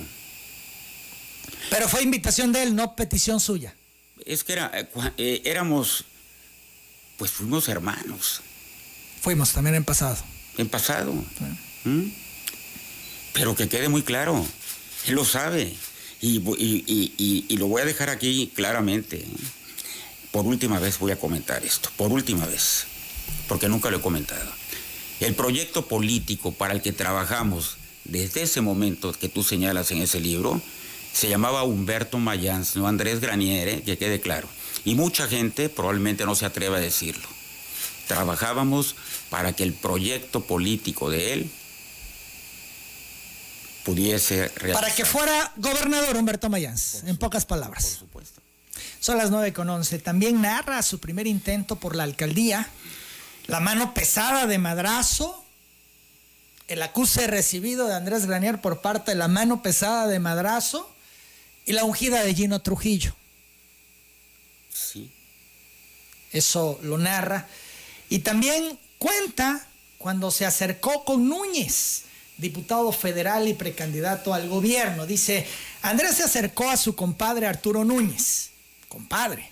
Pero 1.70 1.88
fue 1.88 2.04
invitación 2.04 2.52
de 2.52 2.64
él, 2.64 2.76
no 2.76 2.96
petición 2.96 3.40
suya. 3.40 3.76
Es 4.26 4.44
que 4.44 4.54
era, 4.54 4.72
eh, 4.74 4.88
eh, 5.18 5.42
éramos, 5.46 6.06
pues 7.18 7.32
fuimos 7.32 7.68
hermanos 7.70 8.42
Fuimos 9.22 9.52
también 9.52 9.76
en 9.76 9.84
pasado. 9.84 10.18
en 10.58 10.68
pasado. 10.68 11.14
¿Mm? 11.84 12.08
Pero 13.34 13.56
que 13.56 13.70
quede 13.70 13.88
muy 13.88 14.02
claro, 14.04 14.46
él 15.08 15.14
lo 15.16 15.24
sabe. 15.26 15.74
Y, 16.22 16.38
y- 16.38 16.84
y- 17.18 17.46
y- 17.48 17.58
lo 17.58 17.68
voy 17.68 17.82
a 17.82 17.86
dejar 17.86 18.10
aquí 18.10 18.52
claramente. 18.56 19.26
Por 20.32 20.46
última 20.46 20.80
vez 20.80 20.98
voy 21.00 21.12
a 21.12 21.16
comentar 21.20 21.64
esto, 21.66 21.92
por 21.98 22.12
última 22.12 22.46
vez, 22.46 22.86
porque 23.48 23.68
nunca 23.68 23.90
lo 23.90 23.98
he 23.98 24.02
comentado. 24.02 24.52
El 25.20 25.36
proyecto 25.36 25.88
político 25.88 26.52
para 26.52 26.74
el 26.74 26.82
que 26.82 26.94
trabajamos 26.94 27.78
desde 28.06 28.44
ese 28.44 28.62
momento 28.62 29.14
que 29.14 29.30
tú 29.30 29.44
señalas 29.44 29.92
en 29.92 30.02
ese 30.02 30.20
libro 30.20 30.62
se 31.14 31.30
llamaba 31.30 31.64
Humberto 31.64 32.18
Mayans, 32.18 32.76
no 32.76 32.88
Andrés 32.88 33.20
Graniere, 33.20 33.84
que 33.84 33.98
quede 33.98 34.22
claro. 34.22 34.48
Y 34.86 34.96
mucha 34.96 35.28
gente 35.28 35.70
probablemente 35.70 36.26
no 36.26 36.36
se 36.36 36.46
atreve 36.46 36.78
a 36.78 36.80
decirlo. 36.80 37.28
Trabajábamos 38.08 38.96
para 39.30 39.54
que 39.54 39.64
el 39.64 39.74
proyecto 39.74 40.42
político 40.42 41.10
de 41.10 41.34
él 41.34 41.52
pudiese 43.84 44.48
realizarse. 44.50 44.74
Para 44.74 44.96
que 44.96 45.06
fuera 45.06 45.52
gobernador 45.58 46.16
Humberto 46.16 46.50
Mayans, 46.50 47.04
en 47.06 47.18
pocas 47.18 47.46
Por 47.46 47.60
palabras. 47.60 47.98
supuesto. 48.00 48.42
Son 49.00 49.18
las 49.18 49.32
9 49.32 49.54
con 49.54 49.70
11. 49.70 50.00
También 50.00 50.42
narra 50.42 50.82
su 50.82 51.00
primer 51.00 51.28
intento 51.28 51.76
por 51.76 51.96
la 51.96 52.04
alcaldía, 52.04 52.68
la 53.52 53.60
mano 53.60 53.94
pesada 53.94 54.48
de 54.48 54.58
madrazo, 54.60 55.44
el 56.70 56.82
acuse 56.82 57.28
recibido 57.28 57.86
de 57.86 57.96
Andrés 57.96 58.26
Granier 58.26 58.62
por 58.62 58.80
parte 58.80 59.12
de 59.12 59.18
la 59.18 59.28
mano 59.28 59.62
pesada 59.62 60.08
de 60.08 60.20
madrazo 60.20 60.90
y 61.66 61.74
la 61.74 61.84
ungida 61.84 62.24
de 62.24 62.34
Gino 62.34 62.62
Trujillo. 62.62 63.14
Sí. 64.74 65.12
Eso 66.32 66.80
lo 66.82 66.98
narra. 66.98 67.50
Y 68.08 68.20
también 68.20 68.80
cuenta 68.98 69.68
cuando 69.98 70.32
se 70.32 70.46
acercó 70.46 71.04
con 71.04 71.28
Núñez, 71.28 72.04
diputado 72.38 72.90
federal 72.94 73.50
y 73.50 73.54
precandidato 73.54 74.34
al 74.34 74.48
gobierno. 74.48 75.06
Dice, 75.06 75.46
Andrés 75.82 76.16
se 76.16 76.24
acercó 76.24 76.70
a 76.70 76.78
su 76.78 76.96
compadre 76.96 77.48
Arturo 77.48 77.84
Núñez, 77.84 78.52
compadre, 78.88 79.51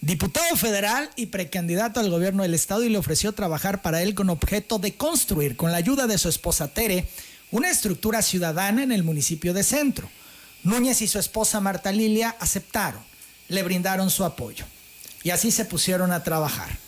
diputado 0.00 0.56
federal 0.56 1.10
y 1.16 1.26
precandidato 1.26 2.00
al 2.00 2.10
gobierno 2.10 2.42
del 2.42 2.54
estado 2.54 2.84
y 2.84 2.88
le 2.88 2.98
ofreció 2.98 3.32
trabajar 3.32 3.82
para 3.82 4.02
él 4.02 4.14
con 4.14 4.30
objeto 4.30 4.78
de 4.78 4.94
construir, 4.94 5.56
con 5.56 5.72
la 5.72 5.78
ayuda 5.78 6.06
de 6.06 6.18
su 6.18 6.28
esposa 6.28 6.68
Tere, 6.68 7.08
una 7.50 7.70
estructura 7.70 8.22
ciudadana 8.22 8.82
en 8.82 8.92
el 8.92 9.02
municipio 9.02 9.52
de 9.52 9.64
Centro. 9.64 10.08
Núñez 10.62 11.02
y 11.02 11.06
su 11.06 11.18
esposa 11.18 11.60
Marta 11.60 11.92
Lilia 11.92 12.36
aceptaron, 12.38 13.02
le 13.48 13.62
brindaron 13.62 14.10
su 14.10 14.24
apoyo 14.24 14.64
y 15.22 15.30
así 15.30 15.50
se 15.50 15.64
pusieron 15.64 16.12
a 16.12 16.22
trabajar. 16.22 16.78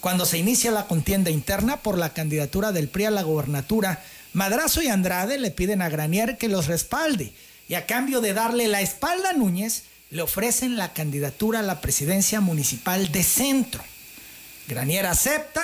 Cuando 0.00 0.26
se 0.26 0.38
inicia 0.38 0.70
la 0.70 0.86
contienda 0.86 1.30
interna 1.30 1.78
por 1.78 1.96
la 1.96 2.12
candidatura 2.12 2.72
del 2.72 2.88
PRI 2.88 3.06
a 3.06 3.10
la 3.10 3.22
gobernatura, 3.22 4.02
Madrazo 4.34 4.82
y 4.82 4.88
Andrade 4.88 5.38
le 5.38 5.50
piden 5.50 5.80
a 5.80 5.88
Granier 5.88 6.36
que 6.36 6.48
los 6.48 6.66
respalde 6.66 7.32
y 7.68 7.74
a 7.74 7.86
cambio 7.86 8.20
de 8.20 8.34
darle 8.34 8.68
la 8.68 8.82
espalda 8.82 9.30
a 9.30 9.32
Núñez, 9.32 9.84
le 10.14 10.22
ofrecen 10.22 10.76
la 10.76 10.92
candidatura 10.92 11.58
a 11.58 11.62
la 11.62 11.80
presidencia 11.80 12.40
municipal 12.40 13.10
de 13.10 13.24
Centro. 13.24 13.82
Granier 14.68 15.06
acepta, 15.06 15.60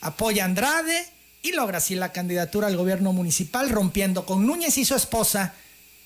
apoya 0.00 0.42
a 0.42 0.46
Andrade 0.46 1.06
y 1.42 1.52
logra 1.52 1.78
así 1.78 1.94
la 1.94 2.10
candidatura 2.10 2.66
al 2.66 2.76
gobierno 2.76 3.12
municipal, 3.12 3.70
rompiendo 3.70 4.26
con 4.26 4.48
Núñez 4.48 4.78
y 4.78 4.84
su 4.84 4.96
esposa, 4.96 5.54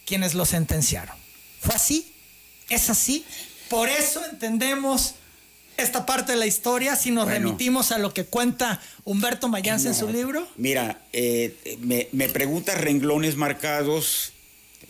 quienes 0.04 0.34
lo 0.34 0.44
sentenciaron. 0.44 1.16
¿Fue 1.62 1.74
así? 1.74 2.12
¿Es 2.68 2.90
así? 2.90 3.24
Por 3.70 3.88
eso 3.88 4.22
entendemos 4.30 5.14
esta 5.78 6.04
parte 6.04 6.32
de 6.32 6.38
la 6.38 6.46
historia 6.46 6.94
si 6.94 7.10
nos 7.10 7.24
Bueno. 7.24 7.38
remitimos 7.46 7.90
a 7.90 7.96
lo 7.96 8.12
que 8.12 8.26
cuenta 8.26 8.82
Humberto 9.04 9.48
Mayans 9.48 9.86
en 9.86 9.94
su 9.94 10.10
libro. 10.10 10.46
Mira, 10.58 11.00
eh, 11.14 11.78
me, 11.80 12.08
me 12.12 12.28
preguntas 12.28 12.78
renglones 12.78 13.36
marcados. 13.36 14.34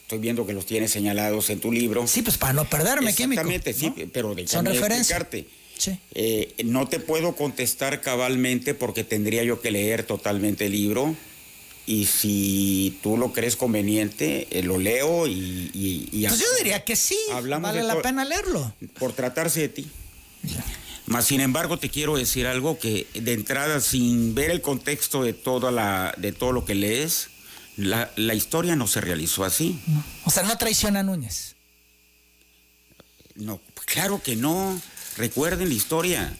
Estoy 0.08 0.20
viendo 0.20 0.46
que 0.46 0.54
los 0.54 0.64
tienes 0.64 0.90
señalados 0.90 1.50
en 1.50 1.60
tu 1.60 1.70
libro. 1.70 2.06
Sí, 2.06 2.22
pues 2.22 2.38
para 2.38 2.54
no 2.54 2.64
perderme, 2.64 3.14
químico. 3.14 3.42
Exactamente, 3.42 3.74
sí, 3.74 3.92
¿no? 3.94 4.10
pero 4.10 4.28
Son 4.30 4.36
déjame 4.64 4.70
referencias. 4.70 5.20
explicarte. 5.20 5.46
Sí. 5.76 5.98
Eh, 6.14 6.54
no 6.64 6.88
te 6.88 6.98
puedo 6.98 7.36
contestar 7.36 8.00
cabalmente 8.00 8.72
porque 8.72 9.04
tendría 9.04 9.44
yo 9.44 9.60
que 9.60 9.70
leer 9.70 10.04
totalmente 10.04 10.64
el 10.64 10.72
libro. 10.72 11.14
Y 11.84 12.06
si 12.06 12.98
tú 13.02 13.18
lo 13.18 13.34
crees 13.34 13.54
conveniente, 13.56 14.48
eh, 14.50 14.62
lo 14.62 14.78
leo 14.78 15.26
y... 15.26 15.70
y- 15.74 16.08
y 16.10 16.26
Pues 16.26 16.40
yo 16.40 16.46
diría 16.56 16.82
que 16.84 16.96
sí, 16.96 17.18
Hablamos 17.30 17.68
vale 17.70 17.82
la 17.82 18.00
pena 18.00 18.24
leerlo. 18.24 18.72
por 18.98 19.12
tratarse 19.12 19.60
de 19.60 19.68
ti. 19.68 19.86
Mas, 21.04 21.26
sin 21.26 21.42
embargo, 21.42 21.78
te 21.78 21.90
quiero 21.90 22.16
decir 22.16 22.46
algo 22.46 22.78
que 22.78 23.06
de 23.12 23.34
entrada, 23.34 23.82
sin 23.82 24.34
ver 24.34 24.50
el 24.50 24.62
contexto 24.62 25.22
de, 25.22 25.34
toda 25.34 25.70
la, 25.70 26.14
de 26.16 26.32
todo 26.32 26.52
lo 26.52 26.64
que 26.64 26.74
lees, 26.74 27.28
la, 27.78 28.10
la 28.16 28.34
historia 28.34 28.74
no 28.74 28.88
se 28.88 29.00
realizó 29.00 29.44
así. 29.44 29.78
O 30.24 30.30
sea, 30.30 30.42
no 30.42 30.58
traiciona 30.58 31.00
a 31.00 31.02
Núñez. 31.04 31.54
No, 33.36 33.60
claro 33.86 34.20
que 34.20 34.34
no. 34.34 34.80
Recuerden 35.16 35.68
la 35.68 35.74
historia. 35.74 36.36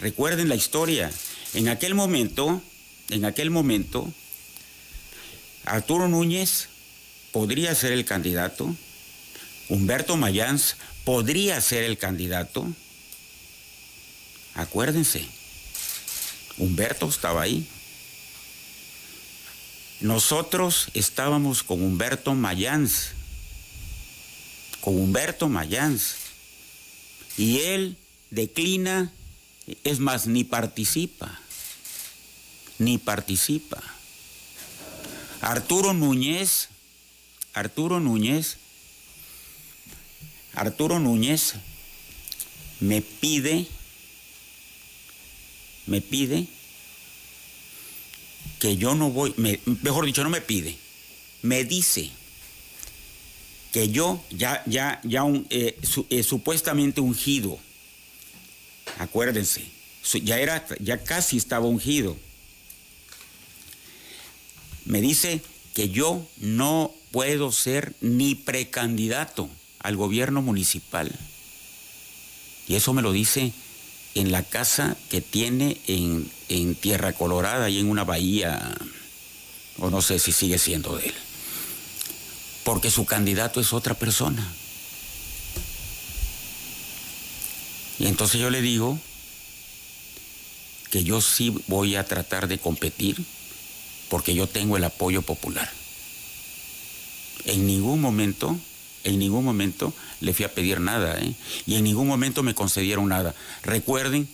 Recuerden 0.00 0.48
la 0.48 0.56
historia. 0.56 1.10
En 1.54 1.68
aquel 1.68 1.94
momento, 1.94 2.60
en 3.10 3.24
aquel 3.24 3.50
momento, 3.50 4.12
Arturo 5.64 6.08
Núñez 6.08 6.68
podría 7.30 7.72
ser 7.76 7.92
el 7.92 8.04
candidato. 8.04 8.74
Humberto 9.68 10.16
Mayans 10.16 10.76
podría 11.04 11.60
ser 11.60 11.84
el 11.84 11.96
candidato. 11.96 12.66
Acuérdense, 14.54 15.24
Humberto 16.58 17.08
estaba 17.08 17.42
ahí. 17.42 17.68
Nosotros 20.00 20.88
estábamos 20.94 21.62
con 21.62 21.82
Humberto 21.82 22.34
Mayans, 22.34 23.10
con 24.80 24.96
Humberto 24.96 25.48
Mayans, 25.48 26.16
y 27.36 27.60
él 27.60 27.96
declina, 28.30 29.12
es 29.84 29.98
más, 29.98 30.26
ni 30.26 30.44
participa, 30.44 31.40
ni 32.78 32.98
participa. 32.98 33.82
Arturo 35.42 35.92
Núñez, 35.92 36.68
Arturo 37.52 38.00
Núñez 38.00 38.58
Arturo 40.54 40.98
Núñez 40.98 41.54
me 42.80 43.02
pide, 43.02 43.66
me 45.86 46.00
pide 46.00 46.48
que 48.60 48.76
yo 48.76 48.94
no 48.94 49.10
voy, 49.10 49.34
mejor 49.82 50.04
dicho, 50.04 50.22
no 50.22 50.30
me 50.30 50.42
pide, 50.42 50.76
me 51.42 51.64
dice 51.64 52.10
que 53.72 53.88
yo 53.88 54.22
ya, 54.30 54.62
ya, 54.66 55.00
ya 55.02 55.24
eh, 55.48 55.78
eh, 56.10 56.22
supuestamente 56.22 57.00
ungido, 57.00 57.58
acuérdense, 58.98 59.64
ya 60.22 60.38
era, 60.38 60.64
ya 60.78 61.02
casi 61.02 61.38
estaba 61.38 61.66
ungido. 61.66 62.16
Me 64.84 65.00
dice 65.00 65.40
que 65.74 65.88
yo 65.88 66.26
no 66.38 66.92
puedo 67.12 67.52
ser 67.52 67.94
ni 68.00 68.34
precandidato 68.34 69.48
al 69.78 69.96
gobierno 69.96 70.42
municipal. 70.42 71.10
Y 72.66 72.74
eso 72.74 72.92
me 72.92 73.02
lo 73.02 73.12
dice 73.12 73.52
en 74.14 74.32
la 74.32 74.42
casa 74.42 74.96
que 75.08 75.20
tiene 75.20 75.80
en, 75.86 76.30
en 76.48 76.74
Tierra 76.74 77.12
Colorada 77.12 77.68
y 77.68 77.78
en 77.78 77.88
una 77.88 78.04
bahía, 78.04 78.76
o 79.78 79.90
no 79.90 80.02
sé 80.02 80.18
si 80.18 80.32
sigue 80.32 80.58
siendo 80.58 80.96
de 80.96 81.06
él. 81.06 81.14
Porque 82.64 82.90
su 82.90 83.06
candidato 83.06 83.60
es 83.60 83.72
otra 83.72 83.94
persona. 83.94 84.46
Y 87.98 88.06
entonces 88.06 88.40
yo 88.40 88.50
le 88.50 88.62
digo 88.62 88.98
que 90.90 91.04
yo 91.04 91.20
sí 91.20 91.54
voy 91.68 91.96
a 91.96 92.04
tratar 92.04 92.48
de 92.48 92.58
competir 92.58 93.22
porque 94.08 94.34
yo 94.34 94.46
tengo 94.46 94.76
el 94.76 94.84
apoyo 94.84 95.22
popular. 95.22 95.70
En 97.44 97.66
ningún 97.66 98.00
momento, 98.00 98.58
en 99.04 99.18
ningún 99.18 99.44
momento 99.44 99.94
le 100.20 100.32
fui 100.34 100.44
a 100.44 100.54
pedir 100.54 100.80
nada, 100.80 101.18
¿eh? 101.18 101.34
y 101.66 101.76
en 101.76 101.84
ningún 101.84 102.06
momento 102.06 102.42
me 102.42 102.54
concedieron 102.54 103.08
nada. 103.08 103.34
Recuerden, 103.62 104.28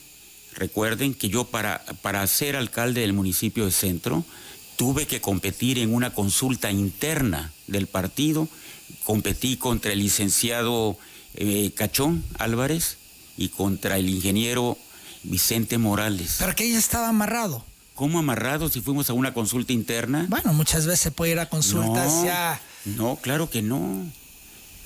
recuerden 0.54 1.14
que 1.14 1.28
yo 1.28 1.44
para, 1.44 1.84
para 2.02 2.26
ser 2.26 2.56
alcalde 2.56 3.02
del 3.02 3.12
municipio 3.12 3.64
de 3.64 3.72
Centro 3.72 4.24
tuve 4.76 5.06
que 5.06 5.20
competir 5.20 5.78
en 5.78 5.94
una 5.94 6.12
consulta 6.12 6.70
interna 6.70 7.52
del 7.66 7.86
partido, 7.86 8.48
competí 9.04 9.56
contra 9.56 9.92
el 9.92 10.00
licenciado 10.00 10.98
eh, 11.34 11.72
Cachón 11.74 12.24
Álvarez 12.38 12.98
y 13.36 13.48
contra 13.48 13.98
el 13.98 14.08
ingeniero 14.08 14.78
Vicente 15.22 15.78
Morales. 15.78 16.36
Pero 16.38 16.54
que 16.54 16.64
ella 16.64 16.78
estaba 16.78 17.08
amarrado. 17.08 17.64
¿Cómo 17.94 18.18
amarrado 18.18 18.68
si 18.68 18.82
fuimos 18.82 19.08
a 19.08 19.14
una 19.14 19.32
consulta 19.32 19.72
interna? 19.72 20.26
Bueno, 20.28 20.52
muchas 20.52 20.84
veces 20.86 21.00
se 21.00 21.10
puede 21.10 21.32
ir 21.32 21.40
a 21.40 21.48
consultas 21.48 22.12
no, 22.12 22.24
ya. 22.26 22.60
No, 22.84 23.16
claro 23.16 23.48
que 23.48 23.62
no. 23.62 24.06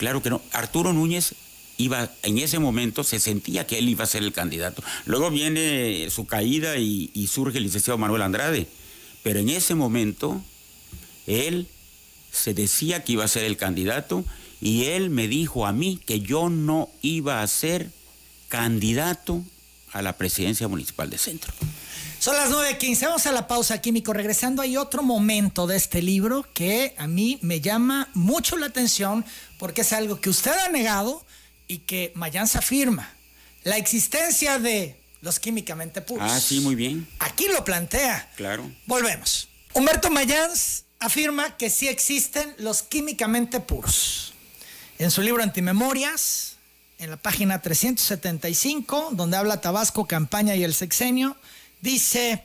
Claro 0.00 0.22
que 0.22 0.30
no. 0.30 0.40
Arturo 0.52 0.94
Núñez 0.94 1.34
iba, 1.76 2.10
en 2.22 2.38
ese 2.38 2.58
momento 2.58 3.04
se 3.04 3.20
sentía 3.20 3.66
que 3.66 3.76
él 3.76 3.86
iba 3.86 4.04
a 4.04 4.06
ser 4.06 4.22
el 4.22 4.32
candidato. 4.32 4.82
Luego 5.04 5.30
viene 5.30 6.08
su 6.08 6.24
caída 6.24 6.78
y, 6.78 7.10
y 7.12 7.26
surge 7.26 7.58
el 7.58 7.64
licenciado 7.64 7.98
Manuel 7.98 8.22
Andrade. 8.22 8.66
Pero 9.22 9.40
en 9.40 9.50
ese 9.50 9.74
momento, 9.74 10.42
él 11.26 11.68
se 12.32 12.54
decía 12.54 13.04
que 13.04 13.12
iba 13.12 13.24
a 13.24 13.28
ser 13.28 13.44
el 13.44 13.58
candidato 13.58 14.24
y 14.58 14.84
él 14.84 15.10
me 15.10 15.28
dijo 15.28 15.66
a 15.66 15.74
mí 15.74 16.00
que 16.06 16.20
yo 16.20 16.48
no 16.48 16.88
iba 17.02 17.42
a 17.42 17.46
ser 17.46 17.90
candidato 18.48 19.44
a 19.92 20.00
la 20.00 20.16
presidencia 20.16 20.66
municipal 20.66 21.10
de 21.10 21.18
Centro. 21.18 21.52
Son 22.20 22.36
las 22.36 22.50
9.15, 22.50 23.06
vamos 23.06 23.24
a 23.24 23.32
la 23.32 23.48
pausa 23.48 23.80
químico. 23.80 24.12
Regresando, 24.12 24.60
hay 24.60 24.76
otro 24.76 25.02
momento 25.02 25.66
de 25.66 25.78
este 25.78 26.02
libro 26.02 26.46
que 26.52 26.94
a 26.98 27.06
mí 27.06 27.38
me 27.40 27.62
llama 27.62 28.10
mucho 28.12 28.58
la 28.58 28.66
atención 28.66 29.24
porque 29.58 29.80
es 29.80 29.94
algo 29.94 30.20
que 30.20 30.28
usted 30.28 30.50
ha 30.50 30.68
negado 30.68 31.24
y 31.66 31.78
que 31.78 32.12
Mayans 32.14 32.56
afirma. 32.56 33.10
La 33.64 33.78
existencia 33.78 34.58
de 34.58 35.00
los 35.22 35.40
químicamente 35.40 36.02
puros. 36.02 36.30
Ah, 36.30 36.38
sí, 36.38 36.60
muy 36.60 36.74
bien. 36.74 37.08
Aquí 37.20 37.46
lo 37.48 37.64
plantea. 37.64 38.30
Claro. 38.36 38.70
Volvemos. 38.84 39.48
Humberto 39.72 40.10
Mayans 40.10 40.84
afirma 40.98 41.56
que 41.56 41.70
sí 41.70 41.88
existen 41.88 42.54
los 42.58 42.82
químicamente 42.82 43.60
puros. 43.60 44.34
En 44.98 45.10
su 45.10 45.22
libro 45.22 45.42
Antimemorias, 45.42 46.56
en 46.98 47.08
la 47.08 47.16
página 47.16 47.62
375, 47.62 49.08
donde 49.12 49.38
habla 49.38 49.62
Tabasco, 49.62 50.06
campaña 50.06 50.54
y 50.54 50.64
el 50.64 50.74
sexenio, 50.74 51.38
Dice, 51.80 52.44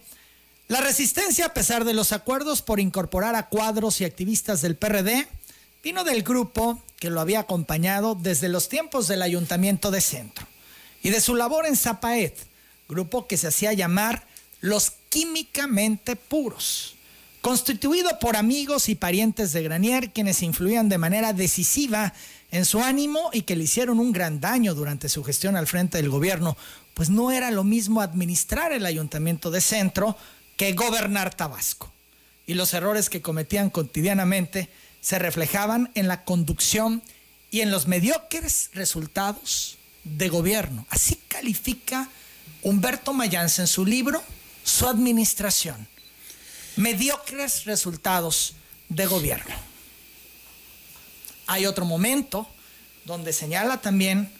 la 0.68 0.82
resistencia 0.82 1.48
a 1.48 1.54
pesar 1.54 1.86
de 1.86 1.94
los 1.94 2.12
acuerdos 2.12 2.62
por 2.62 2.80
incorporar 2.80 3.36
a 3.36 3.50
cuadros 3.50 4.02
y 4.02 4.06
activistas 4.06 4.62
del 4.62 4.76
PRD 4.76 5.28
vino 5.84 6.04
del 6.04 6.24
grupo 6.24 6.82
que 6.98 7.10
lo 7.10 7.22
había 7.22 7.42
acompañado 7.42 8.16
desde 8.16 8.50
los 8.50 8.70
tiempos 8.70 9.08
del 9.08 9.22
ayuntamiento 9.22 9.92
de 9.92 10.02
Centro 10.02 10.48
y 11.04 11.12
de 11.12 11.22
su 11.22 11.36
labor 11.36 11.68
en 11.68 11.76
Zapaet, 11.76 12.36
grupo 12.90 13.28
que 13.28 13.38
se 13.38 13.48
hacía 13.48 13.74
llamar 13.74 14.26
los 14.62 14.94
químicamente 15.10 16.16
puros, 16.16 16.96
constituido 17.42 18.18
por 18.20 18.36
amigos 18.36 18.90
y 18.90 18.96
parientes 18.96 19.54
de 19.54 19.62
Granier 19.62 20.12
quienes 20.12 20.42
influían 20.42 20.90
de 20.90 20.98
manera 20.98 21.34
decisiva 21.34 22.14
en 22.50 22.66
su 22.66 22.80
ánimo 22.82 23.30
y 23.34 23.44
que 23.44 23.56
le 23.56 23.66
hicieron 23.66 24.00
un 24.00 24.12
gran 24.12 24.40
daño 24.40 24.74
durante 24.74 25.10
su 25.10 25.24
gestión 25.24 25.56
al 25.56 25.68
frente 25.68 26.00
del 26.00 26.10
gobierno, 26.10 26.58
pues 26.96 27.10
no 27.10 27.32
era 27.32 27.52
lo 27.52 27.64
mismo 27.64 28.02
administrar 28.02 28.72
el 28.72 28.86
ayuntamiento 28.86 29.52
de 29.52 29.62
centro 29.62 30.18
que 30.58 30.74
gobernar 30.74 31.36
Tabasco. 31.36 31.92
Y 32.48 32.56
los 32.56 32.74
errores 32.74 33.10
que 33.10 33.22
cometían 33.22 33.70
cotidianamente 33.70 34.70
se 35.02 35.20
reflejaban 35.20 35.92
en 35.94 36.08
la 36.08 36.24
conducción 36.24 37.04
y 37.52 37.62
en 37.62 37.70
los 37.70 37.88
mediocres 37.88 38.72
resultados 38.74 39.78
de 40.06 40.30
gobierno. 40.30 40.88
Así 40.90 41.16
califica 41.28 42.10
Humberto 42.62 43.14
Mayans 43.14 43.60
en 43.60 43.68
su 43.68 43.86
libro 43.86 44.24
su 44.64 44.88
administración. 44.88 45.88
Mediocres 46.78 47.66
resultados 47.66 48.54
de 48.88 49.06
gobierno. 49.06 49.54
Hay 51.48 51.66
otro 51.66 51.86
momento 51.86 52.48
donde 53.04 53.34
señala 53.34 53.82
también 53.82 54.32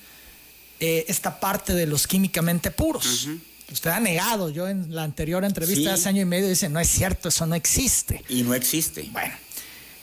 eh, 0.86 1.06
esta 1.08 1.40
parte 1.40 1.74
de 1.74 1.88
los 1.88 2.06
químicamente 2.06 2.70
puros. 2.70 3.28
Usted 3.72 3.90
ha 3.90 4.00
negado, 4.00 4.50
yo 4.50 4.68
en 4.68 4.94
la 4.94 5.04
anterior 5.04 5.44
entrevista 5.44 5.94
hace 5.94 6.10
año 6.10 6.22
y 6.22 6.26
medio 6.26 6.48
dice, 6.48 6.70
no 6.70 6.80
es 6.80 6.88
cierto, 6.88 7.30
eso 7.30 7.48
no 7.48 7.56
existe. 7.56 8.24
Y 8.30 8.44
no 8.44 8.54
existe. 8.54 9.10
Bueno. 9.12 9.34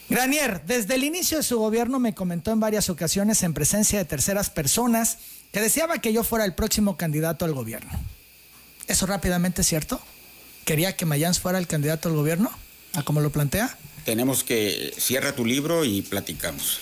Granier, 0.08 0.62
desde 0.66 0.96
el 0.96 1.04
inicio 1.04 1.36
de 1.36 1.44
su 1.44 1.58
gobierno 1.58 2.00
me 2.00 2.14
comentó 2.14 2.50
en 2.50 2.58
varias 2.58 2.90
ocasiones 2.90 3.44
en 3.44 3.54
presencia 3.54 3.98
de 3.98 4.04
terceras 4.04 4.50
personas 4.50 5.18
que 5.52 5.60
deseaba 5.60 5.98
que 5.98 6.12
yo 6.12 6.24
fuera 6.24 6.44
el 6.44 6.54
próximo 6.54 6.96
candidato 6.96 7.44
al 7.44 7.52
gobierno. 7.52 7.92
¿Eso 8.88 9.06
rápidamente 9.06 9.62
es 9.62 9.68
cierto? 9.68 10.00
¿Quería 10.64 10.96
que 10.96 11.06
Mayans 11.06 11.38
fuera 11.38 11.58
el 11.58 11.68
candidato 11.68 12.08
al 12.08 12.16
gobierno? 12.16 12.50
¿A 12.94 13.04
como 13.04 13.20
lo 13.20 13.30
plantea? 13.30 13.78
Tenemos 14.04 14.42
que 14.42 14.92
cierra 14.98 15.34
tu 15.34 15.46
libro 15.46 15.84
y 15.84 16.02
platicamos. 16.02 16.80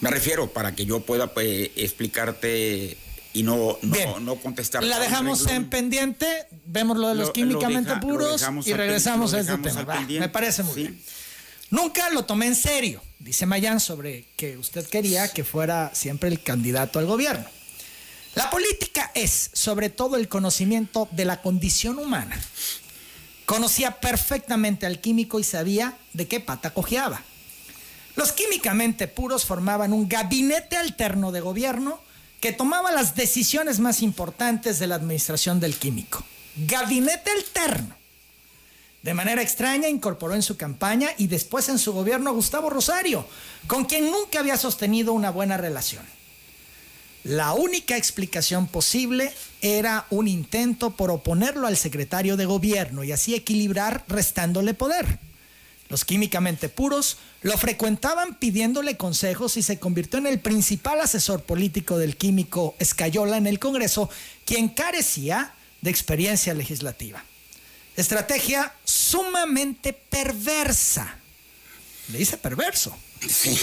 Me 0.00 0.10
refiero 0.10 0.52
para 0.52 0.74
que 0.74 0.86
yo 0.86 1.00
pueda 1.00 1.32
pues, 1.32 1.70
explicarte 1.76 2.96
y 3.32 3.42
no, 3.42 3.78
no, 3.82 4.20
no 4.20 4.36
contestar. 4.36 4.82
La 4.82 4.98
dejamos 4.98 5.46
en 5.46 5.68
pendiente, 5.68 6.26
vemos 6.66 6.96
lo 6.96 7.08
de 7.08 7.14
los 7.14 7.30
químicamente 7.30 7.96
puros 7.96 8.44
y 8.64 8.72
regresamos 8.72 9.34
a 9.34 9.40
este 9.40 9.56
tema. 9.58 10.00
me 10.06 10.28
parece 10.28 10.62
muy 10.62 10.74
bien. 10.74 11.02
Nunca 11.70 12.08
lo 12.10 12.24
tomé 12.24 12.46
en 12.46 12.54
serio, 12.54 13.02
dice 13.18 13.44
Mayán, 13.44 13.78
sobre 13.78 14.24
que 14.36 14.56
usted 14.56 14.86
quería 14.88 15.28
que 15.28 15.44
fuera 15.44 15.90
siempre 15.94 16.30
el 16.30 16.42
candidato 16.42 16.98
al 16.98 17.04
gobierno. 17.04 17.44
La 18.34 18.50
política 18.50 19.10
es 19.14 19.50
sobre 19.52 19.90
todo 19.90 20.16
el 20.16 20.28
conocimiento 20.28 21.08
de 21.10 21.26
la 21.26 21.42
condición 21.42 21.98
humana. 21.98 22.40
Conocía 23.44 24.00
perfectamente 24.00 24.86
al 24.86 25.00
químico 25.00 25.40
y 25.40 25.44
sabía 25.44 25.96
de 26.12 26.26
qué 26.26 26.40
pata 26.40 26.72
cojeaba. 26.72 27.22
Los 28.18 28.32
químicamente 28.32 29.06
puros 29.06 29.44
formaban 29.44 29.92
un 29.92 30.08
gabinete 30.08 30.76
alterno 30.76 31.30
de 31.30 31.40
gobierno 31.40 32.00
que 32.40 32.52
tomaba 32.52 32.90
las 32.90 33.14
decisiones 33.14 33.78
más 33.78 34.02
importantes 34.02 34.80
de 34.80 34.88
la 34.88 34.96
administración 34.96 35.60
del 35.60 35.76
químico. 35.76 36.24
Gabinete 36.56 37.30
alterno. 37.30 37.94
De 39.02 39.14
manera 39.14 39.40
extraña 39.40 39.88
incorporó 39.88 40.34
en 40.34 40.42
su 40.42 40.56
campaña 40.56 41.10
y 41.16 41.28
después 41.28 41.68
en 41.68 41.78
su 41.78 41.92
gobierno 41.92 42.30
a 42.30 42.32
Gustavo 42.32 42.70
Rosario, 42.70 43.24
con 43.68 43.84
quien 43.84 44.10
nunca 44.10 44.40
había 44.40 44.56
sostenido 44.56 45.12
una 45.12 45.30
buena 45.30 45.56
relación. 45.56 46.02
La 47.22 47.52
única 47.52 47.96
explicación 47.96 48.66
posible 48.66 49.32
era 49.60 50.06
un 50.10 50.26
intento 50.26 50.90
por 50.90 51.12
oponerlo 51.12 51.68
al 51.68 51.76
secretario 51.76 52.36
de 52.36 52.46
gobierno 52.46 53.04
y 53.04 53.12
así 53.12 53.36
equilibrar 53.36 54.02
restándole 54.08 54.74
poder. 54.74 55.20
Los 55.88 56.04
químicamente 56.04 56.68
puros 56.68 57.16
lo 57.42 57.56
frecuentaban 57.56 58.34
pidiéndole 58.34 58.96
consejos 58.96 59.56
y 59.56 59.62
se 59.62 59.78
convirtió 59.78 60.18
en 60.18 60.26
el 60.26 60.40
principal 60.40 61.00
asesor 61.00 61.42
político 61.42 61.96
del 61.96 62.16
químico 62.16 62.74
Escayola 62.78 63.38
en 63.38 63.46
el 63.46 63.58
Congreso, 63.58 64.10
quien 64.44 64.68
carecía 64.68 65.54
de 65.80 65.90
experiencia 65.90 66.52
legislativa. 66.52 67.24
Estrategia 67.96 68.72
sumamente 68.84 69.92
perversa. 69.92 71.18
Le 72.12 72.18
dice 72.18 72.36
perverso. 72.36 72.96
Sí. 73.26 73.58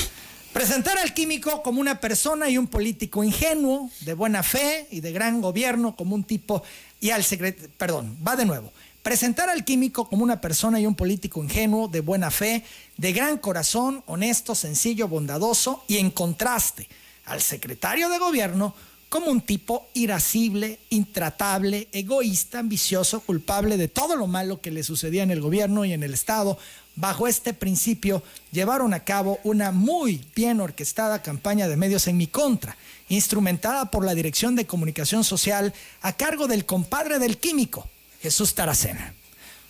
Presentar 0.51 0.97
al 0.97 1.13
químico 1.13 1.61
como 1.61 1.81
una 1.81 1.99
persona 1.99 2.49
y 2.49 2.57
un 2.57 2.67
político 2.67 3.23
ingenuo, 3.23 3.91
de 4.01 4.13
buena 4.13 4.41
fe 4.41 4.87
y 4.89 5.01
de 5.01 5.11
gran 5.11 5.41
gobierno, 5.41 5.95
como 5.95 6.15
un 6.15 6.23
tipo, 6.23 6.63
y 7.01 7.11
al 7.11 7.23
secreto, 7.23 7.67
perdón, 7.77 8.17
va 8.25 8.35
de 8.35 8.45
nuevo. 8.45 8.71
Presentar 9.05 9.51
al 9.51 9.63
químico 9.65 10.09
como 10.09 10.23
una 10.23 10.41
persona 10.41 10.79
y 10.79 10.87
un 10.87 10.95
político 10.95 11.43
ingenuo, 11.43 11.87
de 11.87 12.01
buena 12.01 12.31
fe, 12.31 12.63
de 12.97 13.13
gran 13.13 13.37
corazón, 13.37 14.01
honesto, 14.07 14.55
sencillo, 14.55 15.07
bondadoso, 15.07 15.83
y 15.87 15.97
en 15.97 16.09
contraste 16.09 16.89
al 17.25 17.39
secretario 17.39 18.09
de 18.09 18.17
gobierno 18.17 18.73
como 19.07 19.27
un 19.27 19.41
tipo 19.41 19.85
irascible, 19.93 20.79
intratable, 20.89 21.87
egoísta, 21.91 22.57
ambicioso, 22.57 23.19
culpable 23.19 23.77
de 23.77 23.89
todo 23.89 24.15
lo 24.15 24.25
malo 24.25 24.59
que 24.59 24.71
le 24.71 24.81
sucedía 24.81 25.21
en 25.21 25.29
el 25.29 25.39
gobierno 25.39 25.85
y 25.85 25.93
en 25.93 26.01
el 26.01 26.15
Estado. 26.15 26.57
Bajo 26.95 27.27
este 27.27 27.53
principio 27.53 28.23
llevaron 28.51 28.95
a 28.95 29.03
cabo 29.03 29.37
una 29.43 29.71
muy 29.71 30.25
bien 30.35 30.59
orquestada 30.59 31.21
campaña 31.21 31.67
de 31.67 31.77
medios 31.77 32.07
en 32.07 32.17
mi 32.17 32.25
contra, 32.25 32.75
instrumentada 33.09 33.91
por 33.91 34.03
la 34.03 34.15
Dirección 34.15 34.55
de 34.55 34.65
Comunicación 34.65 35.23
Social 35.23 35.75
a 36.01 36.13
cargo 36.13 36.47
del 36.47 36.65
compadre 36.65 37.19
del 37.19 37.37
químico, 37.37 37.87
Jesús 38.25 38.55
Taracena. 38.55 39.13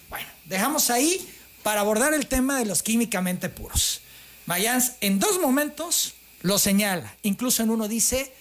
Bueno, 0.10 0.30
dejamos 0.46 0.90
ahí 0.90 1.28
para 1.62 1.82
abordar 1.82 2.14
el 2.14 2.28
tema 2.28 2.58
de 2.58 2.64
los 2.64 2.84
químicamente 2.84 3.50
puros. 3.50 4.00
Mayans 4.46 4.94
en 5.02 5.20
dos 5.20 5.42
momentos 5.42 6.14
lo 6.42 6.58
señala, 6.58 7.14
incluso 7.22 7.64
en 7.64 7.70
uno 7.70 7.90
dice, 7.90 8.32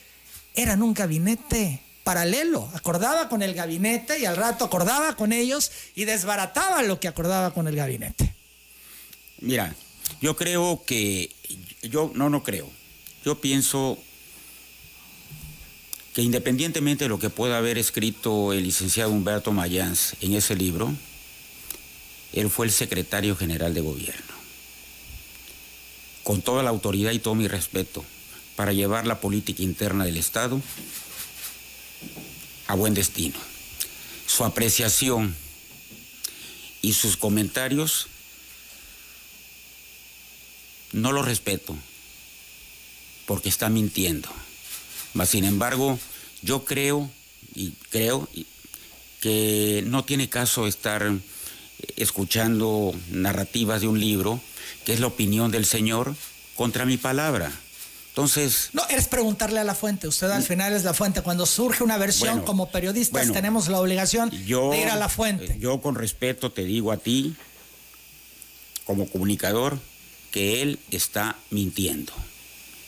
eran 0.55 0.83
un 0.83 0.95
gabinete 0.95 1.81
paralelo, 2.05 2.71
acordaba 2.75 3.29
con 3.29 3.43
el 3.43 3.55
gabinete 3.55 4.21
y 4.21 4.25
al 4.25 4.37
rato 4.37 4.65
acordaba 4.65 5.17
con 5.17 5.33
ellos 5.33 5.73
y 5.97 6.05
desbarataba 6.05 6.85
lo 6.85 7.01
que 7.01 7.09
acordaba 7.09 7.53
con 7.53 7.67
el 7.67 7.75
gabinete. 7.75 8.37
Mira, 9.41 9.75
yo 10.21 10.37
creo 10.37 10.85
que, 10.87 11.35
yo 11.83 12.13
no, 12.15 12.31
no 12.31 12.45
creo, 12.45 12.71
yo 13.25 13.41
pienso 13.41 13.99
que 16.15 16.23
independientemente 16.23 17.05
de 17.05 17.09
lo 17.09 17.19
que 17.19 17.29
pueda 17.29 17.59
haber 17.59 17.77
escrito 17.77 18.53
el 18.53 18.63
licenciado 18.63 19.11
Humberto 19.11 19.53
Mayans 19.53 20.15
en 20.21 20.35
ese 20.35 20.55
libro, 20.55 20.95
él 22.33 22.49
fue 22.51 22.67
el 22.67 22.73
secretario 22.73 23.35
general 23.35 23.75
de 23.75 23.81
gobierno. 23.81 24.35
Con 26.23 26.41
toda 26.41 26.63
la 26.63 26.71
autoridad 26.71 27.11
y 27.11 27.19
todo 27.19 27.35
mi 27.35 27.49
respeto 27.49 28.05
para 28.55 28.73
llevar 28.73 29.09
la 29.09 29.21
política 29.21 29.65
interna 29.65 30.05
del 30.05 30.17
Estado 30.17 30.63
a 32.69 32.77
buen 32.77 32.95
destino. 32.95 33.37
Su 34.27 34.45
apreciación 34.45 35.35
y 36.81 36.93
sus 36.93 37.17
comentarios 37.17 38.07
no 40.93 41.11
lo 41.11 41.23
respeto 41.23 41.77
porque 43.27 43.49
está 43.49 43.69
mintiendo. 43.69 44.29
Mas, 45.15 45.31
sin 45.31 45.45
embargo, 45.45 45.99
yo 46.43 46.65
creo 46.65 47.11
y 47.55 47.71
creo 47.91 48.29
que 49.21 49.83
no 49.87 50.05
tiene 50.05 50.29
caso 50.29 50.67
estar 50.67 51.11
escuchando 51.97 52.95
narrativas 53.11 53.81
de 53.81 53.89
un 53.89 53.99
libro, 53.99 54.41
que 54.85 54.93
es 54.93 55.01
la 55.01 55.07
opinión 55.07 55.51
del 55.51 55.65
Señor, 55.65 56.15
contra 56.55 56.85
mi 56.85 56.97
palabra. 56.97 57.53
Entonces. 58.09 58.71
No, 58.73 58.83
es 58.91 59.09
preguntarle 59.09 59.61
a 59.61 59.65
la 59.65 59.75
fuente. 59.75 60.07
Usted 60.07 60.31
al 60.31 60.43
final 60.43 60.73
es 60.73 60.85
la 60.85 60.95
fuente. 60.95 61.23
Cuando 61.23 61.47
surge 61.47 61.83
una 61.83 61.97
versión 61.97 62.43
como 62.43 62.71
periodistas, 62.71 63.33
tenemos 63.33 63.69
la 63.69 63.81
obligación 63.81 64.31
de 64.31 64.81
ir 64.81 64.89
a 64.89 64.97
la 64.97 65.09
fuente. 65.09 65.57
Yo, 65.59 65.81
con 65.81 65.95
respeto, 65.95 66.53
te 66.53 66.65
digo 66.65 66.93
a 66.93 66.97
ti, 66.97 67.35
como 68.85 69.09
comunicador, 69.09 69.79
que 70.31 70.63
él 70.63 70.79
está 70.91 71.37
mintiendo. 71.51 72.13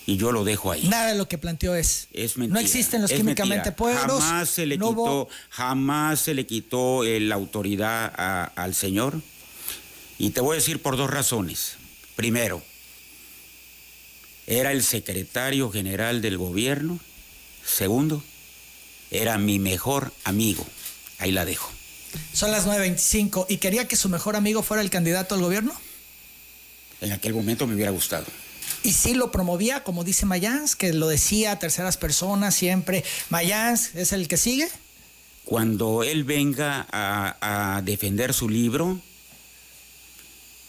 Y 0.06 0.16
yo 0.16 0.30
lo 0.30 0.44
dejo 0.44 0.70
ahí. 0.70 0.86
Nada 0.86 1.08
de 1.08 1.18
lo 1.18 1.26
que 1.26 1.36
planteó 1.36 1.74
es. 1.74 2.06
Es 2.12 2.36
mentira. 2.36 2.60
No 2.60 2.64
existen 2.64 3.02
los 3.02 3.10
químicamente 3.10 3.72
pueblos. 3.72 4.22
Jamás 4.22 4.48
se 4.48 4.64
le 4.64 4.78
quitó, 4.78 5.28
jamás 5.50 6.20
se 6.20 6.34
le 6.34 6.46
quitó 6.46 7.02
la 7.02 7.34
autoridad 7.34 8.52
al 8.54 8.74
señor. 8.74 9.20
Y 10.18 10.30
te 10.30 10.40
voy 10.40 10.54
a 10.54 10.58
decir 10.60 10.80
por 10.80 10.96
dos 10.96 11.10
razones. 11.10 11.74
Primero, 12.14 12.62
era 14.46 14.70
el 14.70 14.84
secretario 14.84 15.70
general 15.70 16.22
del 16.22 16.38
gobierno. 16.38 17.00
Segundo, 17.64 18.22
era 19.10 19.38
mi 19.38 19.58
mejor 19.58 20.12
amigo. 20.22 20.64
Ahí 21.18 21.32
la 21.32 21.44
dejo. 21.44 21.70
Son 22.32 22.52
las 22.52 22.64
9.25. 22.64 23.46
¿Y 23.48 23.56
quería 23.56 23.88
que 23.88 23.96
su 23.96 24.08
mejor 24.08 24.36
amigo 24.36 24.62
fuera 24.62 24.82
el 24.82 24.90
candidato 24.90 25.34
al 25.34 25.40
gobierno? 25.40 25.72
En 27.00 27.12
aquel 27.12 27.34
momento 27.34 27.66
me 27.66 27.74
hubiera 27.74 27.90
gustado. 27.90 28.26
Y 28.86 28.92
sí 28.92 29.14
lo 29.14 29.32
promovía, 29.32 29.82
como 29.82 30.04
dice 30.04 30.26
Mayans, 30.26 30.76
que 30.76 30.92
lo 30.92 31.08
decía 31.08 31.50
a 31.50 31.58
terceras 31.58 31.96
personas 31.96 32.54
siempre. 32.54 33.02
Mayans 33.30 33.96
es 33.96 34.12
el 34.12 34.28
que 34.28 34.36
sigue. 34.36 34.68
Cuando 35.44 36.04
él 36.04 36.22
venga 36.22 36.86
a, 36.92 37.82
defender 37.82 38.32
su 38.32 38.48
libro. 38.48 39.00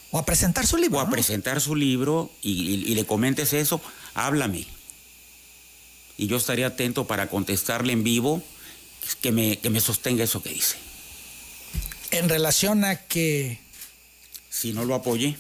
O 0.10 0.18
a 0.18 0.26
presentar 0.26 0.66
su 0.66 0.78
libro. 0.78 0.98
O 0.98 1.02
a 1.02 1.12
presentar 1.12 1.62
su 1.62 1.76
libro 1.76 2.32
y, 2.42 2.96
le 2.96 3.06
comentes 3.06 3.54
eso, 3.54 3.80
háblame. 4.16 4.66
Y 6.18 6.26
yo 6.26 6.38
estaré 6.38 6.66
atento 6.66 7.06
para 7.06 7.30
contestarle 7.30 7.94
en 7.94 8.04
vivo 8.04 8.42
que 9.22 9.32
me, 9.32 9.60
que 9.60 9.70
me 9.70 9.80
sostenga 9.80 10.24
eso 10.24 10.42
que 10.42 10.50
dice. 10.50 10.78
En 12.10 12.30
relación 12.30 12.84
a 12.84 12.96
que... 12.96 13.60
Si 14.50 14.74
no 14.74 14.86
lo 14.86 14.96
apoye 14.96 15.38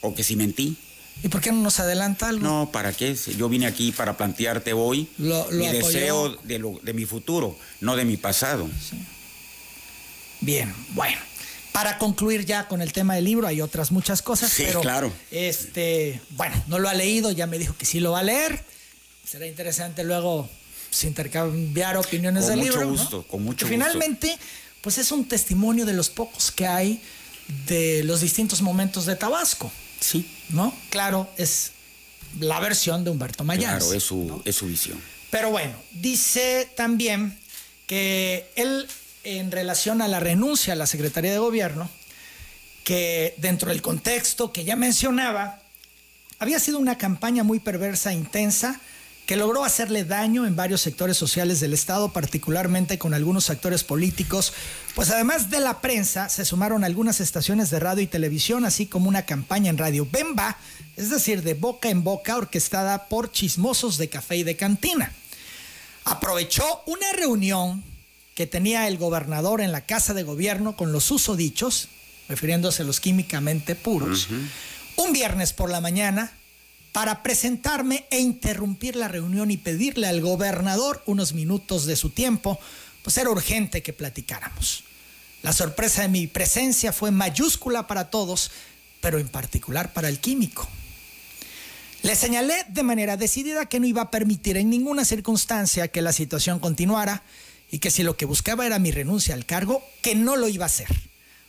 o 0.00 0.14
que 0.14 0.24
si 0.24 0.36
mentí. 0.36 0.78
¿Y 1.22 1.28
por 1.28 1.40
qué 1.40 1.52
no 1.52 1.62
nos 1.62 1.80
adelanta 1.80 2.28
algo? 2.28 2.44
No, 2.44 2.70
¿para 2.70 2.92
qué? 2.92 3.16
Yo 3.36 3.48
vine 3.48 3.66
aquí 3.66 3.92
para 3.92 4.16
plantearte 4.16 4.72
hoy 4.72 5.08
mi 5.18 5.68
deseo 5.68 6.36
de, 6.42 6.92
mi 6.92 7.06
futuro, 7.06 7.56
no 7.80 7.96
de 7.96 8.04
mi 8.04 8.16
pasado. 8.16 8.68
Bien, 10.40 10.74
bueno. 10.90 11.18
Para 11.72 11.98
concluir 11.98 12.44
ya 12.44 12.68
con 12.68 12.82
el 12.82 12.92
tema 12.92 13.16
del 13.16 13.24
libro, 13.24 13.48
hay 13.48 13.60
otras 13.60 13.90
muchas 13.90 14.22
cosas, 14.22 14.52
sí, 14.52 14.62
pero 14.64 14.80
claro. 14.80 15.12
este, 15.32 16.20
bueno, 16.30 16.54
no 16.68 16.78
lo 16.78 16.88
ha 16.88 16.94
leído, 16.94 17.32
ya 17.32 17.48
me 17.48 17.58
dijo 17.58 17.74
que 17.76 17.84
sí 17.84 17.98
lo 17.98 18.12
va 18.12 18.20
a 18.20 18.22
leer. 18.22 18.64
Será 19.26 19.44
interesante 19.48 20.04
luego 20.04 20.48
pues, 20.90 21.02
intercambiar 21.02 21.96
opiniones 21.96 22.46
del 22.46 22.60
libro. 22.60 22.78
Con 22.78 22.90
mucho 22.90 23.02
gusto, 23.02 23.26
con 23.26 23.42
mucho 23.42 23.66
gusto. 23.66 23.68
Finalmente, 23.68 24.38
pues 24.82 24.98
es 24.98 25.10
un 25.10 25.26
testimonio 25.26 25.84
de 25.84 25.94
los 25.94 26.10
pocos 26.10 26.52
que 26.52 26.68
hay 26.68 27.02
de 27.66 28.04
los 28.04 28.20
distintos 28.20 28.62
momentos 28.62 29.06
de 29.06 29.16
Tabasco. 29.16 29.72
Sí. 30.00 30.28
¿No? 30.50 30.74
Claro, 30.90 31.28
es 31.36 31.72
la 32.40 32.60
versión 32.60 33.04
de 33.04 33.10
Humberto 33.10 33.44
Mayans. 33.44 33.84
Claro, 33.84 33.94
es 33.94 34.02
su, 34.02 34.42
es 34.44 34.56
su 34.56 34.66
visión. 34.66 35.00
Pero 35.30 35.50
bueno, 35.50 35.74
dice 35.92 36.68
también 36.76 37.38
que 37.86 38.50
él, 38.56 38.86
en 39.24 39.50
relación 39.50 40.02
a 40.02 40.08
la 40.08 40.20
renuncia 40.20 40.74
a 40.74 40.76
la 40.76 40.86
Secretaría 40.86 41.32
de 41.32 41.38
Gobierno, 41.38 41.88
que 42.84 43.34
dentro 43.38 43.70
del 43.70 43.82
contexto 43.82 44.52
que 44.52 44.64
ya 44.64 44.76
mencionaba, 44.76 45.60
había 46.38 46.58
sido 46.60 46.78
una 46.78 46.98
campaña 46.98 47.42
muy 47.42 47.58
perversa 47.58 48.12
e 48.12 48.14
intensa 48.14 48.80
que 49.26 49.36
logró 49.36 49.64
hacerle 49.64 50.04
daño 50.04 50.46
en 50.46 50.54
varios 50.54 50.82
sectores 50.82 51.16
sociales 51.16 51.60
del 51.60 51.72
Estado, 51.72 52.12
particularmente 52.12 52.98
con 52.98 53.14
algunos 53.14 53.48
actores 53.48 53.82
políticos, 53.82 54.52
pues 54.94 55.10
además 55.10 55.48
de 55.48 55.60
la 55.60 55.80
prensa 55.80 56.28
se 56.28 56.44
sumaron 56.44 56.84
algunas 56.84 57.20
estaciones 57.20 57.70
de 57.70 57.80
radio 57.80 58.02
y 58.02 58.06
televisión, 58.06 58.66
así 58.66 58.86
como 58.86 59.08
una 59.08 59.24
campaña 59.24 59.70
en 59.70 59.78
radio 59.78 60.06
Bemba, 60.10 60.58
es 60.96 61.08
decir, 61.08 61.42
de 61.42 61.54
boca 61.54 61.88
en 61.88 62.04
boca, 62.04 62.36
orquestada 62.36 63.06
por 63.08 63.32
chismosos 63.32 63.96
de 63.96 64.10
café 64.10 64.36
y 64.36 64.42
de 64.42 64.56
cantina. 64.56 65.12
Aprovechó 66.04 66.82
una 66.86 67.10
reunión 67.12 67.82
que 68.34 68.46
tenía 68.46 68.88
el 68.88 68.98
gobernador 68.98 69.62
en 69.62 69.72
la 69.72 69.86
Casa 69.86 70.12
de 70.12 70.22
Gobierno 70.22 70.76
con 70.76 70.92
los 70.92 71.10
usodichos, 71.10 71.88
refiriéndose 72.28 72.82
a 72.82 72.86
los 72.86 73.00
químicamente 73.00 73.74
puros, 73.74 74.28
un 74.96 75.12
viernes 75.12 75.54
por 75.54 75.70
la 75.70 75.80
mañana 75.80 76.32
para 76.94 77.24
presentarme 77.24 78.06
e 78.08 78.20
interrumpir 78.20 78.94
la 78.94 79.08
reunión 79.08 79.50
y 79.50 79.56
pedirle 79.56 80.06
al 80.06 80.20
gobernador 80.20 81.02
unos 81.06 81.32
minutos 81.32 81.86
de 81.86 81.96
su 81.96 82.10
tiempo, 82.10 82.56
pues 83.02 83.18
era 83.18 83.30
urgente 83.30 83.82
que 83.82 83.92
platicáramos. 83.92 84.84
La 85.42 85.52
sorpresa 85.52 86.02
de 86.02 86.08
mi 86.08 86.28
presencia 86.28 86.92
fue 86.92 87.10
mayúscula 87.10 87.88
para 87.88 88.10
todos, 88.10 88.52
pero 89.00 89.18
en 89.18 89.26
particular 89.26 89.92
para 89.92 90.08
el 90.08 90.20
químico. 90.20 90.68
Le 92.02 92.14
señalé 92.14 92.64
de 92.68 92.84
manera 92.84 93.16
decidida 93.16 93.66
que 93.66 93.80
no 93.80 93.88
iba 93.88 94.02
a 94.02 94.10
permitir 94.12 94.56
en 94.56 94.70
ninguna 94.70 95.04
circunstancia 95.04 95.88
que 95.88 96.00
la 96.00 96.12
situación 96.12 96.60
continuara 96.60 97.24
y 97.72 97.80
que 97.80 97.90
si 97.90 98.04
lo 98.04 98.16
que 98.16 98.24
buscaba 98.24 98.66
era 98.66 98.78
mi 98.78 98.92
renuncia 98.92 99.34
al 99.34 99.46
cargo, 99.46 99.82
que 100.00 100.14
no 100.14 100.36
lo 100.36 100.46
iba 100.46 100.64
a 100.64 100.66
hacer, 100.66 100.94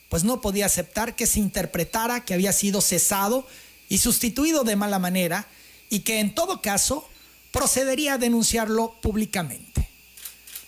pues 0.09 0.23
no 0.23 0.41
podía 0.41 0.65
aceptar 0.65 1.15
que 1.15 1.27
se 1.27 1.39
interpretara 1.39 2.25
que 2.25 2.33
había 2.33 2.51
sido 2.51 2.81
cesado 2.81 3.45
y 3.89 3.97
sustituido 3.97 4.63
de 4.63 4.75
mala 4.75 4.99
manera 4.99 5.47
y 5.89 5.99
que 5.99 6.19
en 6.19 6.33
todo 6.33 6.61
caso 6.61 7.07
procedería 7.51 8.13
a 8.13 8.17
denunciarlo 8.17 8.95
públicamente. 9.01 9.89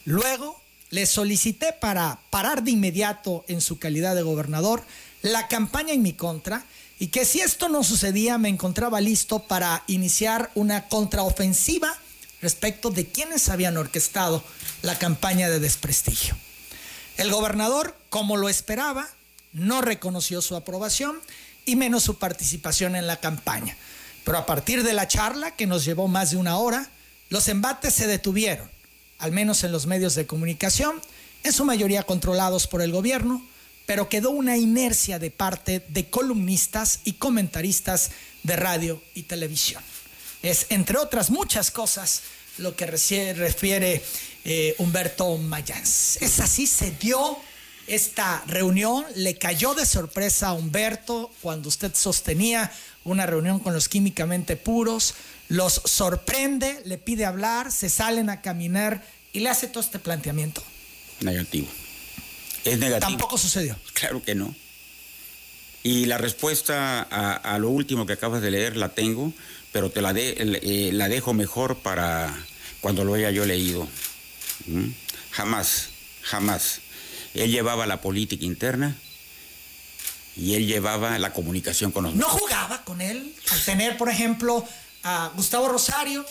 Luego 0.06 0.62
le 0.90 1.06
solicité 1.06 1.74
para 1.74 2.20
parar 2.30 2.64
de 2.64 2.72
inmediato 2.72 3.44
en 3.48 3.62
su 3.62 3.78
calidad 3.78 4.16
de 4.16 4.22
gobernador 4.22 4.84
la 5.22 5.48
campaña 5.48 5.94
en 5.94 6.02
mi 6.02 6.14
contra 6.14 6.66
y 7.00 7.08
que 7.08 7.26
si 7.26 7.42
esto 7.42 7.70
no 7.70 7.84
sucedía 7.84 8.38
me 8.38 8.50
encontraba 8.50 9.02
listo 9.02 9.40
para 9.40 9.84
iniciar 9.88 10.50
una 10.56 10.88
contraofensiva 10.88 11.96
respecto 12.42 12.90
de 12.90 13.08
quienes 13.08 13.50
habían 13.50 13.78
orquestado 13.78 14.44
la 14.82 14.98
campaña 14.98 15.50
de 15.50 15.60
desprestigio. 15.60 16.36
El 17.18 17.32
gobernador, 17.32 17.96
como 18.10 18.38
lo 18.38 18.48
esperaba, 18.48 19.10
no 19.54 19.82
reconoció 19.82 20.42
su 20.42 20.56
aprobación 20.56 21.20
y 21.68 21.76
menos 21.76 22.02
su 22.02 22.18
participación 22.18 22.96
en 22.96 23.06
la 23.06 23.20
campaña. 23.20 23.78
Pero 24.24 24.40
a 24.40 24.46
partir 24.48 24.84
de 24.84 24.94
la 24.94 25.08
charla, 25.08 25.56
que 25.56 25.68
nos 25.68 25.86
llevó 25.86 26.08
más 26.08 26.32
de 26.32 26.38
una 26.38 26.58
hora, 26.58 26.90
los 27.30 27.48
embates 27.50 27.94
se 27.94 28.08
detuvieron, 28.08 28.72
al 29.20 29.32
menos 29.32 29.64
en 29.64 29.72
los 29.72 29.86
medios 29.86 30.16
de 30.16 30.26
comunicación, 30.26 31.00
en 31.44 31.54
su 31.54 31.66
mayoría 31.66 32.04
controlados 32.04 32.68
por 32.68 32.82
el 32.82 32.92
gobierno, 32.92 33.46
pero 33.86 34.10
quedó 34.10 34.32
una 34.32 34.58
inercia 34.58 35.20
de 35.20 35.30
parte 35.30 35.86
de 35.90 36.10
columnistas 36.10 37.02
y 37.04 37.14
comentaristas 37.14 38.12
de 38.44 38.56
radio 38.56 39.04
y 39.14 39.24
televisión. 39.24 39.84
Es, 40.42 40.68
entre 40.70 40.98
otras 40.98 41.30
muchas 41.30 41.70
cosas, 41.70 42.22
lo 42.58 42.76
que 42.76 42.86
refiere 42.86 44.02
eh, 44.46 44.76
Humberto 44.78 45.38
Mayans. 45.38 46.18
Es 46.22 46.40
así, 46.40 46.66
se 46.66 46.92
dio 46.92 47.38
esta 47.88 48.44
reunión, 48.48 49.06
le 49.16 49.38
cayó 49.38 49.74
de 49.74 49.86
sorpresa 49.86 50.50
a 50.50 50.54
Humberto 50.54 51.32
cuando 51.42 51.70
usted 51.70 51.94
sostenía 51.96 52.72
una 53.04 53.26
reunión 53.26 53.60
con 53.60 53.74
los 53.74 53.88
químicamente 53.88 54.58
puros, 54.58 55.16
los 55.48 55.82
sorprende, 55.86 56.82
le 56.86 56.98
pide 56.98 57.26
hablar, 57.26 57.72
se 57.72 57.90
salen 57.90 58.30
a 58.30 58.42
caminar 58.42 59.04
y 59.32 59.40
le 59.40 59.50
hace 59.50 59.68
todo 59.68 59.82
este 59.82 60.00
planteamiento. 60.00 60.62
Negativo. 61.22 61.68
Es 62.66 62.80
negativo. 62.80 63.10
Tampoco 63.10 63.38
sucedió. 63.38 63.78
Claro 63.94 64.22
que 64.22 64.36
no. 64.36 64.54
Y 65.84 66.06
la 66.06 66.18
respuesta 66.18 67.02
a, 67.02 67.58
lo 67.60 67.70
último 67.70 68.06
que 68.06 68.14
acabas 68.14 68.42
de 68.42 68.52
leer 68.52 68.76
la 68.76 68.90
tengo, 68.90 69.32
pero 69.72 69.90
te 69.90 70.02
la, 70.02 70.12
de, 70.12 70.36
eh, 70.38 70.90
la 70.92 71.08
dejo 71.08 71.34
mejor 71.34 71.78
para 71.78 72.38
cuando 72.82 73.06
lo 73.06 73.14
haya 73.14 73.32
yo 73.32 73.46
leído. 73.46 73.88
¿Mm? 74.66 74.90
Jamás, 75.32 75.90
jamás. 76.24 76.82
Él 77.38 77.52
llevaba 77.52 77.86
la 77.86 78.02
política 78.02 78.46
interna 78.46 78.96
y 80.36 80.56
él 80.56 80.68
llevaba 80.68 81.18
la 81.18 81.34
comunicación 81.34 81.92
con 81.92 82.04
nosotros. 82.04 82.28
¿No 82.28 82.40
jugaba 82.40 82.84
con 82.84 83.02
él? 83.02 83.34
Al 83.52 83.64
tener, 83.64 83.98
por 83.98 84.10
ejemplo, 84.10 84.66
a 85.04 85.32
Gustavo 85.36 85.68
Rosario, 85.68 86.26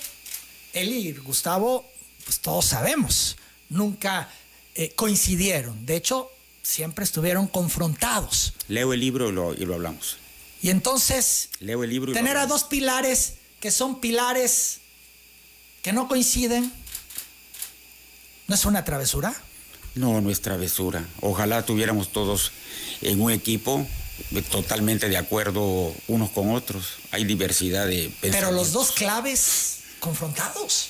él 0.72 0.92
y 0.92 1.12
Gustavo, 1.12 1.90
pues 2.24 2.40
todos 2.40 2.66
sabemos, 2.66 3.36
nunca 3.68 4.28
eh, 4.74 4.92
coincidieron. 4.94 5.86
De 5.86 5.96
hecho, 5.96 6.30
siempre 6.62 7.04
estuvieron 7.04 7.46
confrontados. 7.46 8.52
Leo 8.68 8.92
el 8.92 9.00
libro 9.00 9.28
y 9.28 9.64
lo, 9.64 9.74
hablamos. 9.74 10.18
Y 10.62 10.70
entonces, 10.70 11.50
Leo 11.60 11.84
el 11.84 11.90
libro 11.90 12.12
tener 12.12 12.36
a 12.36 12.46
dos 12.46 12.64
pilares 12.64 13.34
que 13.60 13.70
son 13.70 14.00
pilares 14.00 14.80
que 15.82 15.92
no 15.92 16.08
coinciden, 16.08 16.72
¿no 18.48 18.54
es 18.54 18.64
una 18.64 18.84
travesura? 18.84 19.34
No, 19.96 20.20
no 20.20 20.30
es 20.30 20.42
travesura. 20.42 21.04
Ojalá 21.20 21.64
tuviéramos 21.64 22.12
todos 22.12 22.52
en 23.00 23.20
un 23.20 23.32
equipo 23.32 23.86
totalmente 24.50 25.08
de 25.08 25.16
acuerdo 25.16 25.94
unos 26.06 26.30
con 26.30 26.54
otros. 26.54 26.98
Hay 27.10 27.24
diversidad 27.24 27.86
de 27.86 28.12
Pero 28.20 28.52
los 28.52 28.72
dos 28.72 28.92
claves 28.92 29.78
confrontados. 29.98 30.88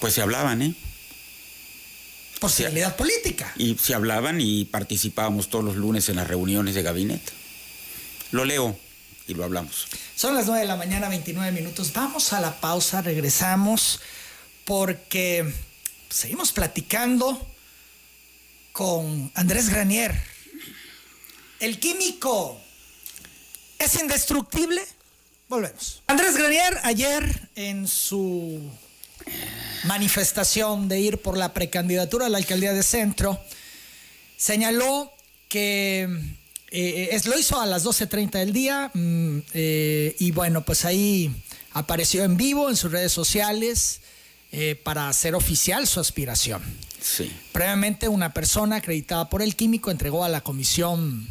Pues 0.00 0.14
se 0.14 0.20
hablaban, 0.20 0.62
¿eh? 0.62 0.74
Posibilidad 2.40 2.96
política. 2.96 3.52
Y 3.56 3.76
se 3.76 3.94
hablaban 3.94 4.40
y 4.40 4.64
participábamos 4.64 5.48
todos 5.48 5.64
los 5.64 5.76
lunes 5.76 6.08
en 6.08 6.16
las 6.16 6.26
reuniones 6.26 6.74
de 6.74 6.82
gabinete. 6.82 7.32
Lo 8.32 8.44
leo 8.44 8.76
y 9.28 9.34
lo 9.34 9.44
hablamos. 9.44 9.86
Son 10.16 10.34
las 10.34 10.46
9 10.46 10.62
de 10.62 10.66
la 10.66 10.74
mañana, 10.74 11.08
29 11.08 11.52
minutos. 11.52 11.92
Vamos 11.92 12.32
a 12.32 12.40
la 12.40 12.60
pausa, 12.60 13.00
regresamos 13.00 14.00
porque 14.64 15.52
seguimos 16.12 16.52
platicando 16.52 17.40
con 18.72 19.32
Andrés 19.34 19.70
Granier. 19.70 20.14
El 21.58 21.78
químico 21.78 22.60
es 23.78 23.98
indestructible. 24.00 24.82
Volvemos. 25.48 26.02
Andrés 26.06 26.36
Granier 26.36 26.78
ayer 26.82 27.48
en 27.54 27.88
su 27.88 28.60
manifestación 29.84 30.88
de 30.88 31.00
ir 31.00 31.18
por 31.18 31.36
la 31.36 31.54
precandidatura 31.54 32.26
a 32.26 32.28
la 32.28 32.38
alcaldía 32.38 32.72
de 32.72 32.82
Centro, 32.82 33.40
señaló 34.36 35.12
que 35.48 36.08
eh, 36.70 37.08
es, 37.12 37.26
lo 37.26 37.38
hizo 37.38 37.60
a 37.60 37.66
las 37.66 37.84
12.30 37.84 38.30
del 38.32 38.52
día 38.52 38.90
mm, 38.92 39.38
eh, 39.54 40.16
y 40.18 40.30
bueno, 40.30 40.64
pues 40.64 40.84
ahí 40.84 41.30
apareció 41.72 42.24
en 42.24 42.36
vivo 42.36 42.68
en 42.68 42.76
sus 42.76 42.90
redes 42.90 43.12
sociales 43.12 44.01
eh, 44.52 44.80
para 44.82 45.08
hacer 45.08 45.34
oficial 45.34 45.86
su 45.86 45.98
aspiración. 46.00 46.62
Sí. 47.00 47.32
Previamente 47.52 48.08
una 48.08 48.32
persona 48.32 48.76
acreditada 48.76 49.28
por 49.28 49.42
el 49.42 49.56
químico 49.56 49.90
entregó 49.90 50.24
a 50.24 50.28
la 50.28 50.42
Comisión 50.42 51.28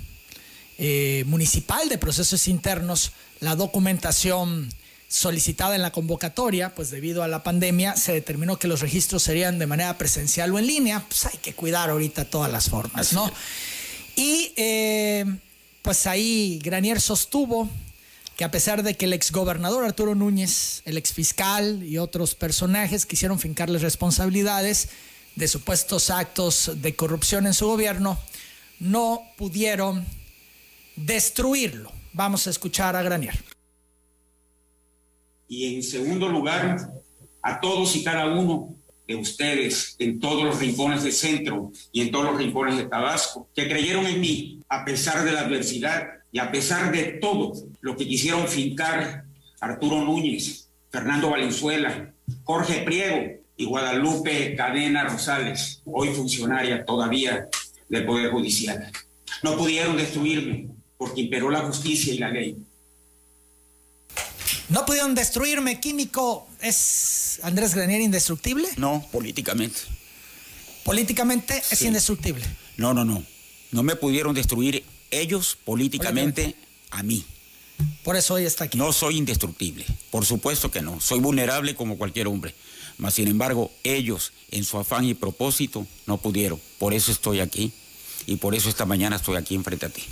Municipal 1.27 1.89
de 1.89 1.99
Procesos 1.99 2.47
Internos 2.47 3.11
la 3.39 3.55
documentación 3.55 4.67
solicitada 5.11 5.75
en 5.75 5.81
la 5.81 5.91
convocatoria, 5.91 6.73
pues 6.73 6.89
debido 6.89 7.21
a 7.21 7.27
la 7.27 7.43
pandemia 7.43 7.97
se 7.97 8.13
determinó 8.13 8.57
que 8.57 8.69
los 8.69 8.79
registros 8.79 9.21
serían 9.21 9.59
de 9.59 9.67
manera 9.67 9.97
presencial 9.97 10.53
o 10.53 10.59
en 10.59 10.67
línea, 10.67 11.03
pues 11.05 11.25
hay 11.25 11.37
que 11.39 11.53
cuidar 11.53 11.89
ahorita 11.89 12.25
todas 12.25 12.49
las 12.49 12.69
formas, 12.69 13.11
¿no? 13.11 13.29
Y 14.15 14.53
eh, 14.55 15.25
pues 15.81 16.07
ahí 16.07 16.59
Granier 16.63 17.01
sostuvo 17.01 17.69
que 18.41 18.45
a 18.45 18.49
pesar 18.49 18.81
de 18.81 18.95
que 18.95 19.05
el 19.05 19.13
exgobernador 19.13 19.85
Arturo 19.85 20.15
Núñez, 20.15 20.81
el 20.85 20.97
exfiscal 20.97 21.83
y 21.83 21.99
otros 21.99 22.33
personajes 22.33 23.05
quisieron 23.05 23.37
fincarles 23.37 23.83
responsabilidades 23.83 24.89
de 25.35 25.47
supuestos 25.47 26.09
actos 26.09 26.71
de 26.81 26.95
corrupción 26.95 27.45
en 27.45 27.53
su 27.53 27.67
gobierno, 27.67 28.17
no 28.79 29.21
pudieron 29.37 30.03
destruirlo. 30.95 31.91
Vamos 32.13 32.47
a 32.47 32.49
escuchar 32.49 32.95
a 32.95 33.03
Granier. 33.03 33.37
Y 35.47 35.75
en 35.75 35.83
segundo 35.83 36.27
lugar, 36.27 36.77
a 37.43 37.59
todos 37.59 37.95
y 37.95 38.03
cada 38.03 38.25
uno 38.25 38.73
de 39.07 39.17
ustedes 39.17 39.95
en 39.99 40.19
todos 40.19 40.43
los 40.43 40.57
rincones 40.57 41.03
del 41.03 41.13
centro 41.13 41.71
y 41.91 42.01
en 42.01 42.09
todos 42.09 42.25
los 42.25 42.37
rincones 42.37 42.75
de 42.75 42.85
Tabasco, 42.85 43.47
que 43.53 43.69
creyeron 43.69 44.07
en 44.07 44.19
mí 44.19 44.63
a 44.67 44.83
pesar 44.83 45.23
de 45.23 45.31
la 45.31 45.41
adversidad 45.41 46.20
y 46.31 46.39
a 46.39 46.51
pesar 46.51 46.91
de 46.91 47.03
todo 47.21 47.53
lo 47.81 47.95
que 47.95 48.07
quisieron 48.07 48.47
fincar 48.47 49.25
Arturo 49.59 50.03
Núñez, 50.03 50.69
Fernando 50.89 51.29
Valenzuela, 51.29 52.13
Jorge 52.43 52.81
Priego 52.83 53.41
y 53.57 53.65
Guadalupe 53.65 54.55
Cadena 54.55 55.03
Rosales, 55.03 55.81
hoy 55.85 56.09
funcionaria 56.09 56.85
todavía 56.85 57.47
del 57.89 58.05
Poder 58.05 58.31
Judicial. 58.31 58.91
No 59.43 59.57
pudieron 59.57 59.97
destruirme 59.97 60.69
porque 60.97 61.21
imperó 61.21 61.49
la 61.49 61.61
justicia 61.61 62.13
y 62.13 62.17
la 62.17 62.29
ley. 62.29 62.57
No 64.69 64.85
pudieron 64.85 65.15
destruirme, 65.15 65.81
químico. 65.81 66.47
¿Es 66.61 67.39
Andrés 67.43 67.75
Granier 67.75 68.01
indestructible? 68.01 68.69
No, 68.77 69.05
políticamente. 69.11 69.81
Políticamente 70.85 71.61
es 71.69 71.81
indestructible. 71.81 72.45
No, 72.77 72.93
no, 72.93 73.03
no. 73.03 73.23
No 73.71 73.83
me 73.83 73.95
pudieron 73.95 74.33
destruir 74.33 74.85
ellos 75.11 75.57
políticamente, 75.63 76.55
a 76.89 77.03
mí. 77.03 77.25
Por 78.03 78.15
eso 78.15 78.35
hoy 78.35 78.45
está 78.45 78.65
aquí. 78.65 78.77
No 78.77 78.93
soy 78.93 79.17
indestructible, 79.17 79.85
por 80.09 80.25
supuesto 80.25 80.71
que 80.71 80.81
no. 80.81 80.99
Soy 80.99 81.19
vulnerable 81.19 81.75
como 81.75 81.97
cualquier 81.97 82.27
hombre. 82.27 82.55
Mas, 82.97 83.15
sin 83.15 83.27
embargo, 83.27 83.71
ellos, 83.83 84.31
en 84.51 84.63
su 84.63 84.77
afán 84.77 85.05
y 85.05 85.13
propósito, 85.13 85.87
no 86.05 86.17
pudieron. 86.17 86.61
Por 86.77 86.93
eso 86.93 87.11
estoy 87.11 87.39
aquí 87.39 87.71
y 88.27 88.35
por 88.35 88.53
eso 88.53 88.69
esta 88.69 88.85
mañana 88.85 89.15
estoy 89.15 89.37
aquí 89.37 89.55
enfrente 89.55 89.87
a 89.87 89.89
ti. 89.89 90.03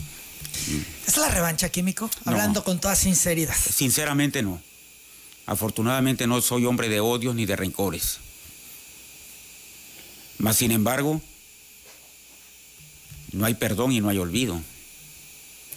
¿Es 1.08 1.18
la 1.18 1.30
revancha, 1.30 1.70
Químico? 1.70 2.10
Hablando 2.26 2.64
con 2.64 2.80
toda 2.80 2.95
sinceridad. 2.95 3.56
Sinceramente 3.56 4.41
no. 4.41 4.62
Afortunadamente 5.45 6.28
no 6.28 6.41
soy 6.41 6.66
hombre 6.66 6.89
de 6.89 7.00
odios 7.00 7.36
ni 7.36 7.45
de 7.45 7.56
rencores. 7.56 8.20
Mas, 10.38 10.56
sin 10.58 10.72
embargo, 10.72 11.22
no 13.32 13.45
hay 13.45 13.54
perdón 13.54 13.91
y 13.91 14.02
no 14.02 14.10
hay 14.10 14.18
olvido. 14.18 14.62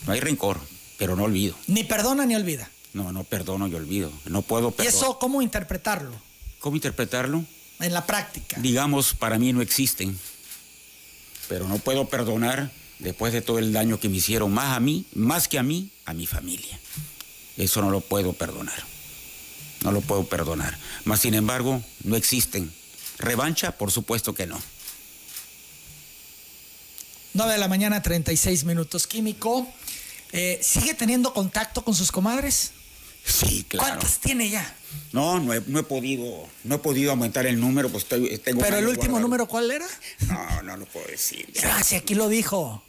No 0.06 0.12
hay 0.12 0.20
rencor, 0.20 0.60
pero 0.98 1.16
no 1.16 1.24
olvido. 1.24 1.56
Ni 1.66 1.84
perdona 1.84 2.26
ni 2.26 2.34
olvida. 2.34 2.70
No, 2.92 3.12
no 3.12 3.24
perdono 3.24 3.68
y 3.68 3.74
olvido. 3.74 4.12
No 4.26 4.42
puedo 4.42 4.70
perdonar. 4.70 4.92
¿Y 4.92 4.96
eso 4.96 5.18
cómo 5.18 5.42
interpretarlo? 5.42 6.12
¿Cómo 6.60 6.76
interpretarlo? 6.76 7.44
En 7.80 7.92
la 7.92 8.06
práctica. 8.06 8.58
Digamos, 8.60 9.14
para 9.14 9.38
mí 9.38 9.52
no 9.52 9.62
existen. 9.62 10.18
Pero 11.48 11.66
no 11.66 11.78
puedo 11.78 12.08
perdonar 12.08 12.70
después 12.98 13.32
de 13.32 13.42
todo 13.42 13.58
el 13.58 13.72
daño 13.72 13.98
que 13.98 14.08
me 14.08 14.18
hicieron, 14.18 14.52
más 14.52 14.76
a 14.76 14.80
mí, 14.80 15.06
más 15.14 15.48
que 15.48 15.58
a 15.58 15.62
mí, 15.62 15.90
a 16.04 16.14
mi 16.14 16.26
familia. 16.26 16.78
Eso 17.56 17.82
no 17.82 17.90
lo 17.90 18.00
puedo 18.00 18.32
perdonar. 18.32 18.82
No 19.82 19.90
lo 19.90 20.00
puedo 20.00 20.24
perdonar. 20.24 20.78
Mas, 21.04 21.20
sin 21.20 21.34
embargo, 21.34 21.82
no 22.04 22.16
existen. 22.16 22.72
¿Revancha? 23.18 23.72
Por 23.72 23.90
supuesto 23.90 24.34
que 24.34 24.46
no. 24.46 24.60
9 27.34 27.52
de 27.52 27.58
la 27.58 27.68
mañana, 27.68 28.02
36 28.02 28.64
minutos. 28.64 29.06
Químico. 29.06 29.66
Eh, 30.32 30.58
¿Sigue 30.62 30.94
teniendo 30.94 31.32
contacto 31.34 31.84
con 31.84 31.94
sus 31.94 32.10
comadres? 32.10 32.72
Sí, 33.24 33.64
claro. 33.68 33.86
¿Cuántas 33.88 34.18
tiene 34.18 34.48
ya? 34.50 34.74
No, 35.12 35.38
no 35.38 35.52
he, 35.54 35.62
no 35.66 35.78
he 35.78 35.82
podido, 35.84 36.48
no 36.64 36.74
he 36.74 36.78
podido 36.78 37.10
aumentar 37.12 37.46
el 37.46 37.60
número, 37.60 37.88
pues 37.90 38.04
estoy, 38.04 38.36
tengo. 38.38 38.60
¿Pero 38.62 38.78
el 38.78 38.86
último 38.86 39.12
guardado. 39.12 39.20
número 39.22 39.46
cuál 39.46 39.70
era? 39.70 39.86
No, 40.26 40.62
no 40.62 40.76
lo 40.76 40.86
puedo 40.86 41.06
decir. 41.06 41.46
ya. 41.52 41.76
Ah, 41.76 41.82
aquí 41.96 42.14
lo 42.14 42.28
dijo. 42.28 42.82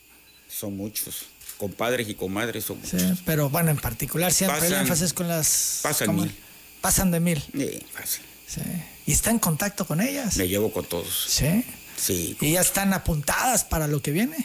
Son 0.50 0.76
muchos. 0.76 1.26
Compadres 1.58 2.10
y 2.10 2.16
comadres 2.16 2.66
son 2.66 2.80
Sí, 2.84 2.96
muchos. 2.96 3.20
pero 3.26 3.50
bueno, 3.50 3.70
en 3.72 3.78
particular 3.78 4.34
siempre 4.34 4.58
el 4.66 4.74
Pasan- 4.74 4.82
énfasis 4.82 5.14
con 5.14 5.28
las... 5.28 5.80
pasan 5.84 6.16
mil. 6.16 6.36
Pasan 6.82 7.12
de 7.12 7.20
mil. 7.20 7.42
Sí, 7.54 7.86
fácil. 7.94 8.24
Sí. 8.48 8.62
¿Y 9.06 9.12
está 9.14 9.30
en 9.30 9.40
contacto 9.40 9.86
con 9.86 10.02
ellas? 10.02 10.36
Me 10.38 10.48
llevo 10.48 10.72
con 10.74 10.86
todos. 10.86 11.26
Sí. 11.30 11.64
Sí, 11.96 12.36
¿Y 12.42 12.54
ya 12.54 12.62
están 12.62 12.92
apuntadas 12.94 13.64
para 13.64 13.88
lo 13.88 14.02
que 14.02 14.12
viene? 14.12 14.36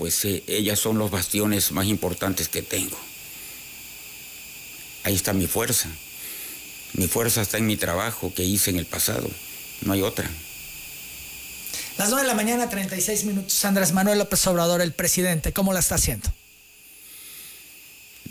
Pues 0.00 0.24
eh, 0.24 0.42
ellas 0.46 0.78
son 0.78 0.96
los 0.96 1.10
bastiones 1.10 1.72
más 1.72 1.84
importantes 1.86 2.48
que 2.48 2.62
tengo. 2.62 2.96
Ahí 5.04 5.14
está 5.14 5.34
mi 5.34 5.46
fuerza. 5.46 5.90
Mi 6.94 7.06
fuerza 7.06 7.42
está 7.42 7.58
en 7.58 7.66
mi 7.66 7.76
trabajo 7.76 8.32
que 8.34 8.42
hice 8.42 8.70
en 8.70 8.78
el 8.78 8.86
pasado. 8.86 9.28
No 9.82 9.92
hay 9.92 10.00
otra. 10.00 10.26
Las 11.98 12.08
9 12.08 12.22
de 12.22 12.28
la 12.28 12.34
mañana, 12.34 12.70
36 12.70 13.24
minutos. 13.24 13.62
Andrés 13.66 13.92
Manuel 13.92 14.16
López 14.16 14.46
Obrador, 14.46 14.80
el 14.80 14.94
presidente, 14.94 15.52
¿cómo 15.52 15.74
la 15.74 15.80
está 15.80 15.96
haciendo? 15.96 16.32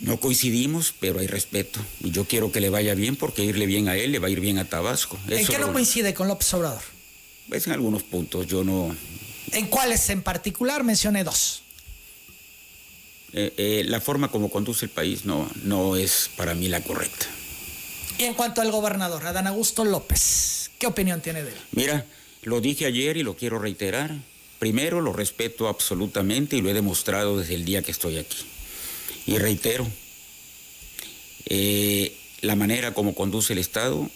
No 0.01 0.19
coincidimos, 0.19 0.95
pero 0.99 1.19
hay 1.19 1.27
respeto. 1.27 1.79
Y 2.03 2.09
yo 2.09 2.25
quiero 2.25 2.51
que 2.51 2.61
le 2.61 2.71
vaya 2.71 2.95
bien 2.95 3.15
porque 3.15 3.43
irle 3.43 3.67
bien 3.67 3.89
a 3.89 3.95
él, 3.95 4.11
le 4.11 4.17
va 4.17 4.25
a 4.25 4.31
ir 4.31 4.39
bien 4.39 4.57
a 4.57 4.65
Tabasco. 4.65 5.19
¿En 5.27 5.37
Eso 5.37 5.51
qué 5.51 5.59
lo- 5.59 5.67
no 5.67 5.73
coincide 5.73 6.15
con 6.15 6.27
López 6.27 6.51
Obrador? 6.55 6.81
Pues 7.47 7.67
en 7.67 7.73
algunos 7.73 8.01
puntos 8.01 8.47
yo 8.47 8.63
no... 8.63 8.95
¿En 9.51 9.67
cuáles 9.67 10.09
en 10.09 10.21
particular? 10.21 10.83
Mencioné 10.83 11.23
dos. 11.23 11.63
eh, 13.33 13.53
eh, 13.57 13.83
la 13.85 14.01
forma 14.01 14.29
como 14.31 14.49
conduce 14.49 14.85
el 14.85 14.91
país 14.91 15.25
no, 15.25 15.49
no 15.63 15.95
es 15.95 16.29
para 16.35 16.55
mí 16.55 16.67
la 16.67 16.81
correcta. 16.81 17.27
Y 18.17 18.23
en 18.23 18.33
cuanto 18.33 18.61
al 18.61 18.71
gobernador, 18.71 19.25
Adán 19.25 19.47
Augusto 19.47 19.85
López, 19.85 20.71
¿qué 20.77 20.87
opinión 20.87 21.21
tiene 21.21 21.43
de 21.43 21.49
él? 21.51 21.57
Mira, 21.71 22.05
lo 22.43 22.59
dije 22.59 22.85
ayer 22.85 23.17
y 23.17 23.23
lo 23.23 23.35
quiero 23.37 23.59
reiterar. 23.59 24.15
Primero, 24.59 24.99
lo 24.99 25.13
respeto 25.13 25.67
absolutamente 25.69 26.57
y 26.57 26.61
lo 26.61 26.69
he 26.69 26.73
demostrado 26.73 27.37
desde 27.37 27.55
el 27.55 27.63
día 27.63 27.81
que 27.81 27.91
estoy 27.91 28.17
aquí. 28.17 28.37
Y 29.25 29.37
reitero, 29.37 29.87
eh, 31.45 32.13
la 32.41 32.55
manera 32.55 32.93
como 32.93 33.15
conduce 33.15 33.53
el 33.53 33.59
Estado, 33.59 34.09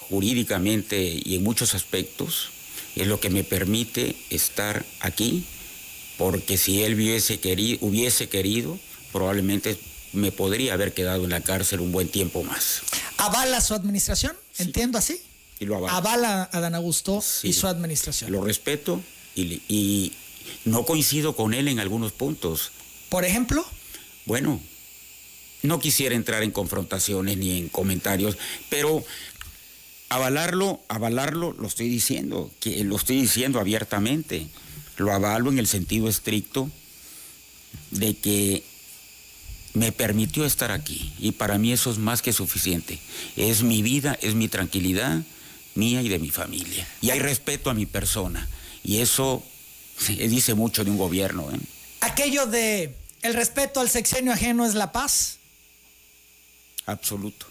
jurídicamente 0.00 1.18
y 1.24 1.34
en 1.36 1.42
muchos 1.42 1.74
aspectos, 1.74 2.50
es 2.96 3.06
lo 3.06 3.20
que 3.20 3.30
me 3.30 3.44
permite 3.44 4.16
estar 4.30 4.84
aquí, 5.00 5.44
porque 6.18 6.56
si 6.56 6.82
él 6.82 6.94
hubiese 6.94 7.38
querido, 7.40 7.78
hubiese 7.82 8.28
querido 8.28 8.78
probablemente 9.12 9.78
me 10.12 10.30
podría 10.32 10.74
haber 10.74 10.92
quedado 10.94 11.24
en 11.24 11.30
la 11.30 11.40
cárcel 11.40 11.80
un 11.80 11.90
buen 11.92 12.08
tiempo 12.08 12.42
más. 12.44 12.82
¿Avala 13.16 13.60
su 13.60 13.74
administración? 13.74 14.36
¿Entiendo 14.58 14.98
así? 14.98 15.20
Y 15.58 15.66
lo 15.66 15.76
avalo. 15.76 15.92
Avala 15.94 16.42
a 16.52 16.58
Adán 16.58 16.74
Augusto 16.74 17.20
Sí. 17.20 17.48
y 17.48 17.52
su 17.52 17.66
administración. 17.66 18.30
Lo 18.30 18.42
respeto 18.44 19.00
y, 19.34 19.60
y 19.68 20.12
no 20.64 20.84
coincido 20.84 21.34
con 21.34 21.52
él 21.54 21.66
en 21.68 21.80
algunos 21.80 22.12
puntos. 22.12 22.70
Por 23.08 23.24
ejemplo, 23.24 23.64
Bueno, 24.26 24.60
no 25.62 25.80
quisiera 25.80 26.14
entrar 26.14 26.42
en 26.42 26.50
confrontaciones 26.50 27.36
ni 27.36 27.58
en 27.58 27.68
comentarios, 27.68 28.36
pero 28.70 29.04
avalarlo, 30.14 30.80
avalarlo, 30.88 31.52
lo 31.52 31.66
estoy 31.66 31.88
diciendo, 31.88 32.50
que 32.60 32.84
lo 32.84 32.96
estoy 32.96 33.20
diciendo 33.20 33.60
abiertamente. 33.60 34.46
Lo 34.96 35.12
avalo 35.12 35.50
en 35.50 35.58
el 35.58 35.66
sentido 35.66 36.08
estricto 36.08 36.70
de 37.90 38.16
que 38.16 38.62
me 39.72 39.90
permitió 39.90 40.44
estar 40.44 40.70
aquí 40.70 41.12
y 41.18 41.32
para 41.32 41.58
mí 41.58 41.72
eso 41.72 41.90
es 41.90 41.98
más 41.98 42.22
que 42.22 42.32
suficiente. 42.32 43.00
Es 43.36 43.62
mi 43.62 43.82
vida, 43.82 44.16
es 44.22 44.34
mi 44.34 44.48
tranquilidad 44.48 45.22
mía 45.74 46.00
y 46.02 46.08
de 46.08 46.20
mi 46.20 46.30
familia. 46.30 46.86
Y 47.00 47.10
hay 47.10 47.18
respeto 47.18 47.70
a 47.70 47.74
mi 47.74 47.86
persona 47.86 48.48
y 48.84 48.98
eso 48.98 49.42
dice 50.06 50.54
mucho 50.54 50.84
de 50.84 50.90
un 50.90 50.98
gobierno. 50.98 51.50
¿eh? 51.52 51.58
aquello 52.04 52.46
de 52.46 52.94
el 53.22 53.34
respeto 53.34 53.80
al 53.80 53.88
sexenio 53.88 54.32
ajeno 54.32 54.64
es 54.64 54.74
la 54.74 54.92
paz. 54.92 55.38
Absoluto. 56.86 57.46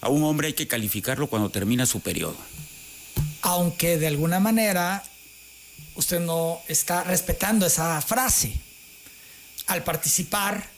A 0.00 0.08
un 0.08 0.22
hombre 0.24 0.48
hay 0.48 0.52
que 0.54 0.68
calificarlo 0.68 1.26
cuando 1.28 1.50
termina 1.50 1.86
su 1.86 2.00
periodo. 2.00 2.36
Aunque 3.42 3.98
de 3.98 4.06
alguna 4.06 4.40
manera 4.40 5.02
usted 5.94 6.20
no 6.20 6.60
está 6.68 7.02
respetando 7.04 7.66
esa 7.66 8.00
frase. 8.02 8.52
Al 9.66 9.82
participar, 9.84 10.68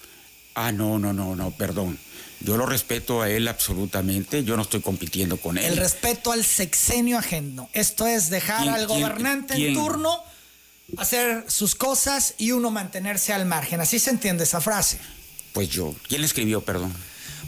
Ah, 0.54 0.72
no, 0.72 0.98
no, 0.98 1.12
no, 1.12 1.36
no, 1.36 1.52
perdón. 1.52 1.96
Yo 2.40 2.56
lo 2.56 2.66
respeto 2.66 3.22
a 3.22 3.30
él 3.30 3.46
absolutamente, 3.46 4.42
yo 4.42 4.56
no 4.56 4.62
estoy 4.62 4.80
compitiendo 4.80 5.36
con 5.36 5.56
él. 5.58 5.64
el 5.64 5.76
respeto 5.76 6.32
al 6.32 6.44
sexenio 6.44 7.18
ajeno. 7.18 7.68
Esto 7.72 8.06
es 8.06 8.30
dejar 8.30 8.62
¿Quién- 8.62 8.74
al 8.74 8.86
quién- 8.86 9.00
gobernante 9.00 9.54
en 9.54 9.60
quién? 9.60 9.74
turno 9.74 10.22
hacer 10.96 11.44
sus 11.48 11.76
cosas 11.76 12.34
y 12.36 12.50
uno 12.50 12.70
mantenerse 12.72 13.32
al 13.32 13.46
margen. 13.46 13.80
Así 13.80 13.98
se 14.00 14.10
entiende 14.10 14.42
esa 14.44 14.60
frase. 14.60 14.98
Pues 15.52 15.68
yo. 15.68 15.94
¿Quién 16.08 16.22
le 16.22 16.26
escribió, 16.26 16.62
perdón? 16.62 16.92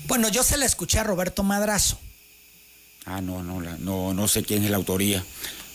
Bueno, 0.06 0.28
yo 0.28 0.42
se 0.42 0.56
la 0.56 0.66
escuché 0.66 0.98
a 0.98 1.04
Roberto 1.04 1.42
Madrazo. 1.42 1.98
Ah, 3.04 3.20
no, 3.20 3.42
no, 3.42 3.60
no, 3.60 4.14
no 4.14 4.28
sé 4.28 4.42
quién 4.44 4.62
es 4.64 4.70
la 4.70 4.76
autoría. 4.76 5.24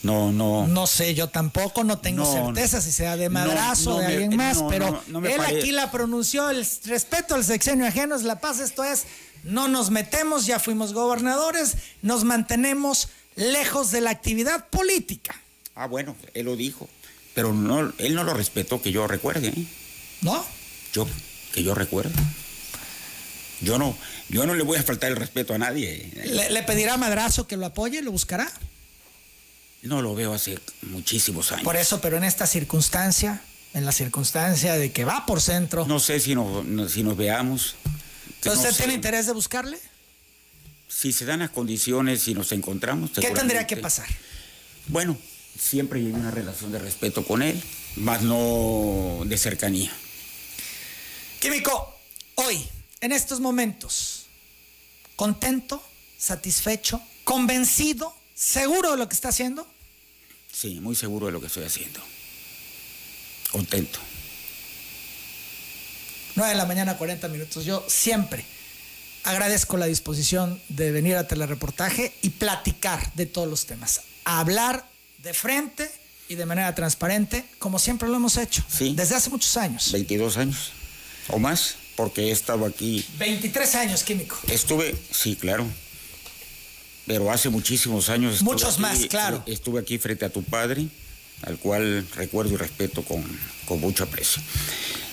No, 0.02 0.30
no. 0.32 0.66
No 0.68 0.86
sé, 0.86 1.14
yo 1.14 1.28
tampoco, 1.28 1.82
no 1.84 1.98
tengo 1.98 2.24
No, 2.24 2.32
certeza 2.46 2.80
si 2.80 2.92
sea 2.92 3.16
de 3.16 3.24
no, 3.28 3.32
Madrazo 3.32 3.90
no 3.90 3.96
o 3.96 3.98
de 4.00 4.06
me- 4.06 4.12
alguien 4.14 4.36
más, 4.36 4.58
no, 4.58 4.68
pero 4.68 5.02
no, 5.08 5.20
no 5.20 5.26
él 5.28 5.36
pare- 5.36 5.58
aquí 5.58 5.72
la 5.72 5.90
pronunció, 5.90 6.48
el 6.50 6.64
respeto 6.84 7.34
al 7.34 7.44
sexenio 7.44 7.84
ajeno 7.86 8.14
es 8.14 8.22
la 8.22 8.38
paz, 8.40 8.60
esto 8.60 8.84
es, 8.84 9.04
no 9.42 9.66
nos 9.68 9.90
metemos, 9.90 10.46
ya 10.46 10.60
fuimos 10.60 10.92
gobernadores, 10.92 11.74
nos 12.02 12.22
mantenemos 12.24 13.08
lejos 13.34 13.90
de 13.90 14.00
la 14.00 14.10
actividad 14.10 14.68
política, 14.68 15.34
Ah, 15.74 15.86
bueno, 15.86 16.16
él 16.34 16.46
lo 16.46 16.56
dijo. 16.56 16.88
Pero 17.34 17.52
no, 17.52 17.92
él 17.98 18.14
no 18.16 18.24
lo 18.24 18.34
respetó, 18.34 18.82
que 18.82 18.90
yo 18.90 19.06
recuerde. 19.06 19.48
¿eh? 19.48 19.64
¿no? 20.22 20.44
Yo, 20.92 21.06
que 21.52 21.62
yo 21.62 21.72
recuerde. 21.74 22.12
Yo 23.60 23.78
no, 23.78 23.96
yo 24.28 24.46
no 24.46 24.54
le 24.54 24.62
voy 24.62 24.78
a 24.78 24.82
faltar 24.82 25.10
el 25.10 25.16
respeto 25.16 25.54
a 25.54 25.58
nadie. 25.58 26.10
Le, 26.24 26.50
le 26.50 26.62
pedirá 26.62 26.94
a 26.94 26.96
Madrazo 26.96 27.46
que 27.48 27.56
lo 27.56 27.66
apoye, 27.66 28.02
lo 28.02 28.12
buscará. 28.12 28.50
No 29.82 30.02
lo 30.02 30.14
veo 30.14 30.32
hace 30.34 30.58
muchísimos 30.82 31.50
años. 31.52 31.64
Por 31.64 31.76
eso, 31.76 32.00
pero 32.00 32.16
en 32.16 32.24
esta 32.24 32.46
circunstancia, 32.46 33.42
en 33.74 33.84
la 33.84 33.92
circunstancia 33.92 34.74
de 34.74 34.92
que 34.92 35.04
va 35.04 35.24
por 35.26 35.40
centro, 35.40 35.86
No 35.86 36.00
sé 36.00 36.20
si 36.20 36.34
nos, 36.34 36.64
no- 36.64 36.88
si 36.88 37.02
nos 37.02 37.16
veamos. 37.16 37.74
¿usted 38.28 38.54
No 38.54 38.62
sé. 38.62 38.72
tiene 38.74 38.94
interés 38.94 39.26
de 39.26 39.32
buscarle? 39.32 39.78
Si 40.88 41.12
se 41.12 41.24
dan 41.26 41.40
las 41.40 41.50
condiciones 41.50 42.26
y 42.28 42.34
nos 42.34 42.50
encontramos. 42.52 43.10
¿Qué 43.10 43.30
tendría 43.30 43.66
que 43.66 43.76
pasar? 43.76 44.06
Bueno, 44.86 45.16
siempre 45.58 46.00
hay 46.00 46.06
una 46.06 46.30
relación 46.30 46.72
de 46.72 46.78
respeto 46.78 47.24
con 47.26 47.42
él, 47.42 47.62
más 47.96 48.22
no 48.22 49.20
de 49.26 49.36
cercanía. 49.36 49.92
Químico, 51.40 51.96
hoy, 52.36 52.66
en 53.00 53.12
estos 53.12 53.40
momentos, 53.40 54.26
contento, 55.16 55.82
satisfecho, 56.18 57.00
convencido, 57.24 58.14
seguro 58.34 58.92
de 58.92 58.96
lo 58.96 59.08
que 59.08 59.14
está 59.14 59.28
haciendo. 59.28 59.66
Sí, 60.52 60.80
muy 60.80 60.96
seguro 60.96 61.26
de 61.26 61.32
lo 61.32 61.40
que 61.40 61.46
estoy 61.46 61.64
haciendo. 61.64 62.00
Contento. 63.52 63.98
9 66.34 66.52
de 66.52 66.56
la 66.56 66.66
mañana, 66.66 66.96
40 66.96 67.28
minutos. 67.28 67.64
Yo 67.64 67.84
siempre 67.88 68.44
agradezco 69.24 69.76
la 69.76 69.86
disposición 69.86 70.60
de 70.68 70.92
venir 70.92 71.16
a 71.16 71.26
telereportaje 71.26 72.14
y 72.22 72.30
platicar 72.30 73.12
de 73.14 73.26
todos 73.26 73.48
los 73.48 73.66
temas. 73.66 74.02
A 74.24 74.40
hablar 74.40 74.88
de 75.18 75.34
frente 75.34 75.90
y 76.28 76.34
de 76.34 76.46
manera 76.46 76.74
transparente, 76.74 77.44
como 77.58 77.78
siempre 77.78 78.08
lo 78.08 78.16
hemos 78.16 78.36
hecho. 78.36 78.64
Sí. 78.68 78.94
Desde 78.94 79.16
hace 79.16 79.30
muchos 79.30 79.56
años. 79.56 79.90
22 79.92 80.36
años 80.36 80.72
o 81.28 81.38
más, 81.38 81.76
porque 81.98 82.28
he 82.28 82.30
estado 82.30 82.64
aquí. 82.64 83.04
23 83.18 83.74
años, 83.74 84.04
Químico. 84.04 84.38
Estuve, 84.46 84.94
sí, 85.10 85.34
claro. 85.34 85.66
Pero 87.08 87.32
hace 87.32 87.48
muchísimos 87.48 88.08
años. 88.08 88.34
estuve 88.34 88.52
Muchos 88.52 88.74
aquí- 88.74 88.82
más, 88.82 88.98
claro. 89.06 89.42
Estuve 89.46 89.80
aquí 89.80 89.98
frente 89.98 90.24
a 90.24 90.30
tu 90.30 90.44
padre, 90.44 90.86
al 91.42 91.58
cual 91.58 92.06
recuerdo 92.14 92.54
y 92.54 92.56
respeto 92.56 93.02
con, 93.02 93.24
con 93.66 93.80
mucho 93.80 94.04
aprecio. 94.04 94.40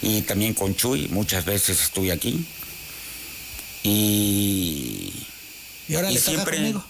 Y 0.03 0.21
también 0.21 0.53
con 0.53 0.75
Chuy, 0.75 1.07
muchas 1.07 1.43
veces 1.43 1.81
estuve 1.81 2.11
aquí. 2.11 2.45
Y 3.81 5.11
Y 5.87 5.95
ahora 5.95 6.11
Y 6.11 6.15
le 6.15 6.19
siempre- 6.19 6.57
conmigo. 6.57 6.85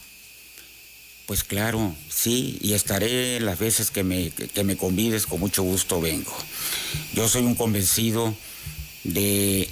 Pues 1.25 1.43
claro, 1.45 1.95
sí, 2.09 2.57
y 2.61 2.73
estaré 2.73 3.39
las 3.39 3.57
veces 3.59 3.91
que 3.91 4.03
me, 4.03 4.29
que 4.31 4.63
me 4.65 4.75
convides, 4.75 5.25
con 5.25 5.39
mucho 5.39 5.63
gusto 5.63 6.01
vengo. 6.01 6.35
Yo 7.13 7.27
soy 7.29 7.43
un 7.43 7.55
convencido 7.55 8.35
de, 9.03 9.69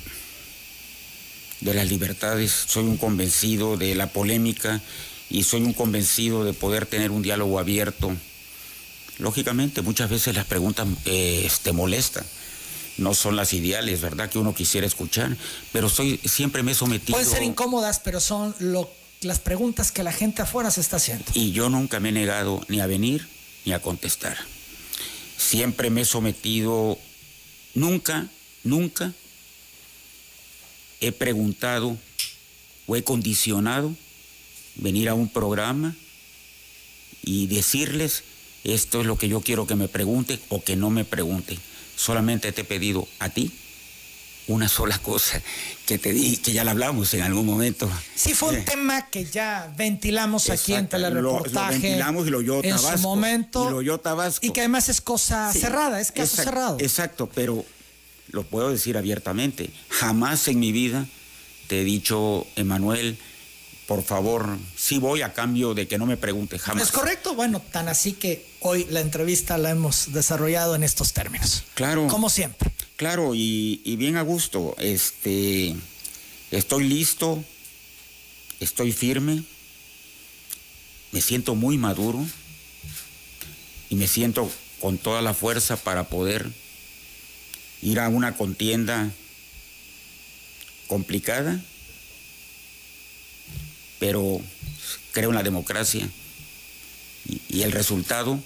de 1.63 1.73
las 1.73 1.89
libertades, 1.89 2.51
soy 2.67 2.83
un 2.83 2.97
convencido 2.97 3.77
de 3.77 3.95
la 3.95 4.07
polémica 4.07 4.81
y 5.29 5.43
soy 5.43 5.61
un 5.61 5.73
convencido 5.73 6.43
de 6.43 6.53
poder 6.53 6.85
tener 6.85 7.11
un 7.11 7.21
diálogo 7.21 7.59
abierto. 7.59 8.15
Lógicamente, 9.19 9.81
muchas 9.81 10.09
veces 10.09 10.35
las 10.35 10.45
preguntas 10.45 10.87
eh, 11.05 11.49
te 11.61 11.71
molestan, 11.71 12.25
no 12.97 13.13
son 13.13 13.35
las 13.35 13.53
ideales, 13.53 14.01
¿verdad? 14.01 14.29
Que 14.29 14.39
uno 14.39 14.53
quisiera 14.53 14.85
escuchar, 14.85 15.35
pero 15.71 15.89
soy, 15.89 16.19
siempre 16.25 16.63
me 16.63 16.73
he 16.73 16.75
sometido. 16.75 17.17
Pueden 17.17 17.31
ser 17.31 17.43
incómodas, 17.43 17.99
pero 17.99 18.19
son 18.19 18.55
lo, 18.59 18.91
las 19.21 19.39
preguntas 19.39 19.91
que 19.91 20.03
la 20.03 20.11
gente 20.11 20.41
afuera 20.41 20.69
se 20.71 20.81
está 20.81 20.97
haciendo. 20.97 21.25
Y 21.33 21.51
yo 21.51 21.69
nunca 21.69 21.99
me 21.99 22.09
he 22.09 22.11
negado 22.11 22.61
ni 22.67 22.81
a 22.81 22.87
venir 22.87 23.27
ni 23.65 23.71
a 23.71 23.81
contestar. 23.81 24.37
Siempre 25.37 25.89
me 25.89 26.01
he 26.01 26.05
sometido, 26.05 26.97
nunca, 27.73 28.27
nunca 28.63 29.13
he 31.07 31.11
preguntado 31.11 31.97
o 32.87 32.95
he 32.95 33.03
condicionado 33.03 33.93
venir 34.75 35.09
a 35.09 35.13
un 35.13 35.27
programa 35.29 35.95
y 37.23 37.47
decirles 37.47 38.23
esto 38.63 39.01
es 39.01 39.07
lo 39.07 39.17
que 39.17 39.27
yo 39.27 39.41
quiero 39.41 39.67
que 39.67 39.75
me 39.75 39.87
pregunte 39.87 40.39
o 40.49 40.63
que 40.63 40.75
no 40.75 40.89
me 40.89 41.03
pregunte. 41.03 41.57
Solamente 41.95 42.51
te 42.51 42.61
he 42.61 42.63
pedido 42.63 43.07
a 43.19 43.29
ti 43.29 43.51
una 44.47 44.67
sola 44.67 44.97
cosa 44.99 45.41
que 45.85 45.97
te 45.97 46.11
di, 46.11 46.35
que 46.37 46.51
ya 46.53 46.63
la 46.65 46.71
hablamos 46.71 47.13
en 47.13 47.21
algún 47.21 47.45
momento. 47.45 47.89
Sí, 48.15 48.33
fue 48.33 48.49
un 48.49 48.55
Eh, 48.55 48.61
tema 48.65 49.09
que 49.09 49.23
ya 49.25 49.73
ventilamos 49.77 50.49
aquí 50.49 50.73
en 50.73 50.85
Exacto, 50.85 50.97
lo- 50.97 51.09
lo 51.09 51.13
telereportaje. 51.43 51.71
ventilamos 51.79 52.27
y 52.27 52.29
lo 52.29 52.37
oyó 52.39 52.63
en 52.63 52.77
su 52.77 52.97
momento. 52.99 53.67
y 53.67 53.71
lo 53.71 53.77
oyó 53.77 53.97
Tabasco. 53.99 54.45
Y 54.45 54.51
que 54.51 54.61
además 54.61 54.89
es 54.89 54.99
cosa 55.01 55.51
Sí, 55.53 55.59
cerrada, 55.59 55.99
es 56.01 56.11
caso 56.11 56.21
exacto, 56.23 56.43
cerrado. 56.43 56.77
Exacto, 56.79 57.29
pero 57.33 57.63
lo 58.29 58.43
puedo 58.43 58.69
decir 58.69 58.97
abiertamente. 58.97 59.69
Jamás 59.89 60.47
en 60.47 60.59
mi 60.59 60.71
vida 60.71 61.07
te 61.67 61.81
he 61.81 61.83
dicho, 61.83 62.47
Emanuel, 62.55 63.17
por 63.87 64.03
favor, 64.03 64.57
sí 64.75 64.97
voy 64.97 65.21
a 65.21 65.33
cambio 65.33 65.73
de 65.73 65.87
que 65.87 65.97
no 65.97 66.05
me 66.05 66.17
pregunte 66.17 66.57
jamás. 66.57 66.83
Es 66.83 66.91
correcto, 66.91 67.35
bueno, 67.35 67.61
tan 67.71 67.89
así 67.89 68.13
que 68.13 68.45
hoy 68.61 68.85
la 68.89 69.01
entrevista 69.01 69.57
la 69.57 69.71
hemos 69.71 70.13
desarrollado 70.13 70.75
en 70.75 70.83
estos 70.83 71.13
términos. 71.13 71.63
Claro. 71.73 72.07
Como 72.07 72.29
siempre. 72.29 72.71
Claro, 72.95 73.35
y, 73.35 73.81
y 73.83 73.95
bien 73.97 74.15
a 74.15 74.21
gusto. 74.21 74.75
Este, 74.79 75.75
estoy 76.51 76.85
listo, 76.85 77.43
estoy 78.59 78.93
firme, 78.93 79.43
me 81.11 81.21
siento 81.21 81.55
muy 81.55 81.77
maduro 81.77 82.25
y 83.89 83.95
me 83.95 84.07
siento 84.07 84.49
con 84.79 84.97
toda 84.97 85.21
la 85.21 85.33
fuerza 85.33 85.77
para 85.77 86.05
poder 86.05 86.51
ir 87.83 87.99
a 87.99 88.07
una 88.09 88.35
contienda 88.35 89.09
complicada, 90.87 91.59
pero 93.99 94.41
creo 95.11 95.29
en 95.29 95.35
la 95.35 95.43
democracia 95.43 96.07
y, 97.27 97.41
y 97.49 97.61
el 97.63 97.71
resultado, 97.71 98.39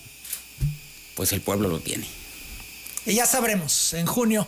pues 1.16 1.32
el 1.34 1.42
pueblo 1.42 1.68
lo 1.68 1.80
tiene. 1.80 2.08
Y 3.06 3.14
ya 3.16 3.26
sabremos, 3.26 3.94
en 3.94 4.06
junio 4.06 4.48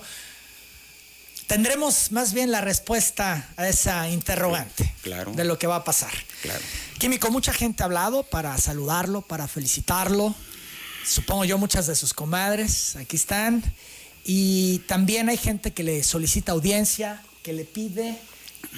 tendremos 1.47 2.11
más 2.11 2.33
bien 2.33 2.51
la 2.51 2.61
respuesta 2.61 3.49
a 3.57 3.67
esa 3.67 4.07
interrogante 4.09 4.93
Claro. 5.01 5.31
de 5.33 5.43
lo 5.45 5.57
que 5.57 5.65
va 5.65 5.77
a 5.77 5.83
pasar. 5.83 6.13
Claro. 6.43 6.61
Químico, 6.99 7.31
mucha 7.31 7.53
gente 7.53 7.81
ha 7.81 7.85
hablado 7.87 8.21
para 8.23 8.55
saludarlo, 8.59 9.21
para 9.23 9.47
felicitarlo. 9.47 10.35
Supongo 11.07 11.45
yo 11.45 11.57
muchas 11.57 11.87
de 11.87 11.95
sus 11.95 12.13
comadres, 12.13 12.95
aquí 12.97 13.15
están. 13.15 13.63
Y 14.25 14.79
también 14.79 15.29
hay 15.29 15.37
gente 15.37 15.71
que 15.71 15.83
le 15.83 16.03
solicita 16.03 16.51
audiencia, 16.51 17.23
que 17.43 17.53
le 17.53 17.65
pide 17.65 18.17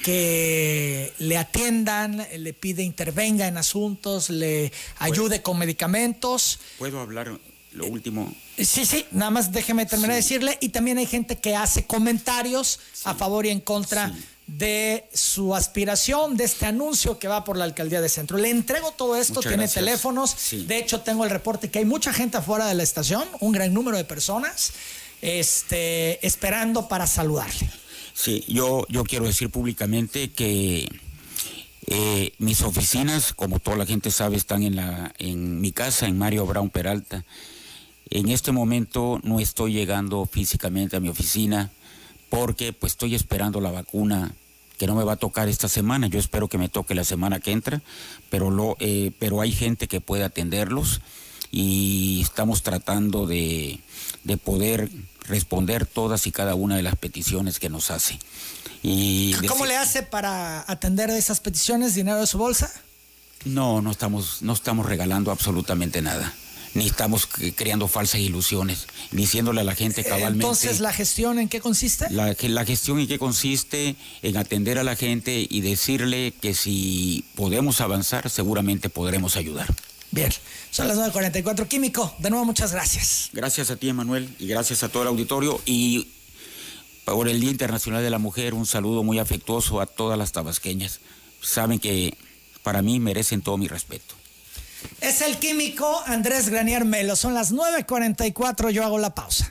que 0.03 1.13
le 1.19 1.37
atiendan, 1.37 2.25
le 2.37 2.53
pide 2.53 2.83
intervenga 2.83 3.47
en 3.47 3.57
asuntos, 3.57 4.29
le 4.29 4.71
ayude 4.99 5.41
con 5.41 5.57
medicamentos. 5.57 6.59
¿Puedo 6.79 6.99
hablar 7.01 7.37
lo 7.73 7.85
último? 7.87 8.33
Sí, 8.57 8.85
sí, 8.85 9.05
nada 9.11 9.31
más 9.31 9.51
déjeme 9.51 9.85
terminar 9.85 10.11
de 10.11 10.17
decirle. 10.17 10.57
Y 10.61 10.69
también 10.69 10.97
hay 10.97 11.05
gente 11.05 11.37
que 11.37 11.55
hace 11.55 11.85
comentarios 11.85 12.79
a 13.03 13.13
favor 13.15 13.45
y 13.45 13.49
en 13.49 13.59
contra 13.59 14.13
de 14.47 15.07
su 15.13 15.55
aspiración, 15.55 16.35
de 16.35 16.43
este 16.43 16.65
anuncio 16.65 17.17
que 17.19 17.27
va 17.27 17.43
por 17.43 17.55
la 17.57 17.63
alcaldía 17.63 18.01
de 18.01 18.09
Centro. 18.09 18.37
Le 18.37 18.49
entrego 18.49 18.91
todo 18.91 19.15
esto, 19.15 19.35
Muchas 19.35 19.49
tiene 19.49 19.63
gracias. 19.63 19.85
teléfonos. 19.85 20.35
Sí. 20.37 20.65
De 20.65 20.77
hecho, 20.77 21.01
tengo 21.01 21.23
el 21.23 21.29
reporte 21.29 21.69
que 21.69 21.79
hay 21.79 21.85
mucha 21.85 22.11
gente 22.11 22.37
afuera 22.37 22.65
de 22.65 22.73
la 22.73 22.83
estación, 22.83 23.27
un 23.39 23.53
gran 23.53 23.73
número 23.73 23.97
de 23.97 24.03
personas, 24.03 24.73
este, 25.22 26.26
esperando 26.26 26.88
para 26.88 27.07
saludarle. 27.07 27.69
Sí, 28.13 28.43
yo, 28.47 28.86
yo 28.89 29.03
quiero 29.03 29.26
decir 29.26 29.49
públicamente 29.49 30.32
que 30.32 30.89
eh, 31.88 32.34
mis 32.38 32.61
oficinas, 32.61 33.34
como 33.34 33.59
toda 33.59 33.78
la 33.78 33.86
gente 33.86 34.11
sabe, 34.11 34.38
están 34.38 34.63
en, 34.63 34.76
la, 34.76 35.13
en 35.17 35.59
mi 35.61 35.72
casa, 35.72 36.07
en 36.07 36.17
Mario 36.17 36.45
Brown 36.45 36.69
Peralta. 36.69 37.26
En 38.09 38.30
este 38.30 38.51
momento 38.51 39.19
no 39.24 39.39
estoy 39.39 39.74
llegando 39.74 40.26
físicamente 40.26 40.97
a 40.97 40.99
mi 40.99 41.09
oficina 41.09 41.72
porque 42.30 42.74
pues 42.74 42.93
estoy 42.93 43.15
esperando 43.15 43.61
la 43.61 43.72
vacuna 43.72 44.34
que 44.78 44.88
no 44.88 44.95
me 44.95 45.03
va 45.03 45.13
a 45.13 45.17
tocar 45.17 45.47
esta 45.47 45.67
semana. 45.67 46.07
Yo 46.07 46.19
espero 46.19 46.47
que 46.47 46.57
me 46.57 46.69
toque 46.69 46.95
la 46.95 47.03
semana 47.03 47.39
que 47.39 47.51
entra, 47.51 47.82
pero, 48.30 48.51
lo, 48.51 48.78
eh, 48.80 49.11
pero 49.19 49.41
hay 49.41 49.51
gente 49.51 49.88
que 49.88 50.01
puede 50.01 50.24
atenderlos 50.24 51.01
y 51.51 52.22
estamos 52.22 52.63
tratando 52.63 53.28
de, 53.28 53.80
de 54.24 54.38
poder 54.38 54.89
responder 55.28 55.86
todas 55.86 56.28
y 56.28 56.32
cada 56.32 56.55
una 56.55 56.76
de 56.76 56.84
las 56.84 56.95
peticiones 56.95 57.59
que 57.59 57.69
nos 57.69 57.91
hace. 57.91 58.19
Y 58.84 59.34
¿Cómo 59.47 59.65
le 59.65 59.78
hace 59.78 60.03
para 60.03 60.63
atender 60.67 61.09
esas 61.09 61.39
peticiones? 61.39 61.95
¿Dinero 61.95 62.19
de 62.19 62.28
su 62.28 62.38
bolsa? 62.38 62.72
No, 63.45 63.82
no 63.82 63.91
estamos, 63.91 64.41
no 64.41 64.53
estamos 64.53 64.86
regalando 64.86 65.32
absolutamente 65.32 66.01
nada. 66.01 66.34
Ni 66.74 66.88
estamos 66.88 67.28
creando 67.28 67.89
falsas 67.89 68.22
ilusiones, 68.22 68.88
diciéndole 69.11 69.59
a 69.59 69.65
la 69.65 69.76
gente 69.76 70.05
cabalmente. 70.05 70.45
Entonces, 70.45 70.80
¿la 70.80 70.93
gestión 70.93 71.38
en 71.38 71.49
qué 71.49 71.59
consiste? 71.59 72.09
La, 72.11 72.34
la 72.39 72.65
gestión 72.65 72.99
en 72.99 73.07
qué 73.07 73.19
consiste 73.19 73.97
en 74.22 74.38
atender 74.38 74.78
a 74.78 74.84
la 74.84 74.95
gente 74.95 75.45
y 75.49 75.59
decirle 75.59 76.34
que 76.39 76.53
si 76.53 77.26
podemos 77.36 77.82
avanzar, 77.82 78.30
seguramente 78.30 78.88
podremos 78.88 79.36
ayudar. 79.36 79.67
Bien, 80.12 80.32
son 80.70 80.88
las 80.88 80.97
9.44. 80.97 81.68
Químico, 81.68 82.14
de 82.20 82.30
nuevo 82.30 82.45
muchas 82.45 82.74
gracias. 82.74 83.30
Gracias 83.32 83.72
a 83.72 83.78
ti, 83.78 83.89
Emanuel, 83.89 84.34
y 84.39 84.47
gracias 84.47 84.84
a 84.84 84.89
todo 84.89 85.03
el 85.03 85.09
auditorio. 85.09 85.62
Y 85.66 86.09
por 87.05 87.30
el 87.30 87.39
Día 87.39 87.49
Internacional 87.49 88.03
de 88.03 88.09
la 88.09 88.20
Mujer, 88.20 88.53
un 88.53 88.66
saludo 88.66 89.03
muy 89.03 89.20
afectuoso 89.20 89.80
a 89.80 89.86
todas 89.86 90.18
las 90.18 90.34
tabasqueñas. 90.34 90.99
Saben 91.41 91.80
que 91.80 92.18
para 92.62 92.82
mí 92.82 92.99
merecen 92.99 93.41
todo 93.41 93.57
mi 93.57 93.70
respeto. 93.70 94.16
Es 94.99 95.22
el 95.22 95.38
químico 95.38 96.03
Andrés 96.05 96.49
Granier 96.49 96.84
Melo. 96.84 97.16
Son 97.16 97.34
las 97.34 97.53
9.44. 97.53 98.72
Yo 98.72 98.84
hago 98.84 98.99
la 98.99 99.16
pausa. 99.16 99.49